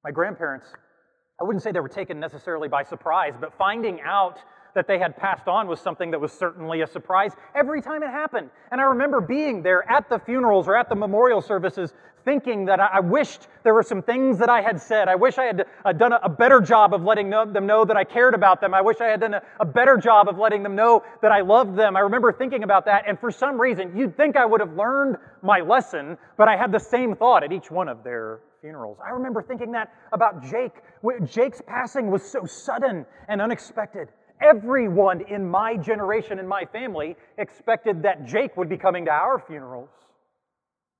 My 0.03 0.11
grandparents, 0.11 0.67
I 1.39 1.43
wouldn't 1.43 1.61
say 1.61 1.71
they 1.71 1.79
were 1.79 1.89
taken 1.89 2.19
necessarily 2.19 2.67
by 2.67 2.83
surprise, 2.83 3.33
but 3.39 3.53
finding 3.53 4.01
out 4.01 4.39
that 4.75 4.87
they 4.87 4.99
had 4.99 5.15
passed 5.17 5.47
on 5.47 5.67
was 5.67 5.79
something 5.79 6.11
that 6.11 6.19
was 6.19 6.31
certainly 6.31 6.81
a 6.81 6.87
surprise 6.87 7.33
every 7.55 7.81
time 7.81 8.03
it 8.03 8.09
happened. 8.09 8.49
And 8.71 8.81
I 8.81 8.85
remember 8.85 9.21
being 9.21 9.61
there 9.61 9.89
at 9.89 10.09
the 10.09 10.19
funerals 10.19 10.67
or 10.67 10.75
at 10.75 10.89
the 10.89 10.95
memorial 10.95 11.41
services 11.41 11.93
thinking 12.27 12.65
that 12.65 12.81
I 12.81 12.99
wished 12.99 13.47
there 13.63 13.73
were 13.73 13.83
some 13.83 14.01
things 14.01 14.37
that 14.39 14.49
I 14.49 14.59
had 14.59 14.81
said. 14.81 15.07
I 15.07 15.15
wish 15.15 15.37
I 15.37 15.45
had 15.45 15.65
uh, 15.85 15.93
done 15.93 16.11
a 16.11 16.27
better 16.27 16.59
job 16.59 16.93
of 16.93 17.01
letting 17.01 17.29
them 17.29 17.65
know 17.65 17.85
that 17.85 17.95
I 17.95 18.03
cared 18.03 18.33
about 18.33 18.59
them. 18.59 18.73
I 18.73 18.81
wish 18.81 18.99
I 18.99 19.05
had 19.05 19.21
done 19.21 19.35
a 19.61 19.65
better 19.65 19.95
job 19.95 20.27
of 20.27 20.37
letting 20.37 20.61
them 20.61 20.75
know 20.75 21.03
that 21.21 21.31
I 21.31 21.39
loved 21.39 21.77
them. 21.77 21.95
I 21.95 22.01
remember 22.01 22.33
thinking 22.33 22.63
about 22.63 22.83
that, 22.83 23.05
and 23.07 23.17
for 23.17 23.31
some 23.31 23.59
reason, 23.59 23.95
you'd 23.95 24.17
think 24.17 24.35
I 24.35 24.45
would 24.45 24.59
have 24.59 24.73
learned 24.73 25.15
my 25.41 25.61
lesson, 25.61 26.17
but 26.35 26.49
I 26.49 26.57
had 26.57 26.69
the 26.69 26.79
same 26.79 27.15
thought 27.15 27.45
at 27.45 27.53
each 27.53 27.71
one 27.71 27.87
of 27.87 28.03
their 28.03 28.41
funerals. 28.59 28.97
I 29.01 29.11
remember 29.11 29.41
thinking 29.41 29.71
that 29.71 29.93
about 30.11 30.43
Jake. 30.43 30.73
Jake's 31.23 31.61
passing 31.65 32.11
was 32.11 32.23
so 32.23 32.45
sudden 32.45 33.05
and 33.29 33.41
unexpected. 33.41 34.09
Everyone 34.41 35.21
in 35.21 35.49
my 35.49 35.75
generation 35.77 36.39
and 36.39 36.47
my 36.47 36.65
family 36.65 37.15
expected 37.37 38.03
that 38.03 38.25
Jake 38.25 38.55
would 38.55 38.69
be 38.69 38.77
coming 38.77 39.05
to 39.05 39.11
our 39.11 39.39
funerals. 39.39 39.89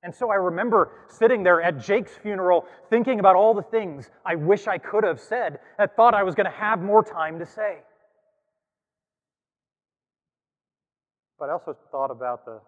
And 0.02 0.14
so 0.14 0.30
I 0.30 0.36
remember 0.36 0.92
sitting 1.08 1.42
there 1.42 1.60
at 1.60 1.80
Jake's 1.80 2.16
funeral 2.22 2.66
thinking 2.88 3.18
about 3.18 3.36
all 3.36 3.54
the 3.54 3.62
things 3.62 4.10
I 4.24 4.36
wish 4.36 4.66
I 4.66 4.78
could 4.78 5.04
have 5.04 5.20
said 5.20 5.58
and 5.78 5.90
thought 5.96 6.14
I 6.14 6.22
was 6.22 6.34
going 6.34 6.46
to 6.46 6.56
have 6.56 6.80
more 6.80 7.02
time 7.02 7.38
to 7.40 7.46
say. 7.46 7.78
But 11.38 11.50
I 11.50 11.52
also 11.52 11.76
thought 11.90 12.10
about 12.10 12.44
the, 12.44 12.60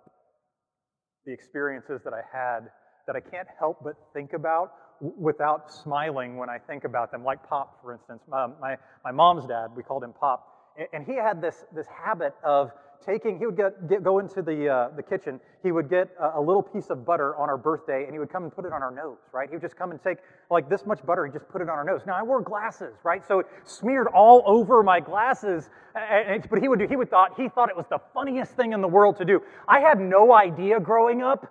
the 1.27 1.33
experiences 1.33 2.01
that 2.05 2.13
I 2.13 2.23
had 2.33 2.71
that 3.07 3.17
I 3.17 3.21
can't 3.21 3.49
help 3.59 3.79
but 3.83 3.95
think 4.13 4.33
about 4.33 4.73
without 5.01 5.73
smiling 5.73 6.37
when 6.37 6.49
I 6.51 6.59
think 6.59 6.85
about 6.85 7.11
them, 7.11 7.25
like 7.25 7.49
Pop, 7.49 7.81
for 7.83 7.93
instance. 7.93 8.21
My, 8.29 8.49
my, 8.61 8.77
my 9.05 9.11
mom's 9.11 9.47
dad, 9.47 9.69
we 9.75 9.83
called 9.83 10.05
him 10.05 10.13
Pop, 10.13 10.47
and 10.93 11.05
he 11.05 11.15
had 11.15 11.41
this, 11.41 11.65
this 11.75 11.87
habit 11.87 12.35
of 12.45 12.73
taking, 13.05 13.39
he 13.39 13.47
would 13.47 13.57
get, 13.57 13.89
get, 13.89 14.03
go 14.03 14.19
into 14.19 14.43
the, 14.43 14.69
uh, 14.69 14.89
the 14.95 15.03
kitchen, 15.03 15.41
he 15.63 15.73
would 15.73 15.89
get 15.89 16.09
a, 16.21 16.39
a, 16.39 16.41
little 16.41 16.63
piece 16.63 16.91
of 16.91 17.05
butter 17.05 17.35
on 17.37 17.49
our 17.49 17.57
birthday, 17.57 18.05
and 18.05 18.13
he 18.13 18.19
would 18.19 18.31
come 18.31 18.43
and 18.43 18.55
put 18.55 18.65
it 18.65 18.73
on 18.73 18.83
our 18.83 18.91
nose, 18.91 19.19
right? 19.33 19.49
He 19.49 19.57
would 19.57 19.63
just 19.63 19.77
come 19.77 19.91
and 19.91 20.03
take 20.03 20.19
like 20.51 20.69
this 20.69 20.85
much 20.85 21.05
butter, 21.05 21.25
he 21.25 21.33
just 21.33 21.49
put 21.49 21.63
it 21.63 21.69
on 21.69 21.77
our 21.77 21.85
nose. 21.85 22.03
Now, 22.07 22.15
I 22.15 22.23
wore 22.23 22.43
glasses, 22.43 22.95
right? 23.03 23.27
So 23.27 23.41
it 23.41 23.47
smeared 23.65 24.09
all 24.09 24.43
over 24.47 24.83
my 24.83 25.01
glasses, 25.01 25.71
and, 25.95 26.47
but 26.51 26.61
he 26.61 26.69
would 26.69 26.79
do, 26.79 26.87
he 26.87 26.97
would 26.97 27.11
thought, 27.11 27.33
he 27.37 27.49
thought 27.49 27.71
it 27.71 27.77
was 27.77 27.87
the 27.89 28.01
funniest 28.13 28.53
thing 28.53 28.73
in 28.73 28.81
the 28.81 28.89
world 28.89 29.17
to 29.19 29.25
do. 29.25 29.41
I 29.67 29.81
had 29.81 29.99
no 29.99 30.35
idea 30.35 30.79
growing 30.79 31.23
up 31.23 31.47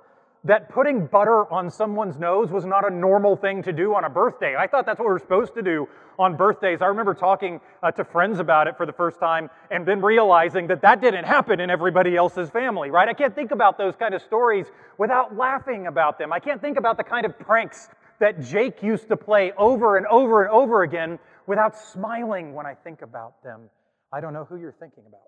that 0.46 0.70
putting 0.70 1.06
butter 1.06 1.52
on 1.52 1.70
someone's 1.70 2.18
nose 2.18 2.50
was 2.50 2.66
not 2.66 2.90
a 2.90 2.94
normal 2.94 3.36
thing 3.36 3.62
to 3.64 3.74
do 3.74 3.94
on 3.94 4.06
a 4.06 4.10
birthday. 4.10 4.56
I 4.56 4.68
thought 4.68 4.86
that's 4.86 5.00
what 5.00 5.08
we 5.08 5.12
were 5.12 5.20
supposed 5.20 5.54
to 5.56 5.62
do 5.62 5.88
on 6.18 6.38
birthdays. 6.38 6.82
I 6.82 6.86
remember 6.86 7.14
talking 7.14 7.60
uh, 7.84 7.92
to 7.92 8.06
friends 8.06 8.40
about 8.40 8.68
it 8.68 8.78
for 8.78 8.86
the 8.86 8.94
first 8.94 9.20
time 9.20 9.50
and 9.70 9.86
then 9.86 10.02
realizing 10.02 10.68
that 10.68 10.82
that 10.82 11.02
didn't 11.02 11.26
happen 11.26 11.60
in 11.60 11.70
everybody 11.70 12.16
else's 12.16 12.50
family, 12.50 12.90
right? 12.90 13.10
I 13.10 13.14
can't 13.14 13.36
think 13.36 13.52
about 13.52 13.78
those 13.78 13.96
kind 13.98 14.14
of 14.14 14.22
stories 14.22 14.68
without 14.98 15.36
laughing 15.36 15.88
about 15.88 16.18
them. 16.18 16.32
I 16.32 16.40
can't 16.40 16.62
think 16.62 16.78
about 16.78 16.98
the 16.98 17.04
kind 17.04 17.26
of 17.26 17.38
pranks 17.38 17.90
that 18.20 18.42
Jake 18.42 18.82
used 18.82 19.08
to 19.10 19.18
play 19.18 19.52
over 19.58 19.98
and 19.98 20.06
over 20.08 20.44
and 20.44 20.52
over 20.52 20.84
again 20.84 21.20
without 21.48 21.78
smiling 21.78 22.54
when 22.54 22.66
I 22.66 22.76
think 22.76 23.02
about 23.02 23.44
them. 23.44 23.70
I 24.14 24.22
don't 24.22 24.34
know 24.34 24.46
who 24.46 24.58
you're 24.58 24.76
thinking 24.80 25.04
about. 25.08 25.22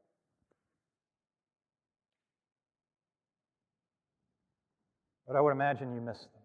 But 5.31 5.37
I 5.37 5.41
would 5.41 5.51
imagine 5.51 5.95
you 5.95 6.01
miss 6.01 6.19
them. 6.19 6.43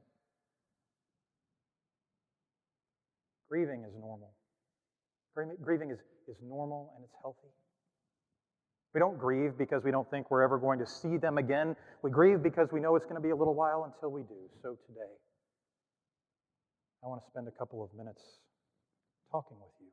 Grieving 3.51 3.83
is 3.83 3.93
normal. 3.99 4.31
Grieving 5.35 5.91
is, 5.91 5.99
is 6.29 6.37
normal 6.41 6.93
and 6.95 7.05
it's 7.05 7.13
healthy. 7.21 7.51
We 8.95 9.01
don't 9.01 9.19
grieve 9.19 9.59
because 9.59 9.83
we 9.83 9.91
don't 9.91 10.09
think 10.09 10.31
we're 10.31 10.43
ever 10.43 10.57
going 10.57 10.79
to 10.79 10.87
see 10.87 11.17
them 11.17 11.37
again. 11.37 11.75
We 12.05 12.13
grieve 12.13 12.45
because 12.45 12.69
we 12.71 12.79
know 12.79 12.95
it's 12.95 13.07
going 13.07 13.17
to 13.17 13.21
be 13.21 13.31
a 13.31 13.35
little 13.35 13.57
while 13.57 13.93
until 13.93 14.13
we 14.13 14.23
do. 14.23 14.39
So 14.63 14.79
today, 14.87 15.15
I 17.03 17.09
want 17.09 17.23
to 17.25 17.29
spend 17.29 17.49
a 17.49 17.59
couple 17.59 17.83
of 17.83 17.91
minutes 17.99 18.23
talking 19.33 19.57
with 19.59 19.75
you 19.81 19.91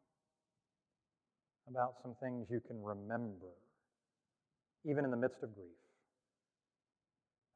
about 1.67 1.95
some 2.03 2.13
things 2.21 2.45
you 2.51 2.61
can 2.67 2.77
remember, 2.79 3.57
even 4.85 5.03
in 5.03 5.09
the 5.09 5.17
midst 5.17 5.41
of 5.41 5.55
grief 5.55 5.82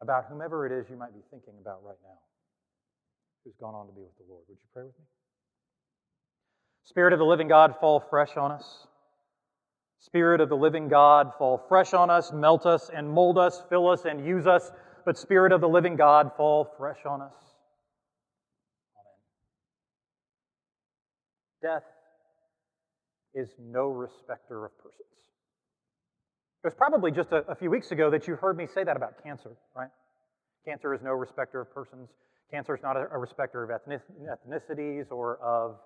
about 0.01 0.25
whomever 0.29 0.65
it 0.65 0.71
is 0.71 0.89
you 0.89 0.95
might 0.95 1.13
be 1.13 1.21
thinking 1.31 1.53
about 1.59 1.79
right 1.83 1.97
now 2.03 2.19
who's 3.43 3.55
gone 3.59 3.73
on 3.73 3.87
to 3.87 3.93
be 3.93 4.01
with 4.01 4.17
the 4.17 4.25
Lord. 4.29 4.43
Would 4.49 4.57
you 4.57 4.69
pray 4.73 4.83
with 4.83 4.97
me? 4.99 5.05
Spirit 6.83 7.13
of 7.13 7.19
the 7.19 7.25
living 7.25 7.47
God, 7.47 7.75
fall 7.79 7.99
fresh 7.99 8.35
on 8.35 8.51
us. 8.51 8.87
Spirit 9.99 10.41
of 10.41 10.49
the 10.49 10.55
living 10.55 10.89
God, 10.89 11.31
fall 11.37 11.57
fresh 11.69 11.93
on 11.93 12.09
us, 12.09 12.31
melt 12.33 12.65
us, 12.65 12.89
and 12.93 13.09
mold 13.09 13.37
us, 13.37 13.63
fill 13.69 13.89
us, 13.89 14.05
and 14.05 14.25
use 14.25 14.47
us. 14.47 14.71
But 15.05 15.17
Spirit 15.17 15.51
of 15.53 15.61
the 15.61 15.69
living 15.69 15.95
God, 15.95 16.31
fall 16.35 16.73
fresh 16.77 17.05
on 17.05 17.21
us. 17.21 17.33
Amen. 21.63 21.75
Death 21.75 21.83
is 23.33 23.49
no 23.59 23.87
respecter 23.87 24.65
of 24.65 24.77
persons. 24.77 25.07
It 26.63 26.67
was 26.67 26.73
probably 26.75 27.11
just 27.11 27.31
a, 27.31 27.43
a 27.49 27.55
few 27.55 27.69
weeks 27.69 27.91
ago 27.91 28.09
that 28.09 28.27
you 28.27 28.35
heard 28.35 28.57
me 28.57 28.67
say 28.67 28.83
that 28.83 28.97
about 28.97 29.21
cancer, 29.23 29.51
right? 29.75 29.89
Cancer 30.65 30.93
is 30.93 31.01
no 31.01 31.11
respecter 31.11 31.61
of 31.61 31.73
persons. 31.73 32.09
Cancer 32.51 32.75
is 32.75 32.81
not 32.81 32.97
a, 32.97 33.07
a 33.11 33.17
respecter 33.17 33.63
of 33.63 33.69
ethnicities 33.69 35.11
or 35.11 35.37
of 35.37 35.77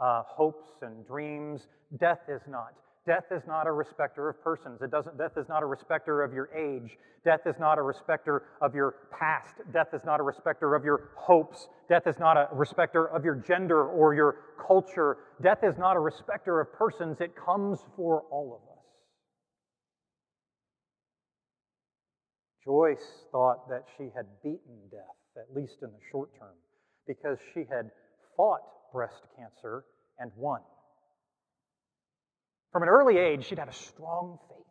uh, 0.00 0.22
hopes 0.26 0.70
and 0.82 1.06
dreams. 1.06 1.66
Death 1.98 2.20
is 2.28 2.42
not. 2.48 2.74
Death 3.06 3.24
is 3.30 3.42
not 3.46 3.66
a 3.66 3.72
respecter 3.72 4.28
of 4.28 4.42
persons. 4.44 4.82
It 4.82 4.90
doesn't, 4.90 5.16
death 5.16 5.38
is 5.38 5.48
not 5.48 5.62
a 5.62 5.66
respecter 5.66 6.22
of 6.22 6.34
your 6.34 6.50
age. 6.54 6.98
Death 7.24 7.40
is 7.46 7.54
not 7.58 7.78
a 7.78 7.82
respecter 7.82 8.42
of 8.60 8.74
your 8.74 8.96
past. 9.18 9.54
Death 9.72 9.94
is 9.94 10.02
not 10.04 10.20
a 10.20 10.22
respecter 10.22 10.74
of 10.74 10.84
your 10.84 11.08
hopes. 11.16 11.68
Death 11.88 12.06
is 12.06 12.18
not 12.18 12.36
a 12.36 12.48
respecter 12.52 13.06
of 13.06 13.24
your 13.24 13.36
gender 13.36 13.88
or 13.88 14.14
your 14.14 14.36
culture. 14.64 15.16
Death 15.42 15.64
is 15.64 15.78
not 15.78 15.96
a 15.96 16.00
respecter 16.00 16.60
of 16.60 16.70
persons. 16.74 17.16
It 17.20 17.34
comes 17.34 17.78
for 17.96 18.24
all 18.30 18.60
of 18.60 18.67
us. 18.67 18.67
Joyce 22.68 23.24
thought 23.32 23.66
that 23.70 23.84
she 23.96 24.10
had 24.14 24.26
beaten 24.42 24.76
death, 24.90 25.16
at 25.38 25.56
least 25.56 25.76
in 25.80 25.88
the 25.88 26.00
short 26.12 26.28
term, 26.38 26.52
because 27.06 27.38
she 27.54 27.60
had 27.60 27.90
fought 28.36 28.60
breast 28.92 29.22
cancer 29.38 29.84
and 30.18 30.30
won. 30.36 30.60
From 32.70 32.82
an 32.82 32.90
early 32.90 33.16
age, 33.16 33.46
she'd 33.46 33.58
had 33.58 33.68
a 33.68 33.72
strong 33.72 34.38
faith. 34.50 34.66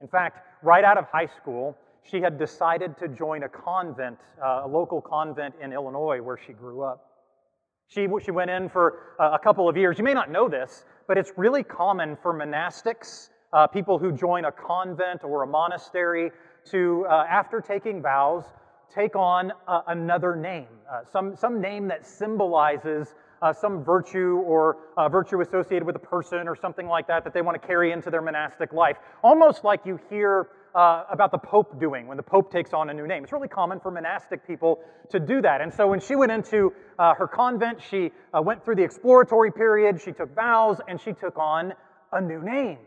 In 0.00 0.08
fact, 0.08 0.44
right 0.64 0.82
out 0.82 0.98
of 0.98 1.04
high 1.04 1.28
school, 1.40 1.78
she 2.02 2.20
had 2.20 2.36
decided 2.36 2.98
to 2.98 3.06
join 3.06 3.44
a 3.44 3.48
convent, 3.48 4.18
uh, 4.44 4.62
a 4.64 4.68
local 4.68 5.00
convent 5.00 5.54
in 5.62 5.72
Illinois 5.72 6.20
where 6.20 6.36
she 6.36 6.52
grew 6.52 6.82
up. 6.82 7.06
She, 7.86 8.08
she 8.24 8.32
went 8.32 8.50
in 8.50 8.68
for 8.68 9.14
a 9.20 9.38
couple 9.38 9.68
of 9.68 9.76
years. 9.76 9.98
You 9.98 10.04
may 10.04 10.14
not 10.14 10.32
know 10.32 10.48
this, 10.48 10.84
but 11.06 11.16
it's 11.16 11.30
really 11.36 11.62
common 11.62 12.16
for 12.20 12.34
monastics, 12.34 13.28
uh, 13.52 13.68
people 13.68 13.98
who 13.98 14.10
join 14.10 14.46
a 14.46 14.50
convent 14.50 15.22
or 15.22 15.44
a 15.44 15.46
monastery, 15.46 16.32
to, 16.70 17.06
uh, 17.08 17.24
after 17.28 17.60
taking 17.60 18.02
vows, 18.02 18.44
take 18.94 19.16
on 19.16 19.52
uh, 19.66 19.82
another 19.88 20.36
name, 20.36 20.66
uh, 20.90 21.00
some, 21.10 21.34
some 21.36 21.60
name 21.60 21.88
that 21.88 22.06
symbolizes 22.06 23.14
uh, 23.40 23.52
some 23.52 23.82
virtue 23.82 24.42
or 24.46 24.76
uh, 24.96 25.08
virtue 25.08 25.40
associated 25.40 25.84
with 25.84 25.96
a 25.96 25.98
person 25.98 26.46
or 26.46 26.54
something 26.54 26.86
like 26.86 27.06
that 27.08 27.24
that 27.24 27.34
they 27.34 27.42
want 27.42 27.60
to 27.60 27.66
carry 27.66 27.90
into 27.90 28.08
their 28.08 28.22
monastic 28.22 28.72
life. 28.72 28.96
Almost 29.22 29.64
like 29.64 29.84
you 29.84 29.98
hear 30.08 30.48
uh, 30.74 31.04
about 31.10 31.32
the 31.32 31.38
Pope 31.38 31.78
doing 31.78 32.06
when 32.06 32.16
the 32.16 32.22
Pope 32.22 32.50
takes 32.50 32.72
on 32.72 32.88
a 32.88 32.94
new 32.94 33.06
name. 33.06 33.24
It's 33.24 33.32
really 33.32 33.48
common 33.48 33.80
for 33.80 33.90
monastic 33.90 34.46
people 34.46 34.78
to 35.10 35.20
do 35.20 35.42
that. 35.42 35.60
And 35.60 35.72
so 35.72 35.88
when 35.88 36.00
she 36.00 36.14
went 36.14 36.32
into 36.32 36.72
uh, 36.98 37.14
her 37.14 37.26
convent, 37.26 37.80
she 37.82 38.10
uh, 38.32 38.40
went 38.40 38.64
through 38.64 38.76
the 38.76 38.84
exploratory 38.84 39.50
period, 39.50 40.00
she 40.00 40.12
took 40.12 40.34
vows, 40.34 40.78
and 40.88 41.00
she 41.00 41.12
took 41.12 41.36
on 41.36 41.74
a 42.12 42.20
new 42.20 42.42
name. 42.42 42.78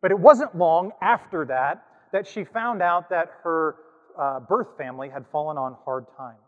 But 0.00 0.10
it 0.10 0.18
wasn't 0.18 0.56
long 0.56 0.92
after 1.02 1.44
that 1.46 1.84
that 2.12 2.26
she 2.26 2.44
found 2.44 2.82
out 2.82 3.10
that 3.10 3.30
her 3.42 3.76
uh, 4.18 4.40
birth 4.40 4.68
family 4.78 5.08
had 5.08 5.24
fallen 5.30 5.56
on 5.56 5.76
hard 5.84 6.06
times. 6.16 6.38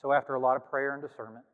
So, 0.00 0.12
after 0.12 0.34
a 0.34 0.40
lot 0.40 0.56
of 0.56 0.68
prayer 0.68 0.94
and 0.94 1.02
discernment, 1.02 1.44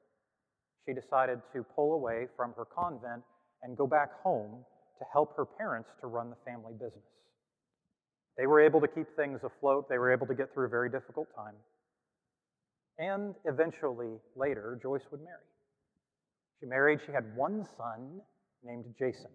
she 0.87 0.93
decided 0.93 1.41
to 1.55 1.63
pull 1.63 1.95
away 1.95 2.27
from 2.37 2.53
her 2.57 2.65
convent 2.65 3.23
and 3.63 3.77
go 3.77 3.87
back 3.87 4.11
home 4.23 4.65
to 4.99 5.05
help 5.13 5.37
her 5.37 5.45
parents 5.45 5.91
to 6.01 6.07
run 6.07 6.31
the 6.31 6.37
family 6.45 6.73
business. 6.73 7.05
They 8.37 8.47
were 8.47 8.61
able 8.61 8.81
to 8.81 8.89
keep 8.89 9.07
things 9.17 9.41
afloat, 9.45 9.89
they 9.89 9.99
were 9.99 10.13
able 10.13 10.27
to 10.27 10.35
get 10.35 10.53
through 10.53 10.67
a 10.67 10.71
very 10.71 10.91
difficult 10.91 11.29
time. 11.35 11.55
And 12.99 13.35
eventually, 13.45 14.19
later, 14.37 14.79
Joyce 14.83 15.05
would 15.11 15.21
marry. 15.21 15.47
She 16.59 16.67
married, 16.67 17.01
she 17.05 17.13
had 17.13 17.35
one 17.35 17.65
son 17.77 18.21
named 18.63 18.85
Jason. 18.99 19.31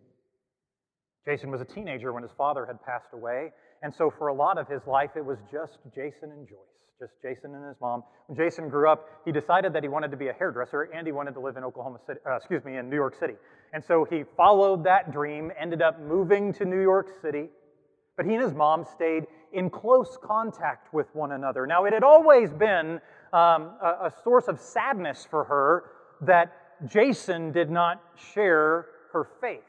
Jason 1.25 1.51
was 1.51 1.61
a 1.61 1.65
teenager 1.65 2.13
when 2.13 2.23
his 2.23 2.31
father 2.37 2.65
had 2.65 2.83
passed 2.83 3.09
away, 3.13 3.51
and 3.81 3.93
so 3.93 4.11
for 4.17 4.27
a 4.27 4.33
lot 4.33 4.57
of 4.57 4.67
his 4.67 4.85
life, 4.87 5.11
it 5.15 5.25
was 5.25 5.39
just 5.51 5.79
Jason 5.93 6.31
and 6.31 6.47
Joyce 6.47 6.75
just 6.99 7.11
Jason 7.21 7.53
and 7.53 7.65
his 7.67 7.75
mom. 7.81 8.03
When 8.27 8.37
Jason 8.37 8.69
grew 8.69 8.89
up, 8.89 9.09
he 9.25 9.31
decided 9.31 9.73
that 9.73 9.83
he 9.83 9.89
wanted 9.89 10.11
to 10.11 10.17
be 10.17 10.29
a 10.29 10.33
hairdresser 10.33 10.83
and 10.93 11.05
he 11.05 11.11
wanted 11.11 11.33
to 11.33 11.39
live 11.39 11.57
in 11.57 11.63
Oklahoma 11.63 11.99
City, 12.05 12.19
uh, 12.25 12.37
excuse 12.37 12.63
me, 12.63 12.77
in 12.77 12.89
New 12.89 12.95
York 12.95 13.19
City. 13.19 13.33
And 13.73 13.83
so 13.83 14.05
he 14.09 14.23
followed 14.37 14.83
that 14.85 15.11
dream, 15.11 15.51
ended 15.59 15.81
up 15.81 15.99
moving 15.99 16.53
to 16.53 16.65
New 16.65 16.81
York 16.81 17.09
City. 17.21 17.49
But 18.15 18.25
he 18.25 18.33
and 18.33 18.41
his 18.41 18.53
mom 18.53 18.85
stayed 18.85 19.25
in 19.51 19.69
close 19.69 20.17
contact 20.23 20.93
with 20.93 21.07
one 21.13 21.33
another. 21.33 21.67
Now, 21.67 21.83
it 21.83 21.91
had 21.91 22.03
always 22.03 22.53
been 22.53 23.01
um, 23.33 23.71
a, 23.83 24.05
a 24.05 24.13
source 24.23 24.47
of 24.47 24.59
sadness 24.59 25.27
for 25.29 25.43
her 25.43 25.83
that 26.21 26.53
Jason 26.87 27.51
did 27.51 27.69
not 27.69 28.01
share 28.33 28.85
her 29.11 29.27
faith. 29.41 29.63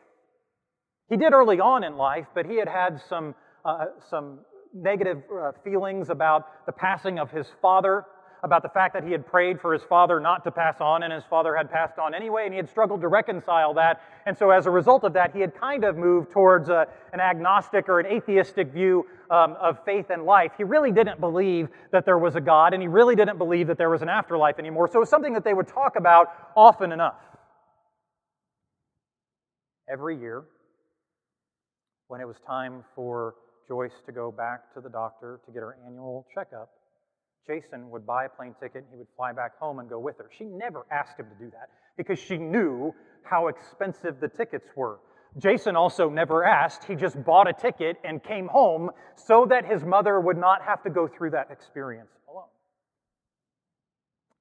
He 1.08 1.16
did 1.16 1.32
early 1.32 1.60
on 1.60 1.84
in 1.84 1.96
life, 1.96 2.26
but 2.34 2.46
he 2.46 2.56
had 2.56 2.68
had 2.68 3.00
some, 3.08 3.34
uh, 3.64 3.86
some 4.10 4.40
negative 4.74 5.22
uh, 5.32 5.52
feelings 5.62 6.10
about 6.10 6.66
the 6.66 6.72
passing 6.72 7.18
of 7.18 7.30
his 7.30 7.46
father, 7.62 8.04
about 8.42 8.62
the 8.62 8.68
fact 8.68 8.92
that 8.94 9.04
he 9.04 9.12
had 9.12 9.24
prayed 9.24 9.60
for 9.60 9.72
his 9.72 9.82
father 9.84 10.18
not 10.18 10.42
to 10.44 10.50
pass 10.50 10.76
on, 10.80 11.04
and 11.04 11.12
his 11.12 11.24
father 11.30 11.56
had 11.56 11.70
passed 11.70 11.98
on 11.98 12.12
anyway, 12.12 12.42
and 12.44 12.52
he 12.52 12.56
had 12.56 12.68
struggled 12.68 13.00
to 13.00 13.08
reconcile 13.08 13.72
that. 13.74 14.02
And 14.26 14.36
so, 14.36 14.50
as 14.50 14.66
a 14.66 14.70
result 14.70 15.04
of 15.04 15.12
that, 15.12 15.32
he 15.32 15.40
had 15.40 15.54
kind 15.54 15.84
of 15.84 15.96
moved 15.96 16.32
towards 16.32 16.68
a, 16.68 16.74
uh, 16.74 16.84
an 17.12 17.20
agnostic 17.20 17.88
or 17.88 18.00
an 18.00 18.06
atheistic 18.06 18.72
view 18.72 19.06
um, 19.30 19.56
of 19.60 19.78
faith 19.84 20.10
and 20.10 20.24
life. 20.24 20.52
He 20.58 20.64
really 20.64 20.92
didn't 20.92 21.20
believe 21.20 21.68
that 21.92 22.04
there 22.04 22.18
was 22.18 22.34
a 22.34 22.40
God, 22.40 22.74
and 22.74 22.82
he 22.82 22.88
really 22.88 23.14
didn't 23.14 23.38
believe 23.38 23.68
that 23.68 23.78
there 23.78 23.90
was 23.90 24.02
an 24.02 24.08
afterlife 24.08 24.58
anymore. 24.58 24.88
So, 24.88 24.96
it 24.96 25.00
was 25.00 25.10
something 25.10 25.34
that 25.34 25.44
they 25.44 25.54
would 25.54 25.68
talk 25.68 25.94
about 25.96 26.28
often 26.56 26.90
enough. 26.90 27.14
Every 29.88 30.18
year, 30.18 30.44
when 32.08 32.20
it 32.20 32.26
was 32.26 32.36
time 32.46 32.84
for 32.94 33.34
Joyce 33.68 34.02
to 34.06 34.12
go 34.12 34.30
back 34.30 34.72
to 34.74 34.80
the 34.80 34.88
doctor 34.88 35.40
to 35.46 35.52
get 35.52 35.60
her 35.60 35.76
annual 35.86 36.26
checkup, 36.34 36.70
Jason 37.46 37.90
would 37.90 38.06
buy 38.06 38.24
a 38.24 38.28
plane 38.28 38.54
ticket 38.60 38.84
and 38.84 38.86
he 38.90 38.96
would 38.96 39.06
fly 39.16 39.32
back 39.32 39.58
home 39.58 39.78
and 39.78 39.88
go 39.88 39.98
with 39.98 40.18
her. 40.18 40.28
She 40.36 40.44
never 40.44 40.84
asked 40.90 41.18
him 41.18 41.26
to 41.26 41.44
do 41.44 41.50
that 41.50 41.68
because 41.96 42.18
she 42.18 42.36
knew 42.36 42.92
how 43.22 43.48
expensive 43.48 44.20
the 44.20 44.28
tickets 44.28 44.68
were. 44.76 44.98
Jason 45.38 45.76
also 45.76 46.08
never 46.08 46.44
asked, 46.44 46.84
he 46.84 46.94
just 46.94 47.22
bought 47.24 47.48
a 47.48 47.52
ticket 47.52 47.98
and 48.04 48.22
came 48.22 48.48
home 48.48 48.90
so 49.16 49.44
that 49.46 49.66
his 49.66 49.84
mother 49.84 50.18
would 50.18 50.38
not 50.38 50.62
have 50.62 50.82
to 50.82 50.90
go 50.90 51.06
through 51.06 51.30
that 51.30 51.50
experience 51.50 52.10
alone. 52.28 52.48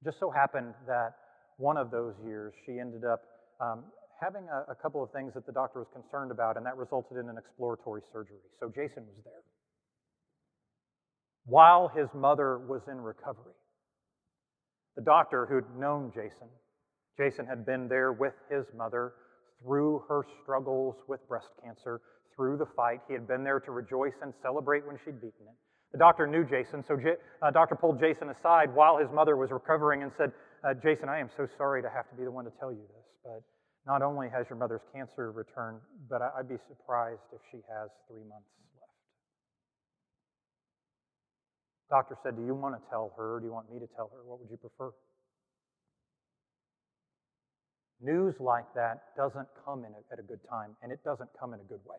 Just 0.04 0.18
so 0.18 0.30
happened 0.30 0.72
that 0.86 1.14
one 1.58 1.76
of 1.76 1.90
those 1.90 2.14
years 2.24 2.54
she 2.64 2.78
ended 2.80 3.04
up 3.04 3.22
um, 3.60 3.84
having 4.20 4.48
a, 4.48 4.72
a 4.72 4.74
couple 4.74 5.02
of 5.02 5.10
things 5.12 5.34
that 5.34 5.46
the 5.46 5.52
doctor 5.52 5.80
was 5.80 5.88
concerned 5.92 6.30
about, 6.30 6.56
and 6.56 6.64
that 6.66 6.76
resulted 6.76 7.18
in 7.18 7.28
an 7.28 7.36
exploratory 7.38 8.02
surgery. 8.12 8.40
So 8.60 8.68
Jason 8.68 9.04
was 9.06 9.16
there 9.24 9.42
while 11.46 11.88
his 11.88 12.08
mother 12.12 12.58
was 12.58 12.82
in 12.90 13.00
recovery. 13.00 13.54
The 14.96 15.02
doctor 15.02 15.46
who'd 15.46 15.78
known 15.78 16.10
Jason, 16.12 16.48
Jason 17.16 17.46
had 17.46 17.64
been 17.64 17.88
there 17.88 18.12
with 18.12 18.34
his 18.50 18.64
mother 18.76 19.12
through 19.62 20.02
her 20.08 20.26
struggles 20.42 20.96
with 21.08 21.26
breast 21.28 21.48
cancer, 21.62 22.00
through 22.34 22.58
the 22.58 22.66
fight. 22.76 23.00
He 23.08 23.14
had 23.14 23.28
been 23.28 23.44
there 23.44 23.60
to 23.60 23.70
rejoice 23.70 24.14
and 24.22 24.34
celebrate 24.42 24.86
when 24.86 24.96
she'd 25.04 25.20
beaten 25.20 25.46
it. 25.46 25.56
The 25.92 25.98
doctor 25.98 26.26
knew 26.26 26.44
Jason, 26.44 26.84
so 26.86 26.96
J- 26.96 27.16
uh, 27.40 27.50
doctor 27.52 27.76
pulled 27.76 28.00
Jason 28.00 28.28
aside 28.28 28.74
while 28.74 28.98
his 28.98 29.08
mother 29.14 29.36
was 29.36 29.50
recovering 29.50 30.02
and 30.02 30.10
said, 30.18 30.32
uh, 30.64 30.74
Jason, 30.74 31.08
I 31.08 31.20
am 31.20 31.30
so 31.36 31.46
sorry 31.56 31.80
to 31.80 31.88
have 31.88 32.10
to 32.10 32.16
be 32.16 32.24
the 32.24 32.30
one 32.30 32.44
to 32.44 32.50
tell 32.58 32.72
you 32.72 32.82
this, 32.82 33.06
but 33.22 33.42
not 33.86 34.02
only 34.02 34.28
has 34.28 34.46
your 34.50 34.58
mother's 34.58 34.82
cancer 34.92 35.30
returned, 35.30 35.78
but 36.10 36.20
I'd 36.20 36.48
be 36.48 36.56
surprised 36.68 37.20
if 37.32 37.40
she 37.50 37.58
has 37.70 37.88
three 38.10 38.24
months 38.28 38.50
left. 38.80 38.90
Doctor 41.88 42.16
said, 42.22 42.36
Do 42.36 42.44
you 42.44 42.54
want 42.54 42.74
to 42.74 42.90
tell 42.90 43.12
her? 43.16 43.36
Or 43.36 43.40
do 43.40 43.46
you 43.46 43.52
want 43.52 43.72
me 43.72 43.78
to 43.78 43.86
tell 43.94 44.10
her? 44.12 44.24
What 44.24 44.40
would 44.40 44.50
you 44.50 44.56
prefer? 44.56 44.90
News 48.00 48.34
like 48.40 48.64
that 48.74 49.16
doesn't 49.16 49.48
come 49.64 49.84
in 49.84 49.92
a, 49.92 50.12
at 50.12 50.18
a 50.18 50.22
good 50.22 50.40
time, 50.50 50.76
and 50.82 50.92
it 50.92 51.02
doesn't 51.04 51.30
come 51.38 51.54
in 51.54 51.60
a 51.60 51.64
good 51.64 51.80
way. 51.86 51.96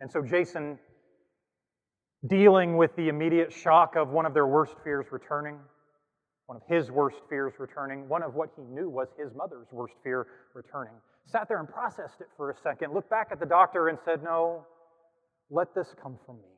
And 0.00 0.10
so 0.10 0.22
Jason, 0.22 0.78
dealing 2.28 2.76
with 2.76 2.94
the 2.96 3.08
immediate 3.08 3.52
shock 3.52 3.94
of 3.96 4.08
one 4.08 4.26
of 4.26 4.34
their 4.34 4.46
worst 4.46 4.74
fears 4.82 5.06
returning, 5.12 5.58
one 6.52 6.60
of 6.60 6.68
his 6.68 6.90
worst 6.90 7.16
fears 7.30 7.54
returning, 7.58 8.06
one 8.10 8.22
of 8.22 8.34
what 8.34 8.50
he 8.54 8.62
knew 8.62 8.90
was 8.90 9.08
his 9.18 9.32
mother's 9.34 9.66
worst 9.72 9.94
fear 10.04 10.26
returning. 10.52 10.92
Sat 11.24 11.48
there 11.48 11.58
and 11.58 11.66
processed 11.66 12.20
it 12.20 12.26
for 12.36 12.50
a 12.50 12.54
second, 12.62 12.92
looked 12.92 13.08
back 13.08 13.28
at 13.32 13.40
the 13.40 13.46
doctor 13.46 13.88
and 13.88 13.98
said, 14.04 14.22
No, 14.22 14.66
let 15.48 15.74
this 15.74 15.94
come 16.02 16.18
from 16.26 16.36
me. 16.36 16.52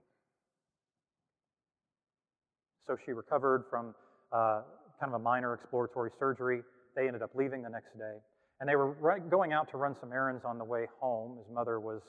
So 2.88 2.96
she 3.06 3.12
recovered 3.12 3.66
from 3.70 3.94
uh, 4.32 4.62
kind 4.98 5.14
of 5.14 5.20
a 5.20 5.22
minor 5.22 5.54
exploratory 5.54 6.10
surgery. 6.18 6.62
They 6.96 7.06
ended 7.06 7.22
up 7.22 7.30
leaving 7.36 7.62
the 7.62 7.70
next 7.70 7.96
day. 7.96 8.18
And 8.58 8.68
they 8.68 8.74
were 8.74 8.96
going 9.30 9.52
out 9.52 9.70
to 9.70 9.76
run 9.76 9.94
some 10.00 10.12
errands 10.12 10.44
on 10.44 10.58
the 10.58 10.64
way 10.64 10.86
home. 10.98 11.38
His 11.38 11.54
mother 11.54 11.78
was 11.78 12.02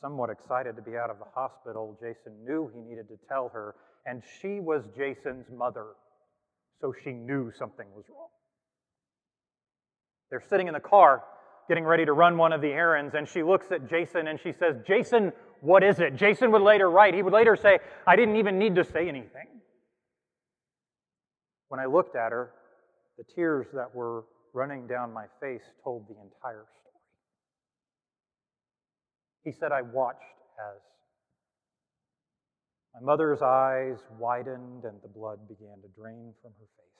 somewhat 0.00 0.30
excited 0.30 0.76
to 0.76 0.82
be 0.82 0.96
out 0.96 1.10
of 1.10 1.18
the 1.18 1.26
hospital. 1.34 1.98
Jason 2.00 2.44
knew 2.44 2.70
he 2.72 2.80
needed 2.80 3.08
to 3.08 3.18
tell 3.28 3.48
her, 3.48 3.74
and 4.06 4.22
she 4.40 4.60
was 4.60 4.84
Jason's 4.96 5.46
mother 5.50 5.94
so 6.82 6.92
she 7.04 7.12
knew 7.12 7.52
something 7.56 7.86
was 7.94 8.04
wrong. 8.10 8.28
They're 10.30 10.42
sitting 10.50 10.66
in 10.66 10.74
the 10.74 10.80
car 10.80 11.22
getting 11.68 11.84
ready 11.84 12.04
to 12.04 12.12
run 12.12 12.36
one 12.36 12.52
of 12.52 12.60
the 12.60 12.68
errands, 12.68 13.14
and 13.14 13.26
she 13.26 13.42
looks 13.42 13.70
at 13.70 13.88
Jason 13.88 14.26
and 14.26 14.38
she 14.38 14.52
says, 14.52 14.76
Jason, 14.84 15.32
what 15.60 15.84
is 15.84 16.00
it? 16.00 16.16
Jason 16.16 16.50
would 16.50 16.60
later 16.60 16.90
write, 16.90 17.14
he 17.14 17.22
would 17.22 17.32
later 17.32 17.54
say, 17.56 17.78
I 18.06 18.16
didn't 18.16 18.36
even 18.36 18.58
need 18.58 18.74
to 18.74 18.84
say 18.84 19.08
anything. 19.08 19.46
When 21.68 21.78
I 21.78 21.86
looked 21.86 22.16
at 22.16 22.32
her, 22.32 22.50
the 23.16 23.24
tears 23.32 23.68
that 23.74 23.94
were 23.94 24.24
running 24.52 24.88
down 24.88 25.12
my 25.12 25.26
face 25.40 25.62
told 25.84 26.08
the 26.08 26.14
entire 26.14 26.66
story. 26.80 27.00
He 29.44 29.52
said, 29.52 29.70
I 29.70 29.82
watched 29.82 30.18
as 30.58 30.80
my 32.94 33.00
mother's 33.00 33.40
eyes 33.40 33.98
widened 34.18 34.84
and 34.84 35.00
the 35.02 35.08
blood 35.08 35.48
began 35.48 35.80
to 35.80 35.88
drain 35.98 36.34
from 36.42 36.52
her 36.58 36.66
face. 36.76 36.92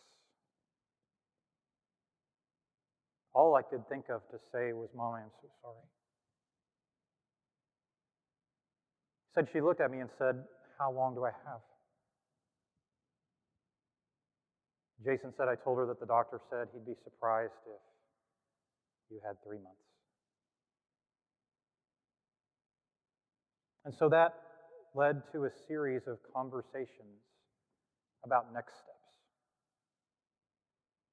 All 3.34 3.54
I 3.56 3.62
could 3.62 3.86
think 3.88 4.06
of 4.08 4.22
to 4.30 4.38
say 4.52 4.72
was, 4.72 4.88
Mom, 4.94 5.14
I'm 5.14 5.30
so 5.40 5.48
sorry. 5.60 5.76
Said 9.34 9.48
she 9.52 9.60
looked 9.60 9.80
at 9.80 9.90
me 9.90 10.00
and 10.00 10.10
said, 10.18 10.44
How 10.78 10.92
long 10.92 11.14
do 11.14 11.24
I 11.24 11.30
have? 11.46 11.60
Jason 15.04 15.32
said, 15.36 15.48
I 15.48 15.56
told 15.56 15.78
her 15.78 15.86
that 15.86 15.98
the 15.98 16.06
doctor 16.06 16.38
said 16.48 16.68
he'd 16.72 16.86
be 16.86 16.94
surprised 17.02 17.52
if 17.66 17.80
you 19.10 19.20
had 19.26 19.36
three 19.42 19.58
months. 19.58 19.80
And 23.84 23.94
so 23.98 24.08
that 24.10 24.34
led 24.94 25.22
to 25.32 25.44
a 25.44 25.50
series 25.66 26.02
of 26.06 26.18
conversations 26.34 27.22
about 28.24 28.52
next 28.52 28.74
steps. 28.74 28.98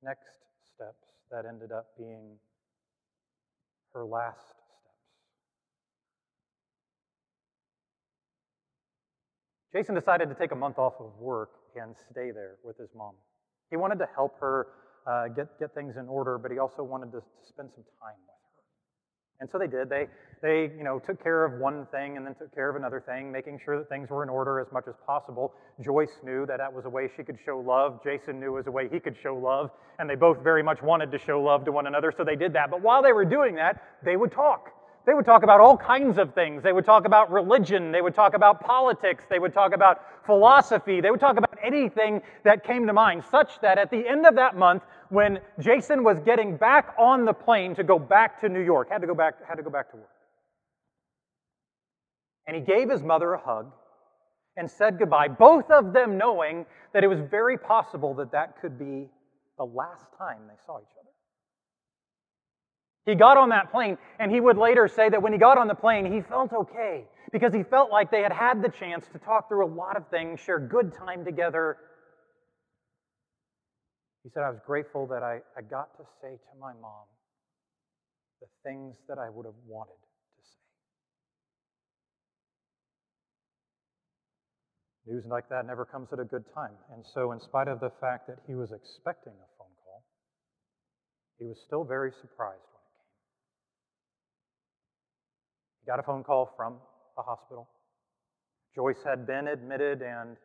Next 0.04 0.30
steps 0.74 1.08
that 1.32 1.46
ended 1.46 1.72
up 1.72 1.88
being 1.98 2.38
her 3.94 4.06
last 4.06 4.40
steps. 4.40 4.60
Jason 9.74 9.96
decided 9.96 10.30
to 10.30 10.36
take 10.36 10.52
a 10.52 10.56
month 10.56 10.80
off 10.80 10.94
of 11.00 11.14
work 11.20 11.52
and 11.76 11.96
stay 12.10 12.32
there 12.32 12.56
with 12.64 12.78
his 12.78 12.90
mom. 12.96 13.14
He 13.70 13.78
wanted 13.78 14.00
to 14.00 14.08
help 14.16 14.40
her 14.40 14.68
uh, 15.06 15.28
get, 15.28 15.60
get 15.60 15.74
things 15.74 15.96
in 15.96 16.08
order, 16.08 16.38
but 16.38 16.52
he 16.52 16.58
also 16.58 16.84
wanted 16.84 17.12
to, 17.12 17.20
to 17.20 17.48
spend 17.48 17.70
some 17.74 17.84
time 18.02 18.18
with 18.26 18.34
her. 18.34 18.39
And 19.40 19.50
so 19.50 19.58
they 19.58 19.68
did. 19.68 19.90
They, 19.90 20.08
they 20.42 20.72
you 20.78 20.84
know, 20.84 21.00
took 21.00 21.22
care 21.24 21.46
of 21.46 21.60
one 21.60 21.86
thing 21.92 22.18
and 22.18 22.26
then 22.26 22.36
took 22.36 22.54
care 22.54 22.70
of 22.70 22.76
another 22.76 23.00
thing, 23.00 23.32
making 23.32 23.60
sure 23.64 23.78
that 23.78 23.88
things 23.88 24.10
were 24.10 24.22
in 24.22 24.30
order 24.30 24.60
as 24.60 24.68
much 24.74 24.86
as 24.88 24.96
possible. 25.06 25.54
Joyce 25.82 26.20
knew 26.24 26.46
that 26.46 26.58
that 26.58 26.74
was 26.74 26.86
a 26.86 26.90
way 26.90 27.10
she 27.16 27.24
could 27.24 27.38
show 27.46 27.60
love. 27.60 28.04
Jason 28.04 28.40
knew 28.40 28.48
it 28.48 28.58
was 28.58 28.68
a 28.68 28.72
way 28.72 28.90
he 28.92 29.00
could 29.00 29.16
show 29.24 29.38
love. 29.38 29.72
And 29.98 30.10
they 30.10 30.16
both 30.16 30.44
very 30.44 30.62
much 30.62 30.82
wanted 30.82 31.10
to 31.12 31.18
show 31.18 31.42
love 31.42 31.64
to 31.66 31.72
one 31.72 31.88
another, 31.88 32.14
so 32.16 32.24
they 32.26 32.36
did 32.36 32.52
that. 32.54 32.70
But 32.70 32.82
while 32.82 33.02
they 33.02 33.14
were 33.14 33.26
doing 33.26 33.56
that, 33.56 33.82
they 34.04 34.18
would 34.18 34.32
talk. 34.32 34.72
They 35.06 35.14
would 35.14 35.26
talk 35.26 35.44
about 35.44 35.62
all 35.62 35.78
kinds 35.78 36.18
of 36.18 36.36
things. 36.36 36.62
They 36.62 36.74
would 36.74 36.86
talk 36.86 37.06
about 37.06 37.32
religion. 37.32 37.92
They 37.92 38.02
would 38.02 38.14
talk 38.14 38.36
about 38.36 38.62
politics. 38.62 39.24
They 39.30 39.40
would 39.40 39.54
talk 39.54 39.74
about 39.74 40.02
philosophy. 40.26 41.02
They 41.02 41.10
would 41.10 41.20
talk 41.20 41.38
about 41.38 41.58
anything 41.64 42.22
that 42.44 42.64
came 42.64 42.86
to 42.86 42.94
mind, 42.94 43.24
such 43.32 43.60
that 43.62 43.78
at 43.78 43.90
the 43.90 44.08
end 44.08 44.26
of 44.26 44.36
that 44.36 44.56
month, 44.56 44.84
when 45.10 45.40
Jason 45.60 46.04
was 46.04 46.20
getting 46.20 46.56
back 46.56 46.94
on 46.98 47.26
the 47.26 47.34
plane 47.34 47.76
to 47.76 47.84
go 47.84 48.00
back 48.00 48.40
to 48.42 48.50
New 48.50 48.64
York, 48.64 48.90
had 48.92 49.02
to 49.02 49.08
go 49.08 49.16
back, 49.16 49.36
had 49.48 49.56
to 49.56 49.64
go 49.64 49.70
back 49.70 49.92
to 49.92 49.98
work. 49.98 50.10
And 52.48 52.56
he 52.56 52.62
gave 52.62 52.90
his 52.90 53.04
mother 53.04 53.34
a 53.34 53.40
hug 53.40 53.72
and 54.58 54.70
said 54.70 55.00
goodbye, 55.00 55.28
both 55.28 55.70
of 55.72 55.94
them 55.94 56.18
knowing 56.18 56.66
that 56.94 57.04
it 57.04 57.08
was 57.08 57.20
very 57.20 57.58
possible 57.58 58.14
that 58.16 58.32
that 58.32 58.60
could 58.62 58.78
be 58.78 59.10
the 59.58 59.66
last 59.66 60.06
time 60.18 60.40
they 60.48 60.56
saw 60.66 60.80
each 60.80 60.96
other. 61.00 61.10
He 63.06 63.16
got 63.16 63.38
on 63.38 63.50
that 63.50 63.72
plane, 63.72 63.98
and 64.20 64.32
he 64.32 64.40
would 64.40 64.58
later 64.58 64.88
say 64.88 65.10
that 65.10 65.22
when 65.22 65.34
he 65.34 65.40
got 65.40 65.58
on 65.58 65.68
the 65.68 65.76
plane, 65.76 66.12
he 66.12 66.22
felt 66.22 66.54
okay 66.54 67.06
because 67.32 67.54
he 67.54 67.64
felt 67.64 67.92
like 67.92 68.12
they 68.12 68.22
had 68.22 68.32
had 68.32 68.62
the 68.62 68.70
chance 68.70 69.08
to 69.12 69.20
talk 69.20 69.48
through 69.48 69.66
a 69.66 69.72
lot 69.74 69.98
of 69.98 70.08
things, 70.10 70.40
share 70.40 70.60
good 70.60 70.94
time 70.94 71.24
together. 71.24 71.78
He 74.24 74.30
said, 74.34 74.44
I 74.44 74.50
was 74.50 74.60
grateful 74.66 75.08
that 75.08 75.24
I, 75.24 75.40
I 75.58 75.62
got 75.62 75.96
to 75.98 76.04
say 76.22 76.32
to 76.36 76.60
my 76.60 76.74
mom 76.74 77.08
the 78.42 78.48
things 78.64 78.96
that 79.08 79.18
I 79.18 79.30
would 79.30 79.46
have 79.46 79.60
wanted 79.66 79.96
to 79.96 80.42
say. 80.44 80.60
News 85.12 85.26
like 85.26 85.48
that 85.50 85.66
never 85.66 85.86
comes 85.86 86.10
at 86.12 86.20
a 86.20 86.26
good 86.26 86.44
time. 86.54 86.76
And 86.94 87.06
so, 87.14 87.32
in 87.32 87.40
spite 87.40 87.68
of 87.68 87.80
the 87.80 87.92
fact 88.02 88.28
that 88.28 88.40
he 88.46 88.56
was 88.56 88.72
expecting 88.72 89.34
a 89.34 89.50
phone 89.58 89.74
call, 89.84 90.04
he 91.40 91.46
was 91.46 91.58
still 91.66 91.84
very 91.86 92.12
surprised 92.12 92.68
when 92.76 92.84
it 92.84 92.94
came. 93.00 93.16
He 95.82 95.86
got 95.88 96.00
a 96.00 96.04
phone 96.04 96.24
call 96.24 96.54
from 96.58 96.76
a 97.18 97.24
hospital. 97.24 97.70
Joyce 98.76 99.02
had 99.06 99.26
been 99.26 99.48
admitted, 99.48 100.02
and 100.02 100.36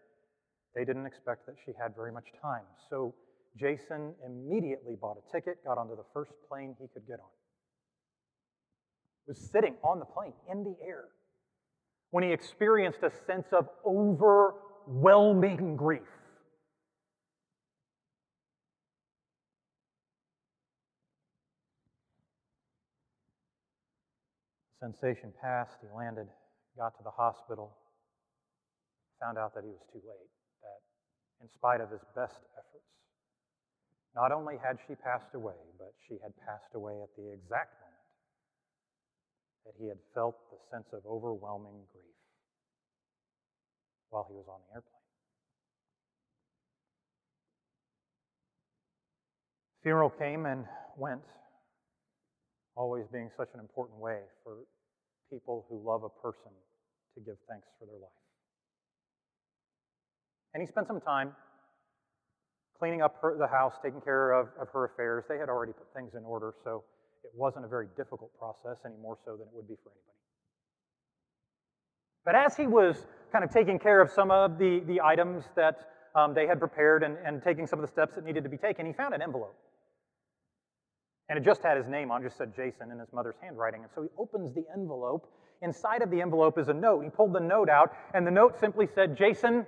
they 0.74 0.84
didn't 0.84 1.06
expect 1.06 1.46
that 1.46 1.56
she 1.66 1.72
had 1.80 1.94
very 1.94 2.12
much 2.12 2.26
time. 2.40 2.64
So 2.88 3.14
Jason 3.56 4.14
immediately 4.26 4.96
bought 5.00 5.16
a 5.16 5.32
ticket, 5.32 5.64
got 5.64 5.78
onto 5.78 5.96
the 5.96 6.04
first 6.12 6.32
plane 6.48 6.74
he 6.80 6.88
could 6.92 7.06
get 7.06 7.20
on. 7.20 7.30
Was 9.26 9.38
sitting 9.38 9.74
on 9.82 10.00
the 10.00 10.04
plane 10.04 10.34
in 10.50 10.64
the 10.64 10.76
air 10.84 11.04
when 12.10 12.24
he 12.24 12.32
experienced 12.32 13.00
a 13.02 13.10
sense 13.26 13.46
of 13.52 13.68
overwhelming 13.86 15.76
grief. 15.76 16.02
Sensation 24.80 25.32
passed, 25.40 25.78
he 25.80 25.88
landed, 25.96 26.26
got 26.76 26.94
to 26.98 27.02
the 27.02 27.10
hospital, 27.10 27.74
found 29.18 29.38
out 29.38 29.54
that 29.54 29.64
he 29.64 29.70
was 29.70 29.80
too 29.90 30.02
late, 30.04 30.28
that 30.60 30.80
in 31.42 31.48
spite 31.50 31.80
of 31.80 31.90
his 31.90 32.02
best 32.14 32.36
efforts, 32.52 32.84
not 34.14 34.31
only 34.31 34.55
had 34.62 34.79
she 34.87 34.94
passed 34.94 35.35
away, 35.35 35.59
but 35.79 35.92
she 36.09 36.14
had 36.22 36.33
passed 36.46 36.70
away 36.74 36.94
at 37.03 37.11
the 37.16 37.33
exact 37.33 37.74
moment 37.83 37.94
that 39.66 39.74
he 39.79 39.88
had 39.88 39.98
felt 40.14 40.37
the 40.50 40.59
sense 40.70 40.87
of 40.92 41.03
overwhelming 41.07 41.83
grief 41.92 42.18
while 44.11 44.27
he 44.29 44.35
was 44.35 44.46
on 44.48 44.61
the 44.68 44.74
airplane. 44.74 44.94
Funeral 49.83 50.11
came 50.11 50.46
and 50.46 50.64
went, 50.96 51.20
always 52.77 53.05
being 53.12 53.31
such 53.37 53.48
an 53.55 53.61
important 53.61 53.98
way 53.98 54.20
for 54.42 54.64
people 55.31 55.66
who 55.68 55.83
love 55.85 56.05
a 56.05 56.09
person 56.22 56.55
to 57.14 57.20
give 57.20 57.37
thanks 57.48 57.66
for 57.79 57.87
their 57.87 57.98
life. 57.98 58.22
And 60.55 60.62
he 60.62 60.68
spent 60.68 60.87
some 60.87 61.00
time 61.00 61.35
cleaning 62.78 63.02
up 63.02 63.16
her, 63.22 63.37
the 63.38 63.46
house, 63.46 63.74
taking 63.82 64.00
care 64.00 64.32
of, 64.32 64.48
of 64.60 64.68
her 64.72 64.87
affairs. 64.87 65.24
They 65.28 65.38
had 65.38 65.48
already 65.48 65.72
put 65.72 65.87
things 65.94 66.14
in 66.14 66.24
order, 66.24 66.54
so 66.64 66.84
it 67.22 67.30
wasn't 67.34 67.64
a 67.64 67.68
very 67.68 67.88
difficult 67.96 68.30
process 68.38 68.78
any 68.84 68.96
more 69.00 69.18
so 69.24 69.32
than 69.37 69.46
it 69.46 69.54
would 69.54 69.68
be 69.68 69.74
for 69.82 69.90
anybody. 69.90 70.14
But 72.24 72.34
as 72.34 72.56
he 72.56 72.66
was 72.66 73.06
kind 73.32 73.44
of 73.44 73.50
taking 73.50 73.78
care 73.78 74.00
of 74.00 74.10
some 74.10 74.30
of 74.30 74.58
the, 74.58 74.82
the 74.87 75.00
items 75.00 75.44
that 75.56 75.88
um, 76.14 76.34
they 76.34 76.46
had 76.46 76.58
prepared 76.58 77.02
and, 77.02 77.16
and 77.24 77.42
taking 77.42 77.66
some 77.66 77.78
of 77.78 77.87
the 77.87 77.92
steps 77.92 78.14
that 78.14 78.24
needed 78.24 78.44
to 78.44 78.50
be 78.50 78.56
taken, 78.56 78.87
he 78.87 78.92
found 78.92 79.14
an 79.14 79.22
envelope. 79.22 79.54
And 81.28 81.38
it 81.38 81.44
just 81.44 81.62
had 81.62 81.76
his 81.76 81.88
name 81.88 82.10
on, 82.10 82.22
just 82.22 82.37
said 82.37 82.54
Jason 82.54 82.90
in 82.90 82.98
his 82.98 83.08
mother's 83.12 83.37
handwriting. 83.42 83.82
And 83.82 83.90
so 83.94 84.02
he 84.02 84.08
opens 84.18 84.54
the 84.54 84.64
envelope. 84.74 85.30
Inside 85.62 86.02
of 86.02 86.10
the 86.10 86.20
envelope 86.20 86.58
is 86.58 86.68
a 86.68 86.74
note. 86.74 87.02
He 87.02 87.10
pulled 87.10 87.32
the 87.32 87.40
note 87.40 87.70
out, 87.70 87.92
and 88.12 88.26
the 88.26 88.30
note 88.30 88.58
simply 88.60 88.87
said, 88.94 89.16
Jason, 89.16 89.66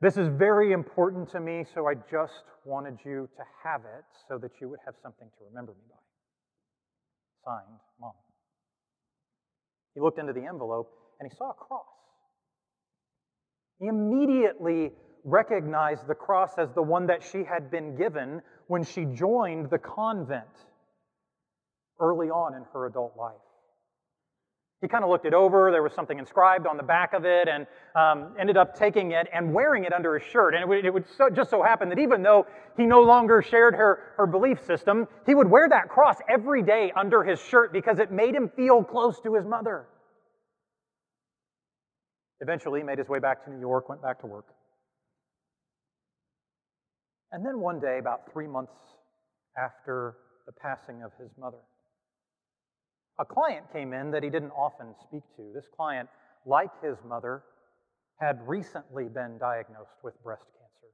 this 0.00 0.16
is 0.16 0.28
very 0.28 0.72
important 0.72 1.30
to 1.30 1.40
me, 1.40 1.64
so 1.74 1.86
I 1.88 1.94
just 2.10 2.44
wanted 2.64 2.98
you 3.04 3.28
to 3.36 3.42
have 3.64 3.82
it 3.82 4.04
so 4.28 4.38
that 4.38 4.50
you 4.60 4.68
would 4.68 4.80
have 4.84 4.94
something 5.02 5.28
to 5.38 5.44
remember 5.48 5.72
me 5.72 5.84
by. 5.88 7.50
Signed, 7.50 7.80
Mom. 8.00 8.12
He 9.94 10.00
looked 10.00 10.18
into 10.18 10.32
the 10.32 10.44
envelope 10.44 10.90
and 11.18 11.30
he 11.30 11.34
saw 11.36 11.50
a 11.50 11.54
cross. 11.54 11.86
He 13.78 13.86
immediately 13.86 14.92
recognized 15.24 16.06
the 16.06 16.14
cross 16.14 16.50
as 16.58 16.68
the 16.74 16.82
one 16.82 17.06
that 17.06 17.22
she 17.22 17.44
had 17.44 17.70
been 17.70 17.96
given 17.96 18.42
when 18.66 18.84
she 18.84 19.04
joined 19.04 19.70
the 19.70 19.78
convent 19.78 20.44
early 22.00 22.28
on 22.28 22.54
in 22.54 22.64
her 22.72 22.86
adult 22.86 23.14
life. 23.16 23.45
He 24.82 24.88
kind 24.88 25.02
of 25.02 25.08
looked 25.08 25.24
it 25.24 25.32
over. 25.32 25.70
There 25.70 25.82
was 25.82 25.94
something 25.94 26.18
inscribed 26.18 26.66
on 26.66 26.76
the 26.76 26.82
back 26.82 27.14
of 27.14 27.24
it 27.24 27.48
and 27.48 27.66
um, 27.94 28.34
ended 28.38 28.58
up 28.58 28.76
taking 28.78 29.12
it 29.12 29.26
and 29.32 29.54
wearing 29.54 29.84
it 29.84 29.92
under 29.92 30.18
his 30.18 30.28
shirt. 30.28 30.54
And 30.54 30.62
it 30.62 30.68
would, 30.68 30.84
it 30.84 30.92
would 30.92 31.04
so, 31.16 31.30
just 31.30 31.48
so 31.48 31.62
happen 31.62 31.88
that 31.88 31.98
even 31.98 32.22
though 32.22 32.46
he 32.76 32.84
no 32.84 33.00
longer 33.00 33.40
shared 33.40 33.74
her, 33.74 34.12
her 34.18 34.26
belief 34.26 34.64
system, 34.66 35.08
he 35.24 35.34
would 35.34 35.50
wear 35.50 35.66
that 35.70 35.88
cross 35.88 36.18
every 36.28 36.62
day 36.62 36.92
under 36.94 37.24
his 37.24 37.40
shirt 37.40 37.72
because 37.72 37.98
it 37.98 38.12
made 38.12 38.34
him 38.34 38.50
feel 38.54 38.84
close 38.84 39.18
to 39.20 39.34
his 39.34 39.46
mother. 39.46 39.86
Eventually, 42.40 42.80
he 42.80 42.84
made 42.84 42.98
his 42.98 43.08
way 43.08 43.18
back 43.18 43.44
to 43.46 43.50
New 43.50 43.60
York, 43.60 43.88
went 43.88 44.02
back 44.02 44.20
to 44.20 44.26
work. 44.26 44.44
And 47.32 47.44
then 47.44 47.60
one 47.60 47.80
day, 47.80 47.98
about 47.98 48.30
three 48.30 48.46
months 48.46 48.74
after 49.56 50.16
the 50.44 50.52
passing 50.52 51.02
of 51.02 51.12
his 51.18 51.30
mother, 51.38 51.56
a 53.18 53.24
client 53.24 53.66
came 53.72 53.92
in 53.92 54.10
that 54.10 54.22
he 54.22 54.30
didn't 54.30 54.50
often 54.50 54.94
speak 55.02 55.22
to. 55.36 55.52
This 55.54 55.66
client, 55.74 56.08
like 56.44 56.70
his 56.82 56.96
mother, 57.08 57.42
had 58.20 58.38
recently 58.46 59.04
been 59.04 59.38
diagnosed 59.38 59.96
with 60.02 60.14
breast 60.22 60.44
cancer. 60.44 60.92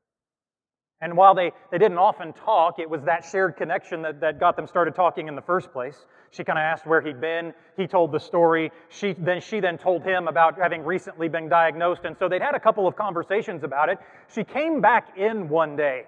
And 1.00 1.16
while 1.16 1.34
they, 1.34 1.52
they 1.70 1.78
didn't 1.78 1.98
often 1.98 2.32
talk, 2.32 2.78
it 2.78 2.88
was 2.88 3.02
that 3.04 3.24
shared 3.24 3.56
connection 3.56 4.02
that, 4.02 4.20
that 4.20 4.38
got 4.38 4.56
them 4.56 4.66
started 4.68 4.94
talking 4.94 5.26
in 5.26 5.34
the 5.34 5.42
first 5.42 5.72
place. 5.72 6.06
She 6.30 6.44
kind 6.44 6.58
of 6.58 6.62
asked 6.62 6.86
where 6.86 7.00
he'd 7.00 7.20
been. 7.20 7.52
He 7.76 7.86
told 7.86 8.12
the 8.12 8.20
story. 8.20 8.70
She 8.88 9.12
then, 9.12 9.40
she 9.40 9.60
then 9.60 9.78
told 9.78 10.04
him 10.04 10.28
about 10.28 10.58
having 10.58 10.84
recently 10.84 11.28
been 11.28 11.48
diagnosed. 11.48 12.02
And 12.04 12.16
so 12.16 12.28
they'd 12.28 12.40
had 12.40 12.54
a 12.54 12.60
couple 12.60 12.86
of 12.86 12.96
conversations 12.96 13.64
about 13.64 13.88
it. 13.88 13.98
She 14.32 14.44
came 14.44 14.80
back 14.80 15.18
in 15.18 15.48
one 15.48 15.76
day. 15.76 16.04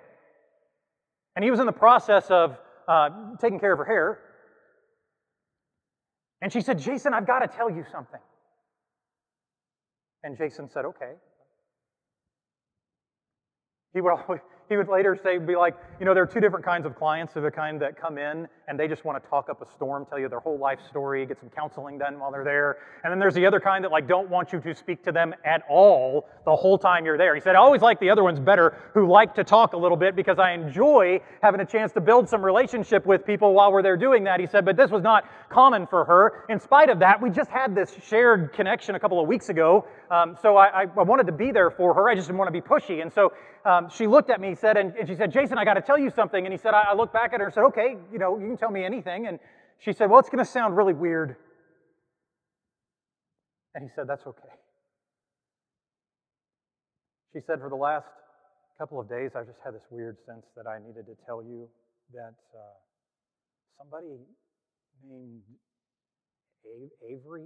And 1.37 1.45
he 1.45 1.51
was 1.51 1.59
in 1.59 1.67
the 1.67 1.73
process 1.73 2.31
of 2.31 2.57
uh, 2.87 3.11
taking 3.41 3.59
care 3.59 3.73
of 3.73 3.79
her 3.79 3.85
hair. 3.85 4.19
And 6.43 6.53
she 6.53 6.61
said, 6.61 6.79
Jason, 6.79 7.15
I've 7.15 7.27
got 7.27 7.41
to 7.41 7.49
tell 7.49 7.71
you 7.71 7.85
something. 7.91 8.21
And 10.23 10.37
Jason 10.37 10.69
said, 10.69 10.85
okay. 10.85 11.13
He 13.93 14.01
would 14.01 14.13
always, 14.13 14.41
he 14.69 14.77
would 14.77 14.89
later 14.89 15.19
say, 15.23 15.39
be 15.39 15.57
like, 15.57 15.75
you 16.01 16.07
know, 16.07 16.15
there 16.15 16.23
are 16.23 16.27
two 16.27 16.41
different 16.41 16.65
kinds 16.65 16.87
of 16.87 16.97
clients. 16.97 17.35
There 17.35 17.45
are 17.45 17.51
the 17.51 17.57
kind 17.57 17.81
that 17.83 18.01
come 18.01 18.19
in 18.19 18.49
and 18.69 18.79
they 18.79 18.89
just 18.89 19.05
want 19.05 19.23
to 19.23 19.29
talk 19.29 19.49
up 19.49 19.61
a 19.63 19.71
storm, 19.73 20.07
tell 20.07 20.19
you 20.19 20.29
their 20.29 20.41
whole 20.41 20.59
life 20.59 20.79
story, 20.89 21.25
get 21.27 21.39
some 21.39 21.51
counseling 21.51 21.99
done 21.99 22.19
while 22.19 22.31
they're 22.31 22.45
there. 22.45 22.79
And 23.03 23.11
then 23.13 23.19
there's 23.19 23.35
the 23.35 23.47
other 23.47 23.61
kind 23.61 23.85
that 23.85 23.91
like 23.91 24.09
don't 24.09 24.29
want 24.31 24.53
you 24.53 24.61
to 24.61 24.75
speak 24.75 25.03
to 25.05 25.13
them 25.13 25.35
at 25.45 25.63
all 25.69 26.29
the 26.45 26.55
whole 26.55 26.79
time 26.79 27.05
you're 27.05 27.19
there. 27.19 27.35
He 27.35 27.41
said, 27.41 27.55
I 27.55 27.59
always 27.59 27.83
like 27.83 28.01
the 28.01 28.11
other 28.11 28.23
ones 28.23 28.41
better 28.41 28.77
who 28.95 29.07
like 29.07 29.35
to 29.35 29.45
talk 29.45 29.73
a 29.73 29.77
little 29.77 29.97
bit 29.97 30.17
because 30.17 30.39
I 30.39 30.53
enjoy 30.53 31.21
having 31.43 31.61
a 31.61 31.67
chance 31.67 31.93
to 31.93 32.01
build 32.01 32.29
some 32.29 32.45
relationship 32.45 33.07
with 33.07 33.25
people 33.25 33.53
while 33.53 33.73
we're 33.73 33.83
there 33.83 33.97
doing 33.97 34.25
that. 34.25 34.41
He 34.41 34.47
said, 34.47 34.65
but 34.65 34.77
this 34.77 34.91
was 34.91 35.03
not 35.03 35.25
common 35.49 35.87
for 35.87 36.05
her. 36.05 36.45
In 36.49 36.59
spite 36.59 36.91
of 36.91 36.99
that, 37.01 37.21
we 37.21 37.31
just 37.31 37.51
had 37.51 37.75
this 37.75 37.95
shared 38.07 38.53
connection 38.53 38.95
a 38.95 39.01
couple 39.01 39.21
of 39.21 39.29
weeks 39.29 39.49
ago. 39.49 39.87
Um, 40.11 40.37
so 40.41 40.57
I, 40.57 40.83
I, 40.83 41.03
wanted 41.03 41.27
to 41.27 41.33
be 41.33 41.51
there 41.51 41.71
for 41.71 41.95
her. 41.95 42.09
I 42.09 42.15
just 42.15 42.29
didn't 42.29 42.39
want 42.39 42.49
to 42.49 42.53
be 42.53 42.61
pushy. 42.61 43.03
And 43.03 43.13
so 43.13 43.33
um, 43.65 43.89
she 43.89 44.07
looked 44.07 44.31
at 44.31 44.41
me, 44.41 44.55
said, 44.55 44.77
and, 44.77 44.95
and 44.97 45.09
she 45.09 45.15
said, 45.15 45.33
Jason, 45.33 45.59
I 45.59 45.65
got 45.65 45.75
to 45.75 45.81
tell 45.81 45.99
you 45.99 46.11
something. 46.11 46.45
And 46.45 46.53
he 46.53 46.59
said, 46.59 46.75
I, 46.75 46.91
I 46.91 46.95
looked 46.95 47.13
back 47.13 47.33
at 47.33 47.41
her 47.41 47.47
and 47.47 47.55
said, 47.55 47.65
okay, 47.65 47.97
you 48.13 48.19
know, 48.19 48.39
you 48.39 48.54
tell 48.59 48.71
me 48.71 48.85
anything. 48.85 49.27
And 49.27 49.39
she 49.79 49.93
said, 49.93 50.11
well, 50.11 50.21
it's 50.21 50.31
going 50.31 50.45
to 50.45 50.51
sound 50.51 50.77
really 50.77 50.95
weird. 50.95 51.37
And 53.75 53.85
he 53.85 53.91
said, 53.95 54.05
that's 54.09 54.27
okay. 54.27 54.55
She 57.33 57.41
said, 57.47 57.59
for 57.59 57.69
the 57.69 57.77
last 57.77 58.07
couple 58.79 59.01
of 59.01 59.09
days, 59.09 59.31
I've 59.35 59.47
just 59.47 59.59
had 59.65 59.75
this 59.75 59.83
weird 59.91 60.17
sense 60.27 60.47
that 60.57 60.67
I 60.67 60.79
needed 60.79 61.07
to 61.07 61.17
tell 61.27 61.43
you 61.43 61.69
that 62.13 62.35
uh, 62.55 62.79
somebody 63.79 64.23
named 65.03 65.43
Avery, 67.03 67.43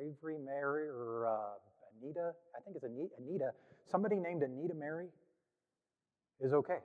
Avery 0.00 0.38
Mary, 0.38 0.88
or 0.88 1.28
uh, 1.28 2.00
Anita, 2.00 2.32
I 2.56 2.60
think 2.64 2.76
it's 2.76 2.84
Anita, 2.84 3.50
somebody 3.90 4.16
named 4.16 4.42
Anita 4.42 4.74
Mary 4.74 5.08
is 6.40 6.52
okay. 6.52 6.78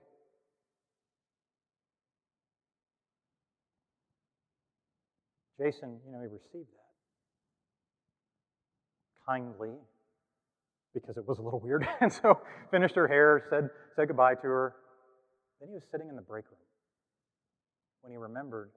Jason, 5.63 5.99
you 6.06 6.12
know, 6.12 6.19
he 6.19 6.28
received 6.28 6.67
that 6.76 6.91
kindly 9.26 9.71
because 10.93 11.15
it 11.15 11.26
was 11.26 11.39
a 11.39 11.41
little 11.41 11.62
weird. 11.62 11.88
and 12.02 12.12
so 12.12 12.41
finished 12.69 12.95
her 12.95 13.08
hair, 13.08 13.43
said, 13.49 13.69
said 13.95 14.08
goodbye 14.08 14.36
to 14.36 14.47
her. 14.47 14.76
Then 15.60 15.69
he 15.69 15.76
was 15.76 15.84
sitting 15.89 16.10
in 16.10 16.15
the 16.15 16.21
break 16.21 16.43
room 16.52 16.60
when 18.02 18.12
he 18.12 18.17
remembered 18.17 18.71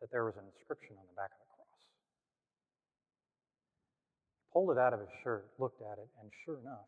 that 0.00 0.12
there 0.12 0.24
was 0.24 0.36
an 0.36 0.44
inscription 0.54 0.94
on 0.96 1.04
the 1.10 1.16
back 1.16 1.34
of 1.34 1.38
the 1.42 1.50
cross. 1.58 1.74
Pulled 4.52 4.70
it 4.70 4.78
out 4.78 4.92
of 4.94 5.00
his 5.00 5.10
shirt, 5.24 5.50
looked 5.58 5.82
at 5.82 5.98
it, 5.98 6.06
and 6.22 6.30
sure 6.44 6.60
enough, 6.60 6.86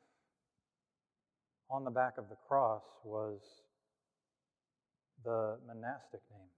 on 1.69 1.83
the 1.83 1.91
back 1.91 2.15
of 2.19 2.29
the 2.31 2.37
cross 2.47 2.85
was 3.03 3.41
the 5.25 5.59
monastic 5.67 6.23
name 6.31 6.56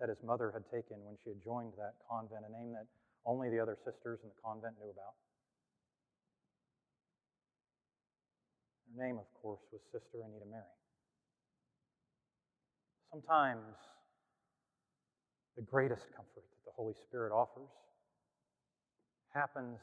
that 0.00 0.08
his 0.08 0.18
mother 0.22 0.52
had 0.52 0.64
taken 0.68 1.00
when 1.04 1.16
she 1.24 1.30
had 1.30 1.42
joined 1.42 1.72
that 1.78 1.94
convent, 2.10 2.44
a 2.44 2.52
name 2.52 2.72
that 2.72 2.86
only 3.24 3.48
the 3.50 3.58
other 3.58 3.76
sisters 3.84 4.20
in 4.22 4.28
the 4.28 4.40
convent 4.44 4.74
knew 4.78 4.90
about. 4.90 5.16
Her 8.92 9.04
name, 9.04 9.18
of 9.18 9.26
course, 9.42 9.60
was 9.72 9.80
Sister 9.92 10.20
Anita 10.24 10.46
Mary. 10.50 10.76
Sometimes 13.10 13.76
the 15.56 15.62
greatest 15.62 16.04
comfort 16.14 16.44
that 16.44 16.64
the 16.66 16.72
Holy 16.76 16.94
Spirit 17.08 17.32
offers 17.32 17.72
happens 19.32 19.78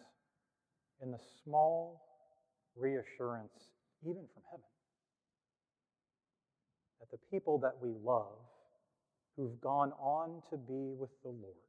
in 1.02 1.12
the 1.12 1.19
small 1.43 2.02
reassurance, 2.76 3.69
even 4.04 4.23
from 4.34 4.43
heaven, 4.49 4.65
that 6.99 7.10
the 7.12 7.17
people 7.32 7.58
that 7.60 7.73
we 7.82 7.89
love 8.04 8.42
who've 9.36 9.60
gone 9.62 9.91
on 9.93 10.41
to 10.50 10.58
be 10.58 10.93
with 10.98 11.10
the 11.24 11.30
Lord 11.30 11.63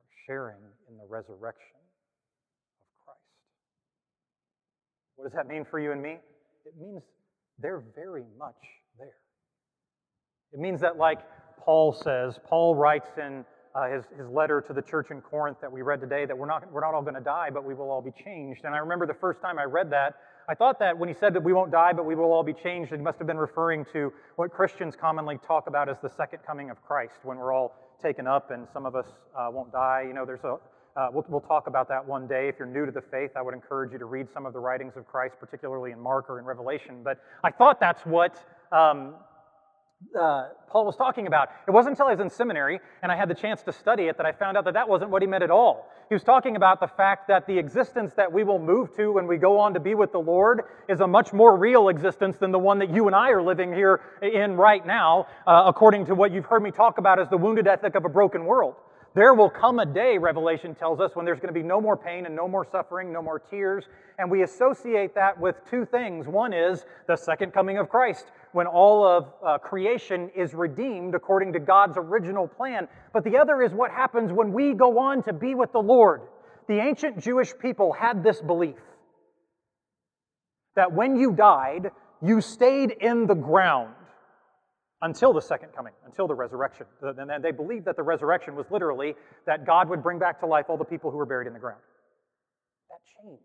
are 0.00 0.16
sharing 0.26 0.58
in 0.90 0.96
the 0.96 1.06
resurrection 1.08 1.76
of 2.80 3.04
Christ. 3.04 3.20
What 5.16 5.24
does 5.24 5.32
that 5.34 5.46
mean 5.46 5.64
for 5.64 5.78
you 5.78 5.92
and 5.92 6.02
me? 6.02 6.18
It 6.66 6.74
means 6.78 7.02
they're 7.58 7.82
very 7.94 8.24
much 8.38 8.54
there. 8.98 9.16
It 10.52 10.60
means 10.60 10.80
that, 10.80 10.96
like 10.96 11.20
Paul 11.58 11.92
says, 11.92 12.38
Paul 12.44 12.74
writes 12.74 13.10
in 13.18 13.44
uh, 13.74 13.88
his, 13.88 14.04
his 14.18 14.28
letter 14.28 14.62
to 14.66 14.72
the 14.72 14.82
church 14.82 15.10
in 15.10 15.20
Corinth 15.20 15.58
that 15.60 15.70
we 15.70 15.82
read 15.82 16.00
today 16.00 16.26
that 16.26 16.36
we're 16.36 16.46
not, 16.46 16.70
we're 16.72 16.80
not 16.80 16.94
all 16.94 17.02
going 17.02 17.14
to 17.14 17.20
die, 17.20 17.48
but 17.52 17.64
we 17.64 17.74
will 17.74 17.90
all 17.90 18.02
be 18.02 18.12
changed. 18.24 18.62
And 18.64 18.74
I 18.74 18.78
remember 18.78 19.06
the 19.06 19.18
first 19.20 19.40
time 19.40 19.58
I 19.58 19.64
read 19.64 19.90
that, 19.90 20.14
I 20.50 20.54
thought 20.54 20.78
that 20.78 20.96
when 20.96 21.10
he 21.10 21.14
said 21.14 21.34
that 21.34 21.44
we 21.44 21.52
won't 21.52 21.70
die, 21.70 21.92
but 21.92 22.06
we 22.06 22.14
will 22.14 22.32
all 22.32 22.42
be 22.42 22.54
changed, 22.54 22.90
he 22.90 22.96
must 22.96 23.18
have 23.18 23.26
been 23.26 23.36
referring 23.36 23.84
to 23.92 24.10
what 24.36 24.50
Christians 24.50 24.96
commonly 24.96 25.36
talk 25.46 25.66
about 25.66 25.90
as 25.90 25.98
the 26.02 26.08
second 26.08 26.38
coming 26.46 26.70
of 26.70 26.82
Christ, 26.82 27.16
when 27.22 27.36
we're 27.36 27.52
all 27.52 27.74
taken 28.02 28.26
up 28.26 28.50
and 28.50 28.66
some 28.72 28.86
of 28.86 28.96
us 28.96 29.06
uh, 29.36 29.48
won't 29.50 29.70
die. 29.72 30.04
You 30.06 30.14
know, 30.14 30.24
there's 30.24 30.44
a, 30.44 30.56
uh, 30.96 31.08
we'll, 31.12 31.26
we'll 31.28 31.42
talk 31.42 31.66
about 31.66 31.86
that 31.90 32.06
one 32.06 32.26
day. 32.26 32.48
If 32.48 32.54
you're 32.58 32.66
new 32.66 32.86
to 32.86 32.92
the 32.92 33.02
faith, 33.02 33.32
I 33.36 33.42
would 33.42 33.52
encourage 33.52 33.92
you 33.92 33.98
to 33.98 34.06
read 34.06 34.28
some 34.32 34.46
of 34.46 34.54
the 34.54 34.58
writings 34.58 34.96
of 34.96 35.06
Christ, 35.06 35.34
particularly 35.38 35.90
in 35.92 36.00
Mark 36.00 36.30
or 36.30 36.38
in 36.38 36.46
Revelation. 36.46 37.02
But 37.04 37.20
I 37.44 37.50
thought 37.50 37.78
that's 37.78 38.06
what 38.06 38.42
um, 38.72 39.16
uh, 40.18 40.48
Paul 40.68 40.86
was 40.86 40.96
talking 40.96 41.26
about. 41.26 41.48
It 41.66 41.70
wasn't 41.70 41.92
until 41.92 42.06
I 42.06 42.12
was 42.12 42.20
in 42.20 42.30
seminary 42.30 42.80
and 43.02 43.10
I 43.10 43.16
had 43.16 43.28
the 43.28 43.34
chance 43.34 43.62
to 43.62 43.72
study 43.72 44.04
it 44.04 44.16
that 44.16 44.26
I 44.26 44.32
found 44.32 44.56
out 44.56 44.64
that 44.64 44.74
that 44.74 44.88
wasn't 44.88 45.10
what 45.10 45.22
he 45.22 45.28
meant 45.28 45.42
at 45.42 45.50
all. 45.50 45.90
He 46.08 46.14
was 46.14 46.22
talking 46.22 46.56
about 46.56 46.80
the 46.80 46.86
fact 46.86 47.28
that 47.28 47.46
the 47.46 47.58
existence 47.58 48.14
that 48.14 48.32
we 48.32 48.44
will 48.44 48.58
move 48.58 48.94
to 48.96 49.12
when 49.12 49.26
we 49.26 49.36
go 49.36 49.58
on 49.58 49.74
to 49.74 49.80
be 49.80 49.94
with 49.94 50.12
the 50.12 50.20
Lord 50.20 50.62
is 50.88 51.00
a 51.00 51.06
much 51.06 51.32
more 51.32 51.56
real 51.56 51.88
existence 51.88 52.38
than 52.38 52.52
the 52.52 52.58
one 52.58 52.78
that 52.78 52.90
you 52.90 53.06
and 53.06 53.16
I 53.16 53.30
are 53.30 53.42
living 53.42 53.72
here 53.72 54.00
in 54.22 54.56
right 54.56 54.86
now, 54.86 55.26
uh, 55.46 55.64
according 55.66 56.06
to 56.06 56.14
what 56.14 56.32
you've 56.32 56.46
heard 56.46 56.62
me 56.62 56.70
talk 56.70 56.98
about 56.98 57.18
as 57.18 57.28
the 57.28 57.36
wounded 57.36 57.66
ethic 57.66 57.94
of 57.94 58.04
a 58.04 58.08
broken 58.08 58.44
world. 58.44 58.76
There 59.14 59.34
will 59.34 59.50
come 59.50 59.78
a 59.78 59.86
day, 59.86 60.18
Revelation 60.18 60.74
tells 60.74 61.00
us, 61.00 61.16
when 61.16 61.24
there's 61.24 61.40
going 61.40 61.52
to 61.52 61.58
be 61.58 61.66
no 61.66 61.80
more 61.80 61.96
pain 61.96 62.26
and 62.26 62.36
no 62.36 62.46
more 62.46 62.66
suffering, 62.70 63.12
no 63.12 63.22
more 63.22 63.38
tears. 63.38 63.84
And 64.18 64.30
we 64.30 64.42
associate 64.42 65.14
that 65.14 65.40
with 65.40 65.56
two 65.70 65.86
things. 65.86 66.28
One 66.28 66.52
is 66.52 66.84
the 67.06 67.16
second 67.16 67.52
coming 67.52 67.78
of 67.78 67.88
Christ, 67.88 68.26
when 68.52 68.66
all 68.66 69.06
of 69.06 69.32
uh, 69.44 69.58
creation 69.58 70.30
is 70.36 70.52
redeemed 70.52 71.14
according 71.14 71.54
to 71.54 71.58
God's 71.58 71.96
original 71.96 72.46
plan. 72.46 72.86
But 73.12 73.24
the 73.24 73.38
other 73.38 73.62
is 73.62 73.72
what 73.72 73.90
happens 73.90 74.30
when 74.30 74.52
we 74.52 74.74
go 74.74 74.98
on 74.98 75.22
to 75.24 75.32
be 75.32 75.54
with 75.54 75.72
the 75.72 75.82
Lord. 75.82 76.20
The 76.68 76.78
ancient 76.78 77.18
Jewish 77.18 77.52
people 77.58 77.94
had 77.94 78.22
this 78.22 78.42
belief 78.42 78.76
that 80.76 80.92
when 80.92 81.16
you 81.16 81.32
died, 81.32 81.90
you 82.22 82.40
stayed 82.40 82.90
in 82.90 83.26
the 83.26 83.34
ground 83.34 83.94
until 85.02 85.32
the 85.32 85.40
second 85.40 85.70
coming, 85.74 85.92
until 86.06 86.26
the 86.26 86.34
resurrection. 86.34 86.86
And 87.02 87.28
then 87.30 87.42
they 87.42 87.52
believed 87.52 87.84
that 87.86 87.96
the 87.96 88.02
resurrection 88.02 88.56
was 88.56 88.66
literally 88.70 89.14
that 89.46 89.66
God 89.66 89.88
would 89.88 90.02
bring 90.02 90.18
back 90.18 90.40
to 90.40 90.46
life 90.46 90.66
all 90.68 90.76
the 90.76 90.84
people 90.84 91.10
who 91.10 91.16
were 91.16 91.26
buried 91.26 91.46
in 91.46 91.52
the 91.52 91.60
ground. 91.60 91.80
That 92.90 92.98
changed 93.22 93.42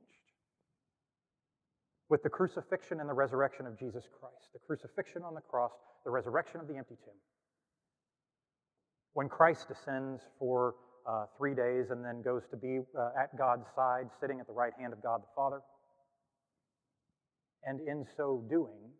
with 2.09 2.21
the 2.23 2.29
crucifixion 2.29 2.99
and 2.99 3.09
the 3.09 3.13
resurrection 3.13 3.65
of 3.65 3.77
Jesus 3.79 4.03
Christ. 4.19 4.49
The 4.53 4.59
crucifixion 4.67 5.23
on 5.23 5.33
the 5.33 5.41
cross, 5.41 5.71
the 6.05 6.11
resurrection 6.11 6.59
of 6.59 6.67
the 6.67 6.75
empty 6.75 6.95
tomb. 7.03 7.17
When 9.13 9.29
Christ 9.29 9.67
descends 9.67 10.21
for 10.39 10.75
uh, 11.09 11.25
three 11.37 11.53
days 11.53 11.91
and 11.91 12.03
then 12.03 12.21
goes 12.21 12.43
to 12.51 12.57
be 12.57 12.79
uh, 12.97 13.09
at 13.19 13.37
God's 13.37 13.65
side, 13.75 14.09
sitting 14.21 14.39
at 14.39 14.47
the 14.47 14.53
right 14.53 14.73
hand 14.79 14.93
of 14.93 15.01
God 15.03 15.21
the 15.21 15.33
Father, 15.35 15.61
and 17.63 17.79
in 17.87 18.05
so 18.17 18.43
doing, 18.49 18.91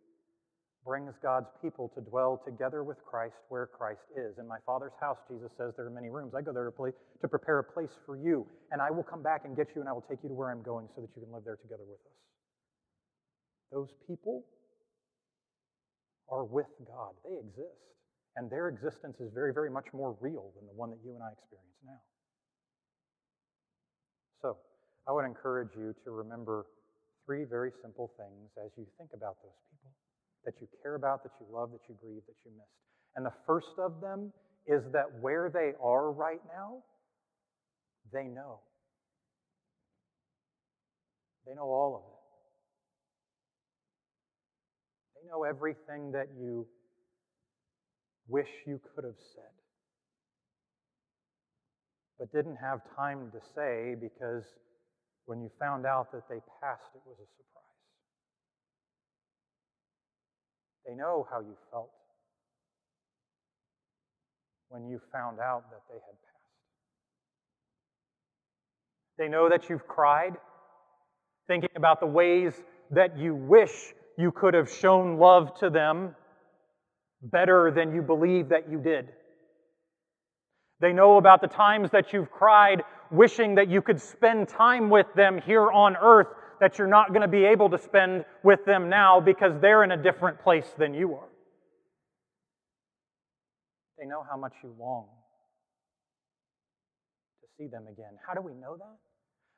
brings 0.84 1.14
God's 1.22 1.48
people 1.62 1.90
to 1.96 2.00
dwell 2.00 2.40
together 2.44 2.84
with 2.84 2.98
Christ 3.08 3.40
where 3.48 3.66
Christ 3.66 4.04
is. 4.16 4.36
In 4.38 4.46
my 4.46 4.58
Father's 4.66 4.92
house, 5.00 5.16
Jesus 5.28 5.50
says, 5.56 5.72
there 5.76 5.86
are 5.86 5.90
many 5.90 6.10
rooms. 6.10 6.34
I 6.36 6.42
go 6.42 6.52
there 6.52 6.66
to, 6.66 6.70
play, 6.70 6.92
to 7.22 7.28
prepare 7.28 7.58
a 7.58 7.64
place 7.64 7.96
for 8.04 8.16
you, 8.16 8.46
and 8.70 8.82
I 8.82 8.90
will 8.90 9.02
come 9.02 9.22
back 9.22 9.42
and 9.44 9.56
get 9.56 9.68
you, 9.74 9.80
and 9.80 9.88
I 9.88 9.92
will 9.92 10.04
take 10.08 10.20
you 10.22 10.28
to 10.28 10.34
where 10.34 10.50
I'm 10.50 10.62
going 10.62 10.88
so 10.94 11.00
that 11.00 11.08
you 11.16 11.22
can 11.24 11.32
live 11.32 11.44
there 11.44 11.56
together 11.56 11.84
with 11.88 12.00
us. 12.04 12.18
Those 13.72 13.88
people 14.06 14.44
are 16.28 16.44
with 16.44 16.68
God, 16.86 17.16
they 17.24 17.36
exist. 17.40 17.80
And 18.36 18.50
their 18.50 18.68
existence 18.68 19.16
is 19.20 19.30
very, 19.32 19.54
very 19.54 19.70
much 19.70 19.86
more 19.94 20.18
real 20.20 20.50
than 20.58 20.66
the 20.66 20.74
one 20.74 20.90
that 20.90 20.98
you 21.04 21.14
and 21.14 21.22
I 21.22 21.30
experience 21.32 21.78
now. 21.86 22.02
So, 24.42 24.56
I 25.06 25.12
would 25.12 25.24
encourage 25.24 25.70
you 25.76 25.94
to 26.04 26.10
remember 26.10 26.66
three 27.24 27.44
very 27.44 27.70
simple 27.80 28.10
things 28.18 28.50
as 28.58 28.70
you 28.76 28.86
think 28.98 29.10
about 29.14 29.36
those 29.40 29.54
people. 29.70 29.94
That 30.44 30.54
you 30.60 30.68
care 30.82 30.94
about, 30.94 31.22
that 31.22 31.32
you 31.40 31.46
love, 31.54 31.70
that 31.72 31.80
you 31.88 31.96
grieve, 32.00 32.22
that 32.26 32.36
you 32.44 32.50
missed. 32.56 32.68
And 33.16 33.24
the 33.24 33.32
first 33.46 33.78
of 33.78 34.00
them 34.00 34.32
is 34.66 34.82
that 34.92 35.06
where 35.20 35.50
they 35.52 35.72
are 35.82 36.10
right 36.10 36.40
now, 36.48 36.82
they 38.12 38.24
know. 38.24 38.60
They 41.46 41.54
know 41.54 41.66
all 41.66 41.96
of 41.96 42.02
it. 42.02 42.14
They 45.22 45.28
know 45.30 45.44
everything 45.44 46.12
that 46.12 46.28
you 46.38 46.66
wish 48.28 48.48
you 48.66 48.80
could 48.94 49.04
have 49.04 49.20
said, 49.34 49.52
but 52.18 52.32
didn't 52.32 52.56
have 52.56 52.80
time 52.96 53.30
to 53.32 53.40
say 53.54 53.94
because 54.00 54.44
when 55.26 55.42
you 55.42 55.50
found 55.58 55.86
out 55.86 56.12
that 56.12 56.22
they 56.28 56.40
passed, 56.60 56.88
it 56.94 57.02
was 57.06 57.16
a 57.18 57.28
surprise. 57.36 57.63
They 60.86 60.94
know 60.94 61.26
how 61.30 61.40
you 61.40 61.56
felt 61.70 61.90
when 64.68 64.86
you 64.86 65.00
found 65.12 65.38
out 65.40 65.70
that 65.70 65.80
they 65.88 65.94
had 65.94 66.00
passed. 66.02 66.34
They 69.18 69.28
know 69.28 69.48
that 69.48 69.70
you've 69.70 69.86
cried, 69.86 70.34
thinking 71.46 71.70
about 71.76 72.00
the 72.00 72.06
ways 72.06 72.52
that 72.90 73.18
you 73.18 73.34
wish 73.34 73.94
you 74.18 74.30
could 74.30 74.54
have 74.54 74.70
shown 74.70 75.18
love 75.18 75.58
to 75.60 75.70
them 75.70 76.14
better 77.22 77.70
than 77.70 77.94
you 77.94 78.02
believe 78.02 78.50
that 78.50 78.70
you 78.70 78.78
did. 78.78 79.08
They 80.80 80.92
know 80.92 81.16
about 81.16 81.40
the 81.40 81.46
times 81.46 81.90
that 81.92 82.12
you've 82.12 82.30
cried, 82.30 82.82
wishing 83.10 83.54
that 83.54 83.68
you 83.68 83.80
could 83.80 84.00
spend 84.00 84.48
time 84.48 84.90
with 84.90 85.06
them 85.14 85.40
here 85.40 85.70
on 85.70 85.96
earth 85.96 86.28
that 86.64 86.78
you're 86.78 86.88
not 86.88 87.10
going 87.10 87.20
to 87.20 87.28
be 87.28 87.44
able 87.44 87.68
to 87.68 87.76
spend 87.76 88.24
with 88.42 88.64
them 88.64 88.88
now 88.88 89.20
because 89.20 89.52
they're 89.60 89.84
in 89.84 89.90
a 89.90 90.02
different 90.02 90.42
place 90.42 90.64
than 90.78 90.94
you 90.94 91.12
are. 91.12 91.28
They 93.98 94.06
know 94.06 94.24
how 94.30 94.38
much 94.38 94.54
you 94.62 94.74
long 94.80 95.04
to 97.42 97.46
see 97.58 97.68
them 97.68 97.82
again. 97.82 98.16
How 98.26 98.32
do 98.32 98.40
we 98.40 98.54
know 98.54 98.78
that? 98.78 98.96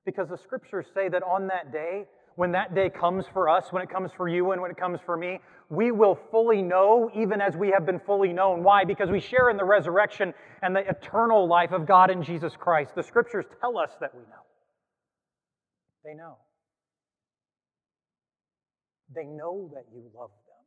Because 0.05 0.29
the 0.29 0.37
scriptures 0.37 0.87
say 0.93 1.09
that 1.09 1.23
on 1.23 1.47
that 1.47 1.73
day, 1.73 2.07
when 2.35 2.51
that 2.53 2.75
day 2.75 2.91
comes 2.91 3.25
for 3.33 3.49
us, 3.49 3.73
when 3.73 3.85
it 3.85 3.89
comes 3.89 4.11
for 4.17 4.29
you, 4.29 4.51
and 4.51 4.61
when 4.61 4.73
it 4.73 4.77
comes 4.77 4.99
for 5.07 5.17
me, 5.17 5.39
we 5.71 5.93
will 5.93 6.19
fully 6.33 6.61
know 6.61 7.09
even 7.15 7.41
as 7.41 7.57
we 7.57 7.71
have 7.71 7.87
been 7.87 8.01
fully 8.01 8.33
known. 8.33 8.65
Why? 8.65 8.85
Because 8.85 9.13
we 9.13 9.21
share 9.21 9.49
in 9.49 9.57
the 9.57 9.65
resurrection 9.65 10.35
and 10.61 10.75
the 10.75 10.81
eternal 10.81 11.47
life 11.47 11.71
of 11.71 11.87
God 11.87 12.11
in 12.11 12.25
Jesus 12.25 12.57
Christ. 12.59 12.97
The 12.97 13.05
scriptures 13.05 13.45
tell 13.61 13.79
us 13.79 13.91
that 14.01 14.13
we 14.13 14.23
know. 14.23 14.43
They 16.05 16.15
know. 16.15 16.39
They 19.17 19.25
know 19.25 19.71
that 19.73 19.85
you 19.95 20.03
love 20.15 20.31
them. 20.47 20.65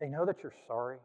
They 0.00 0.08
know 0.08 0.24
that 0.24 0.36
you're 0.42 0.54
sorry 0.66 0.96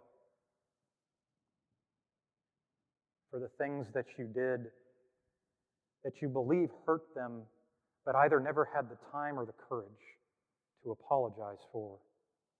for 3.29 3.39
the 3.39 3.49
things 3.57 3.85
that 3.93 4.05
you 4.17 4.25
did 4.25 4.71
that 6.05 6.13
you 6.21 6.29
believe 6.29 6.69
hurt 6.85 7.01
them, 7.13 7.41
but 8.05 8.15
either 8.15 8.39
never 8.39 8.69
had 8.73 8.89
the 8.89 8.97
time 9.11 9.37
or 9.37 9.45
the 9.45 9.53
courage 9.67 9.91
to 10.85 10.91
apologize 10.91 11.59
for 11.73 11.97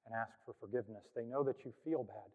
and 0.06 0.14
ask 0.14 0.32
for 0.46 0.54
forgiveness. 0.60 1.04
They 1.16 1.24
know 1.24 1.44
that 1.46 1.56
you 1.64 1.72
feel 1.86 2.04
bad, 2.04 2.30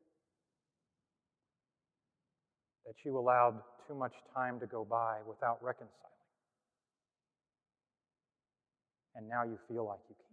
that 2.87 2.95
you 3.05 3.19
allowed 3.19 3.61
too 3.87 3.95
much 3.95 4.15
time 4.35 4.59
to 4.61 4.67
go 4.67 4.87
by 4.89 5.19
without 5.29 5.63
reconciling. 5.63 6.12
And 9.15 9.29
now 9.29 9.45
you 9.45 9.59
feel 9.69 9.87
like 9.87 10.01
you 10.09 10.15
can't. 10.17 10.29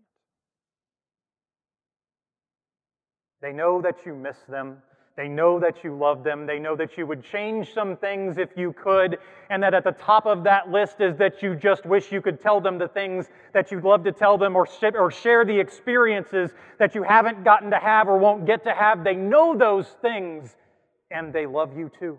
They 3.42 3.54
know 3.54 3.82
that 3.82 4.06
you 4.06 4.16
miss 4.16 4.38
them. 4.48 4.78
They 5.20 5.28
know 5.28 5.60
that 5.60 5.84
you 5.84 5.98
love 5.98 6.24
them. 6.24 6.46
They 6.46 6.60
know 6.60 6.78
that 6.78 6.98
you 6.98 7.06
would 7.06 7.24
change 7.26 7.74
some 7.74 7.98
things 7.98 8.38
if 8.38 8.52
you 8.56 8.72
could, 8.72 9.18
and 9.50 9.62
that 9.62 9.74
at 9.74 9.84
the 9.84 9.92
top 9.92 10.26
of 10.26 10.46
that 10.46 10.72
list 10.72 11.02
is 11.02 11.18
that 11.18 11.44
you 11.44 11.56
just 11.56 11.86
wish 11.86 12.10
you 12.10 12.22
could 12.22 12.40
tell 12.40 12.62
them 12.62 12.78
the 12.78 12.88
things 12.88 13.28
that 13.54 13.70
you'd 13.70 13.84
love 13.84 14.06
to 14.06 14.14
tell 14.14 14.38
them 14.38 14.56
or, 14.56 14.66
sh- 14.66 14.96
or 14.96 15.12
share 15.12 15.44
the 15.44 15.60
experiences 15.60 16.52
that 16.78 16.96
you 16.96 17.04
haven't 17.04 17.44
gotten 17.44 17.70
to 17.72 17.78
have 17.78 18.08
or 18.08 18.18
won't 18.18 18.46
get 18.46 18.64
to 18.64 18.74
have. 18.74 19.04
They 19.04 19.16
know 19.16 19.58
those 19.58 19.88
things, 20.02 20.56
and 21.12 21.34
they 21.34 21.46
love 21.46 21.78
you 21.78 21.92
too. 22.00 22.18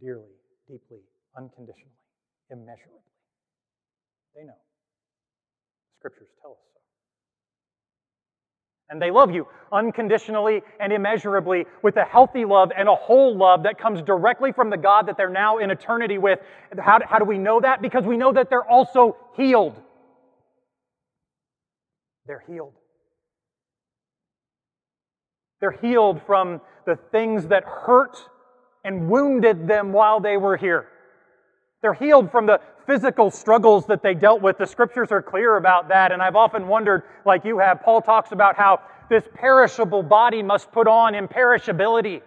Dearly, 0.00 0.32
deeply, 0.66 1.00
unconditionally, 1.36 1.92
immeasurably. 2.54 3.00
They 4.34 4.44
know. 4.44 4.54
Scriptures 5.98 6.28
tell 6.40 6.52
us 6.52 6.58
so. 6.72 6.80
And 8.90 9.00
they 9.00 9.10
love 9.10 9.30
you 9.30 9.46
unconditionally 9.72 10.62
and 10.78 10.92
immeasurably 10.92 11.66
with 11.82 11.96
a 11.96 12.04
healthy 12.04 12.44
love 12.44 12.70
and 12.76 12.88
a 12.88 12.94
whole 12.94 13.36
love 13.36 13.64
that 13.64 13.78
comes 13.78 14.02
directly 14.02 14.52
from 14.52 14.70
the 14.70 14.76
God 14.76 15.08
that 15.08 15.16
they're 15.16 15.28
now 15.28 15.58
in 15.58 15.70
eternity 15.70 16.18
with. 16.18 16.38
How, 16.78 17.00
how 17.04 17.18
do 17.18 17.24
we 17.24 17.38
know 17.38 17.60
that? 17.60 17.82
Because 17.82 18.04
we 18.04 18.16
know 18.16 18.32
that 18.32 18.50
they're 18.50 18.68
also 18.68 19.16
healed. 19.36 19.80
They're 22.26 22.44
healed. 22.46 22.74
They're 25.60 25.78
healed 25.80 26.20
from 26.26 26.60
the 26.86 26.96
things 27.10 27.46
that 27.48 27.64
hurt 27.64 28.16
and 28.84 29.08
wounded 29.08 29.66
them 29.66 29.92
while 29.92 30.20
they 30.20 30.36
were 30.36 30.56
here. 30.56 30.88
They're 31.84 31.92
healed 31.92 32.30
from 32.30 32.46
the 32.46 32.60
physical 32.86 33.30
struggles 33.30 33.84
that 33.88 34.02
they 34.02 34.14
dealt 34.14 34.40
with. 34.40 34.56
The 34.56 34.64
scriptures 34.64 35.08
are 35.12 35.20
clear 35.20 35.58
about 35.58 35.88
that, 35.88 36.12
and 36.12 36.22
I've 36.22 36.34
often 36.34 36.66
wondered, 36.66 37.02
like 37.26 37.44
you 37.44 37.58
have, 37.58 37.82
Paul 37.82 38.00
talks 38.00 38.32
about 38.32 38.56
how 38.56 38.80
this 39.10 39.28
perishable 39.34 40.02
body 40.02 40.42
must 40.42 40.72
put 40.72 40.88
on 40.88 41.12
imperishability. 41.12 42.22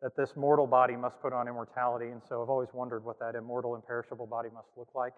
That 0.00 0.12
this 0.16 0.36
mortal 0.36 0.68
body 0.68 0.94
must 0.94 1.20
put 1.20 1.32
on 1.32 1.48
immortality. 1.48 2.10
And 2.12 2.22
so 2.28 2.40
I've 2.40 2.48
always 2.48 2.68
wondered 2.72 3.04
what 3.04 3.18
that 3.18 3.34
immortal, 3.34 3.74
imperishable 3.74 4.28
body 4.28 4.50
must 4.54 4.68
look 4.76 4.90
like 4.94 5.14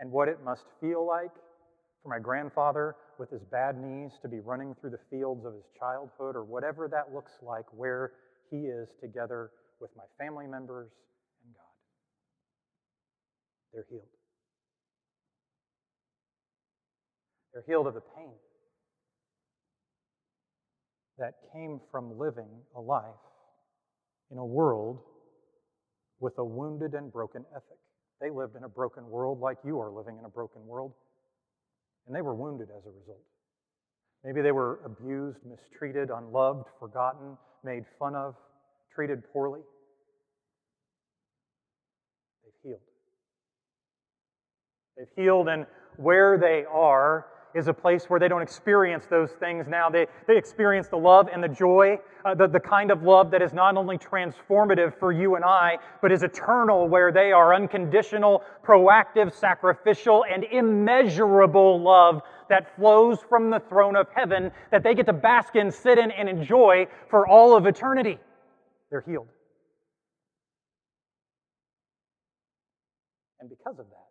and 0.00 0.10
what 0.10 0.26
it 0.26 0.38
must 0.44 0.64
feel 0.80 1.06
like 1.06 1.30
for 2.02 2.08
my 2.08 2.18
grandfather 2.18 2.96
with 3.16 3.30
his 3.30 3.42
bad 3.52 3.78
knees 3.78 4.10
to 4.22 4.28
be 4.28 4.40
running 4.40 4.74
through 4.80 4.90
the 4.90 5.00
fields 5.08 5.46
of 5.46 5.52
his 5.54 5.66
childhood 5.78 6.34
or 6.34 6.42
whatever 6.42 6.88
that 6.88 7.14
looks 7.14 7.34
like 7.42 7.66
where 7.76 8.10
he 8.50 8.62
is 8.66 8.88
together 9.00 9.52
with 9.80 9.90
my 9.96 10.04
family 10.18 10.46
members 10.46 10.90
and 11.44 11.54
God. 11.54 11.62
They're 13.72 13.86
healed. 13.88 14.02
They're 17.52 17.64
healed 17.66 17.86
of 17.86 17.94
the 17.94 18.00
pain 18.00 18.32
that 21.18 21.34
came 21.52 21.80
from 21.90 22.18
living 22.18 22.48
a 22.76 22.80
life 22.80 23.04
in 24.30 24.38
a 24.38 24.44
world 24.44 25.00
with 26.20 26.38
a 26.38 26.44
wounded 26.44 26.94
and 26.94 27.12
broken 27.12 27.44
ethic. 27.54 27.78
They 28.20 28.30
lived 28.30 28.56
in 28.56 28.64
a 28.64 28.68
broken 28.68 29.08
world 29.08 29.40
like 29.40 29.58
you 29.64 29.80
are 29.80 29.90
living 29.90 30.18
in 30.18 30.24
a 30.24 30.28
broken 30.28 30.66
world, 30.66 30.92
and 32.06 32.14
they 32.14 32.22
were 32.22 32.34
wounded 32.34 32.68
as 32.76 32.84
a 32.86 32.90
result. 32.90 33.22
Maybe 34.24 34.42
they 34.42 34.52
were 34.52 34.80
abused, 34.84 35.38
mistreated, 35.46 36.10
unloved, 36.10 36.68
forgotten, 36.78 37.38
made 37.64 37.84
fun 37.98 38.14
of, 38.14 38.34
treated 38.94 39.22
poorly. 39.32 39.60
They've 42.44 42.52
healed. 42.62 42.80
They've 44.96 45.24
healed, 45.24 45.48
and 45.48 45.66
where 45.96 46.38
they 46.38 46.64
are 46.70 47.26
is 47.54 47.68
a 47.68 47.72
place 47.72 48.04
where 48.04 48.20
they 48.20 48.28
don't 48.28 48.42
experience 48.42 49.06
those 49.06 49.30
things 49.32 49.66
now. 49.68 49.90
They, 49.90 50.06
they 50.26 50.36
experience 50.36 50.88
the 50.88 50.96
love 50.96 51.28
and 51.32 51.42
the 51.42 51.48
joy, 51.48 51.98
uh, 52.24 52.34
the, 52.34 52.46
the 52.46 52.60
kind 52.60 52.90
of 52.90 53.02
love 53.02 53.30
that 53.32 53.42
is 53.42 53.52
not 53.52 53.76
only 53.76 53.98
transformative 53.98 54.96
for 54.98 55.12
you 55.12 55.34
and 55.34 55.44
I, 55.44 55.78
but 56.00 56.12
is 56.12 56.22
eternal, 56.22 56.88
where 56.88 57.12
they 57.12 57.32
are 57.32 57.54
unconditional, 57.54 58.42
proactive, 58.64 59.32
sacrificial, 59.32 60.24
and 60.32 60.44
immeasurable 60.44 61.80
love 61.80 62.22
that 62.48 62.74
flows 62.76 63.18
from 63.28 63.50
the 63.50 63.60
throne 63.68 63.96
of 63.96 64.06
heaven 64.14 64.50
that 64.70 64.82
they 64.82 64.94
get 64.94 65.06
to 65.06 65.12
bask 65.12 65.56
in, 65.56 65.70
sit 65.70 65.98
in, 65.98 66.10
and 66.10 66.28
enjoy 66.28 66.86
for 67.08 67.26
all 67.26 67.56
of 67.56 67.66
eternity. 67.66 68.18
They're 68.90 69.04
healed. 69.06 69.28
And 73.40 73.48
because 73.48 73.78
of 73.78 73.86
that, 73.86 74.08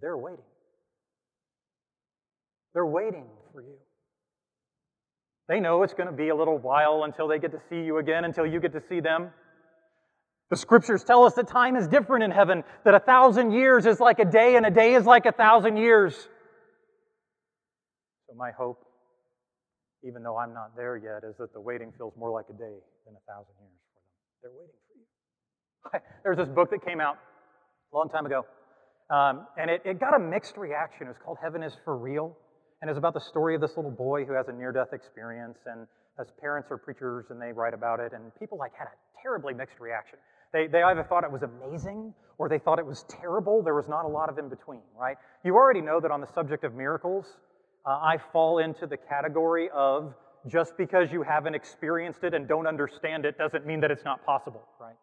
they're 0.00 0.16
waiting. 0.16 0.44
They're 2.74 2.86
waiting 2.86 3.26
for 3.52 3.62
you. 3.62 3.76
They 5.48 5.60
know 5.60 5.82
it's 5.82 5.94
going 5.94 6.08
to 6.08 6.12
be 6.12 6.28
a 6.28 6.34
little 6.34 6.58
while 6.58 7.02
until 7.04 7.28
they 7.28 7.38
get 7.38 7.52
to 7.52 7.60
see 7.68 7.84
you 7.84 7.98
again, 7.98 8.24
until 8.24 8.46
you 8.46 8.60
get 8.60 8.72
to 8.72 8.82
see 8.88 9.00
them. 9.00 9.30
The 10.50 10.56
scriptures 10.56 11.04
tell 11.04 11.24
us 11.24 11.34
that 11.34 11.48
time 11.48 11.76
is 11.76 11.88
different 11.88 12.24
in 12.24 12.30
heaven, 12.30 12.64
that 12.84 12.94
a 12.94 13.00
thousand 13.00 13.52
years 13.52 13.86
is 13.86 14.00
like 14.00 14.18
a 14.18 14.24
day, 14.24 14.56
and 14.56 14.64
a 14.64 14.70
day 14.70 14.94
is 14.94 15.04
like 15.04 15.26
a 15.26 15.32
thousand 15.32 15.76
years. 15.76 16.14
So, 18.28 18.34
my 18.36 18.50
hope, 18.52 18.78
even 20.06 20.22
though 20.22 20.36
I'm 20.36 20.52
not 20.52 20.76
there 20.76 20.96
yet, 20.96 21.24
is 21.24 21.36
that 21.38 21.52
the 21.52 21.60
waiting 21.60 21.92
feels 21.96 22.12
more 22.16 22.30
like 22.30 22.46
a 22.50 22.52
day 22.52 22.76
than 23.06 23.14
a 23.16 23.24
thousand 23.26 23.54
years 23.58 23.80
for 23.88 24.00
them. 24.00 24.12
They're 24.42 24.56
waiting 24.56 24.78
for 24.84 24.94
you. 24.94 25.06
There's 26.22 26.36
this 26.36 26.48
book 26.54 26.70
that 26.70 26.84
came 26.84 27.00
out 27.00 27.16
a 27.92 27.96
long 27.96 28.08
time 28.08 28.26
ago, 28.26 28.44
um, 29.10 29.46
and 29.56 29.70
it, 29.70 29.82
it 29.84 30.00
got 30.00 30.14
a 30.14 30.18
mixed 30.18 30.56
reaction. 30.56 31.06
It 31.06 31.16
was 31.16 31.22
called 31.24 31.38
Heaven 31.42 31.62
is 31.62 31.72
for 31.84 31.96
Real, 31.96 32.36
and 32.82 32.90
it's 32.90 32.98
about 32.98 33.14
the 33.14 33.24
story 33.24 33.54
of 33.54 33.60
this 33.60 33.76
little 33.76 33.90
boy 33.90 34.24
who 34.24 34.34
has 34.34 34.48
a 34.48 34.52
near 34.52 34.72
death 34.72 34.92
experience, 34.92 35.58
and 35.66 35.86
his 36.18 36.28
parents 36.40 36.68
are 36.70 36.78
preachers, 36.78 37.26
and 37.30 37.40
they 37.40 37.52
write 37.52 37.74
about 37.74 38.00
it, 38.00 38.12
and 38.12 38.30
people 38.38 38.58
like 38.58 38.72
had 38.76 38.86
a 38.86 38.96
terribly 39.22 39.54
mixed 39.54 39.80
reaction. 39.80 40.18
They, 40.52 40.68
they 40.68 40.82
either 40.82 41.02
thought 41.02 41.24
it 41.24 41.32
was 41.32 41.42
amazing 41.42 42.14
or 42.38 42.48
they 42.48 42.60
thought 42.60 42.78
it 42.78 42.86
was 42.86 43.04
terrible. 43.08 43.62
There 43.62 43.74
was 43.74 43.88
not 43.88 44.04
a 44.04 44.08
lot 44.08 44.28
of 44.28 44.38
in 44.38 44.48
between, 44.48 44.82
right? 44.96 45.16
You 45.44 45.54
already 45.54 45.80
know 45.80 46.00
that 46.00 46.12
on 46.12 46.20
the 46.20 46.32
subject 46.32 46.62
of 46.62 46.74
miracles, 46.74 47.26
uh, 47.86 47.90
I 47.90 48.18
fall 48.32 48.58
into 48.58 48.86
the 48.86 48.96
category 48.96 49.68
of 49.74 50.14
just 50.46 50.76
because 50.76 51.10
you 51.12 51.22
haven't 51.22 51.54
experienced 51.54 52.24
it 52.24 52.34
and 52.34 52.46
don't 52.46 52.66
understand 52.66 53.24
it 53.24 53.38
doesn't 53.38 53.66
mean 53.66 53.80
that 53.80 53.90
it's 53.90 54.04
not 54.04 54.24
possible, 54.24 54.62
right? 54.80 54.96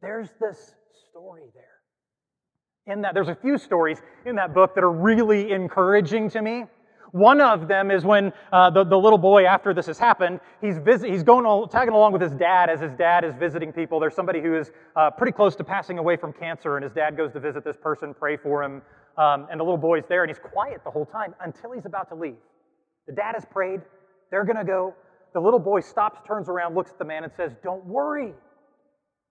There's 0.00 0.28
this 0.40 0.74
story 1.10 1.42
there. 1.54 2.92
In 2.94 3.02
that, 3.02 3.14
there's 3.14 3.28
a 3.28 3.34
few 3.36 3.58
stories 3.58 4.02
in 4.26 4.36
that 4.36 4.54
book 4.54 4.74
that 4.74 4.82
are 4.82 4.90
really 4.90 5.52
encouraging 5.52 6.30
to 6.30 6.42
me. 6.42 6.64
One 7.12 7.42
of 7.42 7.68
them 7.68 7.90
is 7.90 8.04
when 8.04 8.32
uh, 8.52 8.70
the, 8.70 8.84
the 8.84 8.96
little 8.96 9.18
boy, 9.18 9.44
after 9.44 9.74
this 9.74 9.86
has 9.86 9.98
happened, 9.98 10.40
he's, 10.62 10.78
visit, 10.78 11.10
he's 11.10 11.22
going 11.22 11.44
all, 11.44 11.68
tagging 11.68 11.92
along 11.92 12.12
with 12.14 12.22
his 12.22 12.32
dad 12.32 12.70
as 12.70 12.80
his 12.80 12.94
dad 12.94 13.22
is 13.22 13.34
visiting 13.38 13.70
people. 13.70 14.00
There's 14.00 14.14
somebody 14.14 14.40
who 14.40 14.56
is 14.56 14.72
uh, 14.96 15.10
pretty 15.10 15.32
close 15.32 15.54
to 15.56 15.64
passing 15.64 15.98
away 15.98 16.16
from 16.16 16.32
cancer, 16.32 16.76
and 16.76 16.82
his 16.82 16.92
dad 16.92 17.16
goes 17.16 17.30
to 17.34 17.40
visit 17.40 17.64
this 17.64 17.76
person, 17.76 18.14
pray 18.14 18.38
for 18.38 18.64
him, 18.64 18.80
um, 19.18 19.46
and 19.50 19.60
the 19.60 19.64
little 19.64 19.78
boy's 19.78 20.04
there, 20.08 20.22
and 20.22 20.30
he's 20.30 20.38
quiet 20.38 20.80
the 20.84 20.90
whole 20.90 21.06
time 21.06 21.34
until 21.44 21.72
he's 21.72 21.86
about 21.86 22.08
to 22.08 22.14
leave. 22.14 22.36
The 23.06 23.14
dad 23.14 23.32
has 23.34 23.44
prayed, 23.44 23.80
they're 24.30 24.44
going 24.44 24.56
to 24.56 24.64
go. 24.64 24.94
The 25.34 25.40
little 25.40 25.58
boy 25.58 25.80
stops, 25.80 26.20
turns 26.26 26.48
around, 26.48 26.74
looks 26.74 26.90
at 26.90 26.98
the 26.98 27.04
man, 27.04 27.24
and 27.24 27.32
says, 27.36 27.52
Don't 27.62 27.84
worry. 27.84 28.32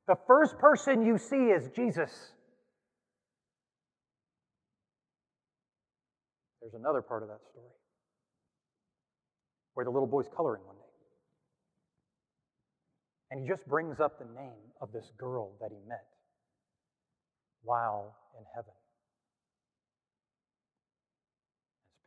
The 0.07 0.15
first 0.27 0.57
person 0.57 1.05
you 1.05 1.17
see 1.17 1.35
is 1.35 1.69
Jesus. 1.75 2.11
There's 6.61 6.73
another 6.73 7.01
part 7.01 7.23
of 7.23 7.29
that 7.29 7.39
story 7.51 7.71
where 9.73 9.85
the 9.85 9.91
little 9.91 10.07
boy's 10.07 10.27
coloring 10.35 10.61
one 10.65 10.75
day. 10.75 10.81
And 13.31 13.41
he 13.41 13.47
just 13.47 13.65
brings 13.67 13.99
up 13.99 14.19
the 14.19 14.25
name 14.25 14.69
of 14.81 14.91
this 14.91 15.11
girl 15.17 15.53
that 15.61 15.71
he 15.71 15.77
met 15.87 16.05
while 17.63 18.15
in 18.37 18.43
heaven. 18.53 18.73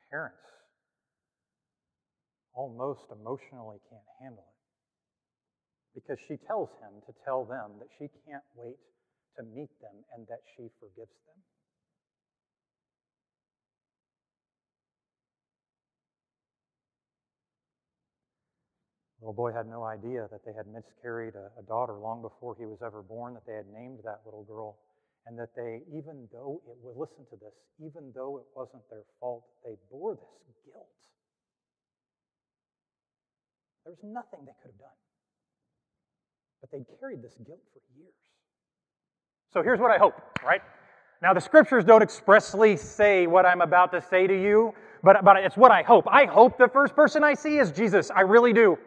His 0.01 0.04
parents 0.15 0.47
almost 2.55 3.11
emotionally 3.11 3.83
can't 3.91 4.11
handle 4.23 4.47
it 4.47 4.63
because 5.99 6.23
she 6.31 6.39
tells 6.47 6.71
him 6.79 7.03
to 7.03 7.13
tell 7.27 7.43
them 7.43 7.75
that 7.83 7.91
she 7.99 8.07
can't 8.23 8.47
wait 8.55 8.79
to 9.35 9.43
meet 9.43 9.75
them 9.83 10.07
and 10.15 10.23
that 10.31 10.39
she 10.55 10.71
forgives 10.79 11.19
them. 11.27 11.39
little 19.25 19.33
boy 19.33 19.57
had 19.57 19.67
no 19.67 19.83
idea 19.83 20.29
that 20.31 20.45
they 20.45 20.53
had 20.53 20.67
miscarried 20.69 21.33
a, 21.33 21.49
a, 21.59 21.65
daughter 21.65 21.95
long 21.95 22.21
before 22.21 22.55
he 22.61 22.67
was 22.67 22.77
ever 22.85 23.01
born, 23.01 23.33
that 23.33 23.47
they 23.47 23.57
had 23.57 23.65
named 23.73 23.99
that 24.05 24.21
little 24.27 24.45
girl, 24.45 24.77
and 25.27 25.39
that 25.39 25.57
they, 25.57 25.81
even 25.97 26.29
though 26.33 26.61
it 26.69 26.77
was, 26.83 26.95
listen 26.97 27.25
to 27.31 27.37
this, 27.37 27.55
even 27.81 28.13
though 28.15 28.39
it 28.39 28.45
wasn't 28.55 28.83
their 28.91 29.05
fault, 29.21 29.45
they 29.65 29.77
bore 29.91 30.15
this 30.15 30.57
guilt. 30.65 30.87
There 33.85 33.93
was 33.93 34.05
nothing 34.05 34.45
they 34.45 34.53
could 34.63 34.73
have 34.73 34.79
done. 34.79 35.01
But 36.61 36.71
they'd 36.71 36.87
carried 37.01 37.23
this 37.23 37.35
guilt 37.47 37.61
for 37.73 37.81
years. 37.97 38.13
So 39.53 39.63
here's 39.63 39.81
what 39.81 39.91
I 39.91 39.99
hope, 39.99 40.15
right? 40.45 40.61
Now, 41.23 41.33
the 41.33 41.41
scriptures 41.41 41.85
don't 41.85 42.03
expressly 42.03 42.77
say 42.77 43.27
what 43.27 43.47
I'm 43.47 43.63
about 43.63 43.93
to 43.93 44.01
say 44.03 44.27
to 44.27 44.35
you, 44.35 44.75
but, 45.03 45.25
but 45.25 45.37
it's 45.37 45.57
what 45.57 45.71
I 45.71 45.83
hope. 45.83 46.07
I 46.11 46.27
hope 46.27 46.59
the 46.59 46.69
first 46.69 46.95
person 46.95 47.25
I 47.25 47.35
see 47.35 47.59
is 47.59 47.71
Jesus. 47.71 48.11
I 48.11 48.23
really 48.23 48.53
do. 48.53 48.79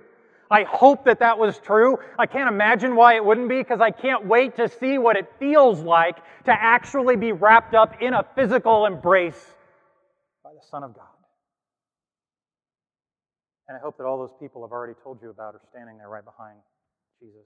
I 0.49 0.63
hope 0.63 1.05
that 1.05 1.19
that 1.19 1.37
was 1.37 1.59
true. 1.59 1.99
I 2.17 2.25
can't 2.25 2.47
imagine 2.47 2.95
why 2.95 3.15
it 3.15 3.25
wouldn't 3.25 3.49
be 3.49 3.57
because 3.57 3.81
I 3.81 3.91
can't 3.91 4.25
wait 4.25 4.55
to 4.57 4.69
see 4.69 4.97
what 4.97 5.17
it 5.17 5.29
feels 5.39 5.81
like 5.81 6.17
to 6.45 6.51
actually 6.51 7.17
be 7.17 7.33
wrapped 7.33 7.75
up 7.75 8.01
in 8.01 8.13
a 8.13 8.25
physical 8.35 8.85
embrace 8.85 9.55
by 10.43 10.51
the 10.53 10.65
Son 10.69 10.83
of 10.83 10.95
God. 10.95 11.03
And 13.67 13.77
I 13.77 13.81
hope 13.81 13.97
that 13.97 14.05
all 14.05 14.17
those 14.17 14.35
people 14.39 14.63
I've 14.63 14.71
already 14.71 14.93
told 15.03 15.21
you 15.21 15.29
about 15.29 15.55
are 15.55 15.61
standing 15.71 15.97
there 15.97 16.07
right 16.07 16.23
behind 16.23 16.57
Jesus, 17.19 17.45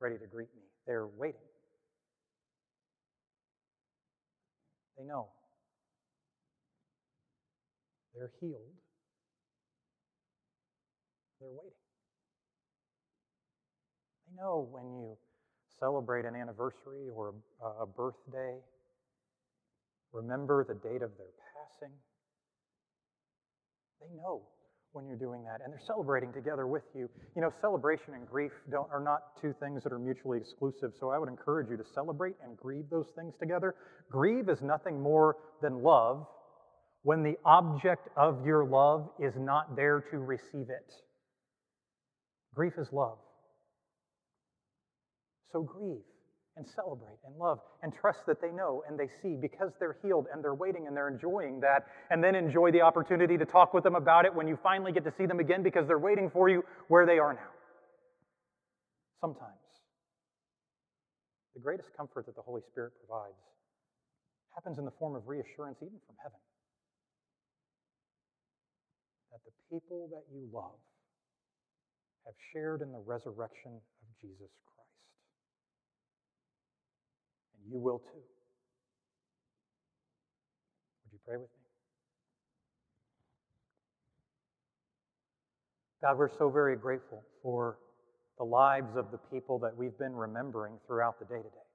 ready 0.00 0.16
to 0.16 0.26
greet 0.26 0.48
me. 0.56 0.62
They're 0.86 1.06
waiting. 1.06 1.40
They 4.96 5.04
know. 5.04 5.28
They're 8.14 8.32
healed. 8.40 8.56
They're 11.40 11.50
waiting. 11.50 11.78
They 14.26 14.42
know 14.42 14.68
when 14.70 14.84
you 14.84 15.16
celebrate 15.78 16.24
an 16.24 16.34
anniversary 16.34 17.08
or 17.14 17.34
a 17.62 17.86
birthday, 17.86 18.58
remember 20.12 20.64
the 20.64 20.74
date 20.74 21.02
of 21.02 21.10
their 21.16 21.32
passing. 21.54 21.94
They 24.00 24.08
know 24.16 24.42
when 24.92 25.06
you're 25.06 25.18
doing 25.18 25.44
that, 25.44 25.60
and 25.62 25.72
they're 25.72 25.86
celebrating 25.86 26.32
together 26.32 26.66
with 26.66 26.82
you. 26.94 27.08
You 27.36 27.42
know, 27.42 27.52
celebration 27.60 28.14
and 28.14 28.26
grief 28.26 28.52
don't, 28.70 28.90
are 28.90 29.02
not 29.02 29.40
two 29.40 29.54
things 29.60 29.84
that 29.84 29.92
are 29.92 29.98
mutually 29.98 30.38
exclusive, 30.38 30.92
so 30.98 31.10
I 31.10 31.18
would 31.18 31.28
encourage 31.28 31.68
you 31.70 31.76
to 31.76 31.84
celebrate 31.94 32.34
and 32.42 32.56
grieve 32.56 32.86
those 32.90 33.08
things 33.14 33.34
together. 33.38 33.74
Grieve 34.10 34.48
is 34.48 34.60
nothing 34.62 35.00
more 35.00 35.36
than 35.62 35.82
love 35.82 36.26
when 37.02 37.22
the 37.22 37.36
object 37.44 38.08
of 38.16 38.44
your 38.44 38.64
love 38.64 39.10
is 39.20 39.34
not 39.36 39.76
there 39.76 40.00
to 40.10 40.18
receive 40.18 40.68
it. 40.70 40.92
Grief 42.58 42.72
is 42.76 42.88
love. 42.92 43.18
So 45.52 45.62
grieve 45.62 46.02
and 46.56 46.66
celebrate 46.74 47.14
and 47.24 47.36
love 47.38 47.60
and 47.84 47.92
trust 47.94 48.26
that 48.26 48.42
they 48.42 48.50
know 48.50 48.82
and 48.88 48.98
they 48.98 49.06
see 49.22 49.36
because 49.40 49.70
they're 49.78 49.96
healed 50.02 50.26
and 50.32 50.42
they're 50.42 50.56
waiting 50.56 50.88
and 50.88 50.96
they're 50.96 51.06
enjoying 51.06 51.60
that. 51.60 51.86
And 52.10 52.18
then 52.18 52.34
enjoy 52.34 52.72
the 52.72 52.80
opportunity 52.80 53.38
to 53.38 53.44
talk 53.44 53.74
with 53.74 53.84
them 53.84 53.94
about 53.94 54.24
it 54.24 54.34
when 54.34 54.48
you 54.48 54.58
finally 54.60 54.90
get 54.90 55.04
to 55.04 55.12
see 55.16 55.24
them 55.24 55.38
again 55.38 55.62
because 55.62 55.86
they're 55.86 56.00
waiting 56.00 56.30
for 56.30 56.48
you 56.48 56.64
where 56.88 57.06
they 57.06 57.20
are 57.20 57.32
now. 57.32 57.52
Sometimes 59.20 59.54
the 61.54 61.60
greatest 61.60 61.90
comfort 61.96 62.26
that 62.26 62.34
the 62.34 62.42
Holy 62.42 62.62
Spirit 62.72 62.92
provides 63.06 63.38
happens 64.52 64.78
in 64.80 64.84
the 64.84 64.94
form 64.98 65.14
of 65.14 65.28
reassurance, 65.28 65.78
even 65.80 66.00
from 66.08 66.16
heaven, 66.20 66.40
that 69.30 69.38
the 69.46 69.52
people 69.70 70.08
that 70.10 70.24
you 70.34 70.50
love 70.52 70.74
have 72.28 72.36
shared 72.52 72.82
in 72.82 72.92
the 72.92 73.02
resurrection 73.06 73.72
of 73.72 74.08
Jesus 74.20 74.52
Christ. 74.68 75.00
And 77.56 77.72
you 77.72 77.80
will 77.80 78.00
too. 78.00 78.20
Would 81.04 81.12
you 81.12 81.18
pray 81.26 81.38
with 81.38 81.48
me? 81.48 81.56
God, 86.02 86.18
we're 86.18 86.28
so 86.36 86.50
very 86.50 86.76
grateful 86.76 87.24
for 87.42 87.78
the 88.36 88.44
lives 88.44 88.94
of 88.94 89.10
the 89.10 89.18
people 89.32 89.58
that 89.60 89.74
we've 89.74 89.98
been 89.98 90.14
remembering 90.14 90.74
throughout 90.86 91.18
the 91.18 91.24
day 91.24 91.38
today. 91.38 91.66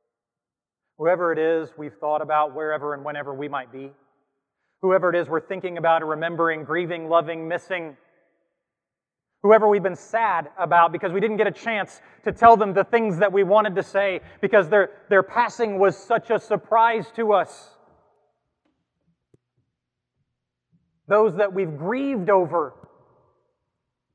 Whoever 0.99 1.33
it 1.33 1.39
is 1.39 1.69
we've 1.79 1.95
thought 1.99 2.21
about, 2.21 2.55
wherever 2.55 2.93
and 2.93 3.03
whenever 3.03 3.33
we 3.33 3.47
might 3.47 3.71
be, 3.71 3.91
whoever 4.83 5.09
it 5.09 5.15
is 5.19 5.27
we're 5.27 5.41
thinking 5.41 5.79
about, 5.79 6.07
remembering, 6.07 6.63
grieving, 6.63 7.09
loving, 7.09 7.47
missing, 7.47 7.97
whoever 9.43 9.67
we've 9.67 9.83
been 9.83 9.95
sad 9.95 10.49
about 10.57 10.93
because 10.93 11.11
we 11.11 11.19
didn't 11.19 11.35
get 11.35 11.47
a 11.47 11.51
chance 11.51 12.01
to 12.23 12.31
tell 12.31 12.55
them 12.55 12.73
the 12.73 12.85
things 12.85 13.17
that 13.17 13.31
we 13.31 13.43
wanted 13.43 13.75
to 13.75 13.83
say 13.83 14.21
because 14.41 14.69
their, 14.69 14.91
their 15.09 15.21
passing 15.21 15.77
was 15.77 15.97
such 15.97 16.31
a 16.31 16.39
surprise 16.39 17.05
to 17.15 17.33
us. 17.33 17.71
Those 21.09 21.35
that 21.35 21.53
we've 21.53 21.77
grieved 21.77 22.29
over 22.29 22.73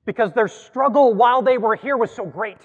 because 0.07 0.33
their 0.33 0.49
struggle 0.49 1.13
while 1.13 1.43
they 1.43 1.59
were 1.59 1.77
here 1.77 1.99
was 1.99 2.11
so 2.11 2.25
great. 2.25 2.57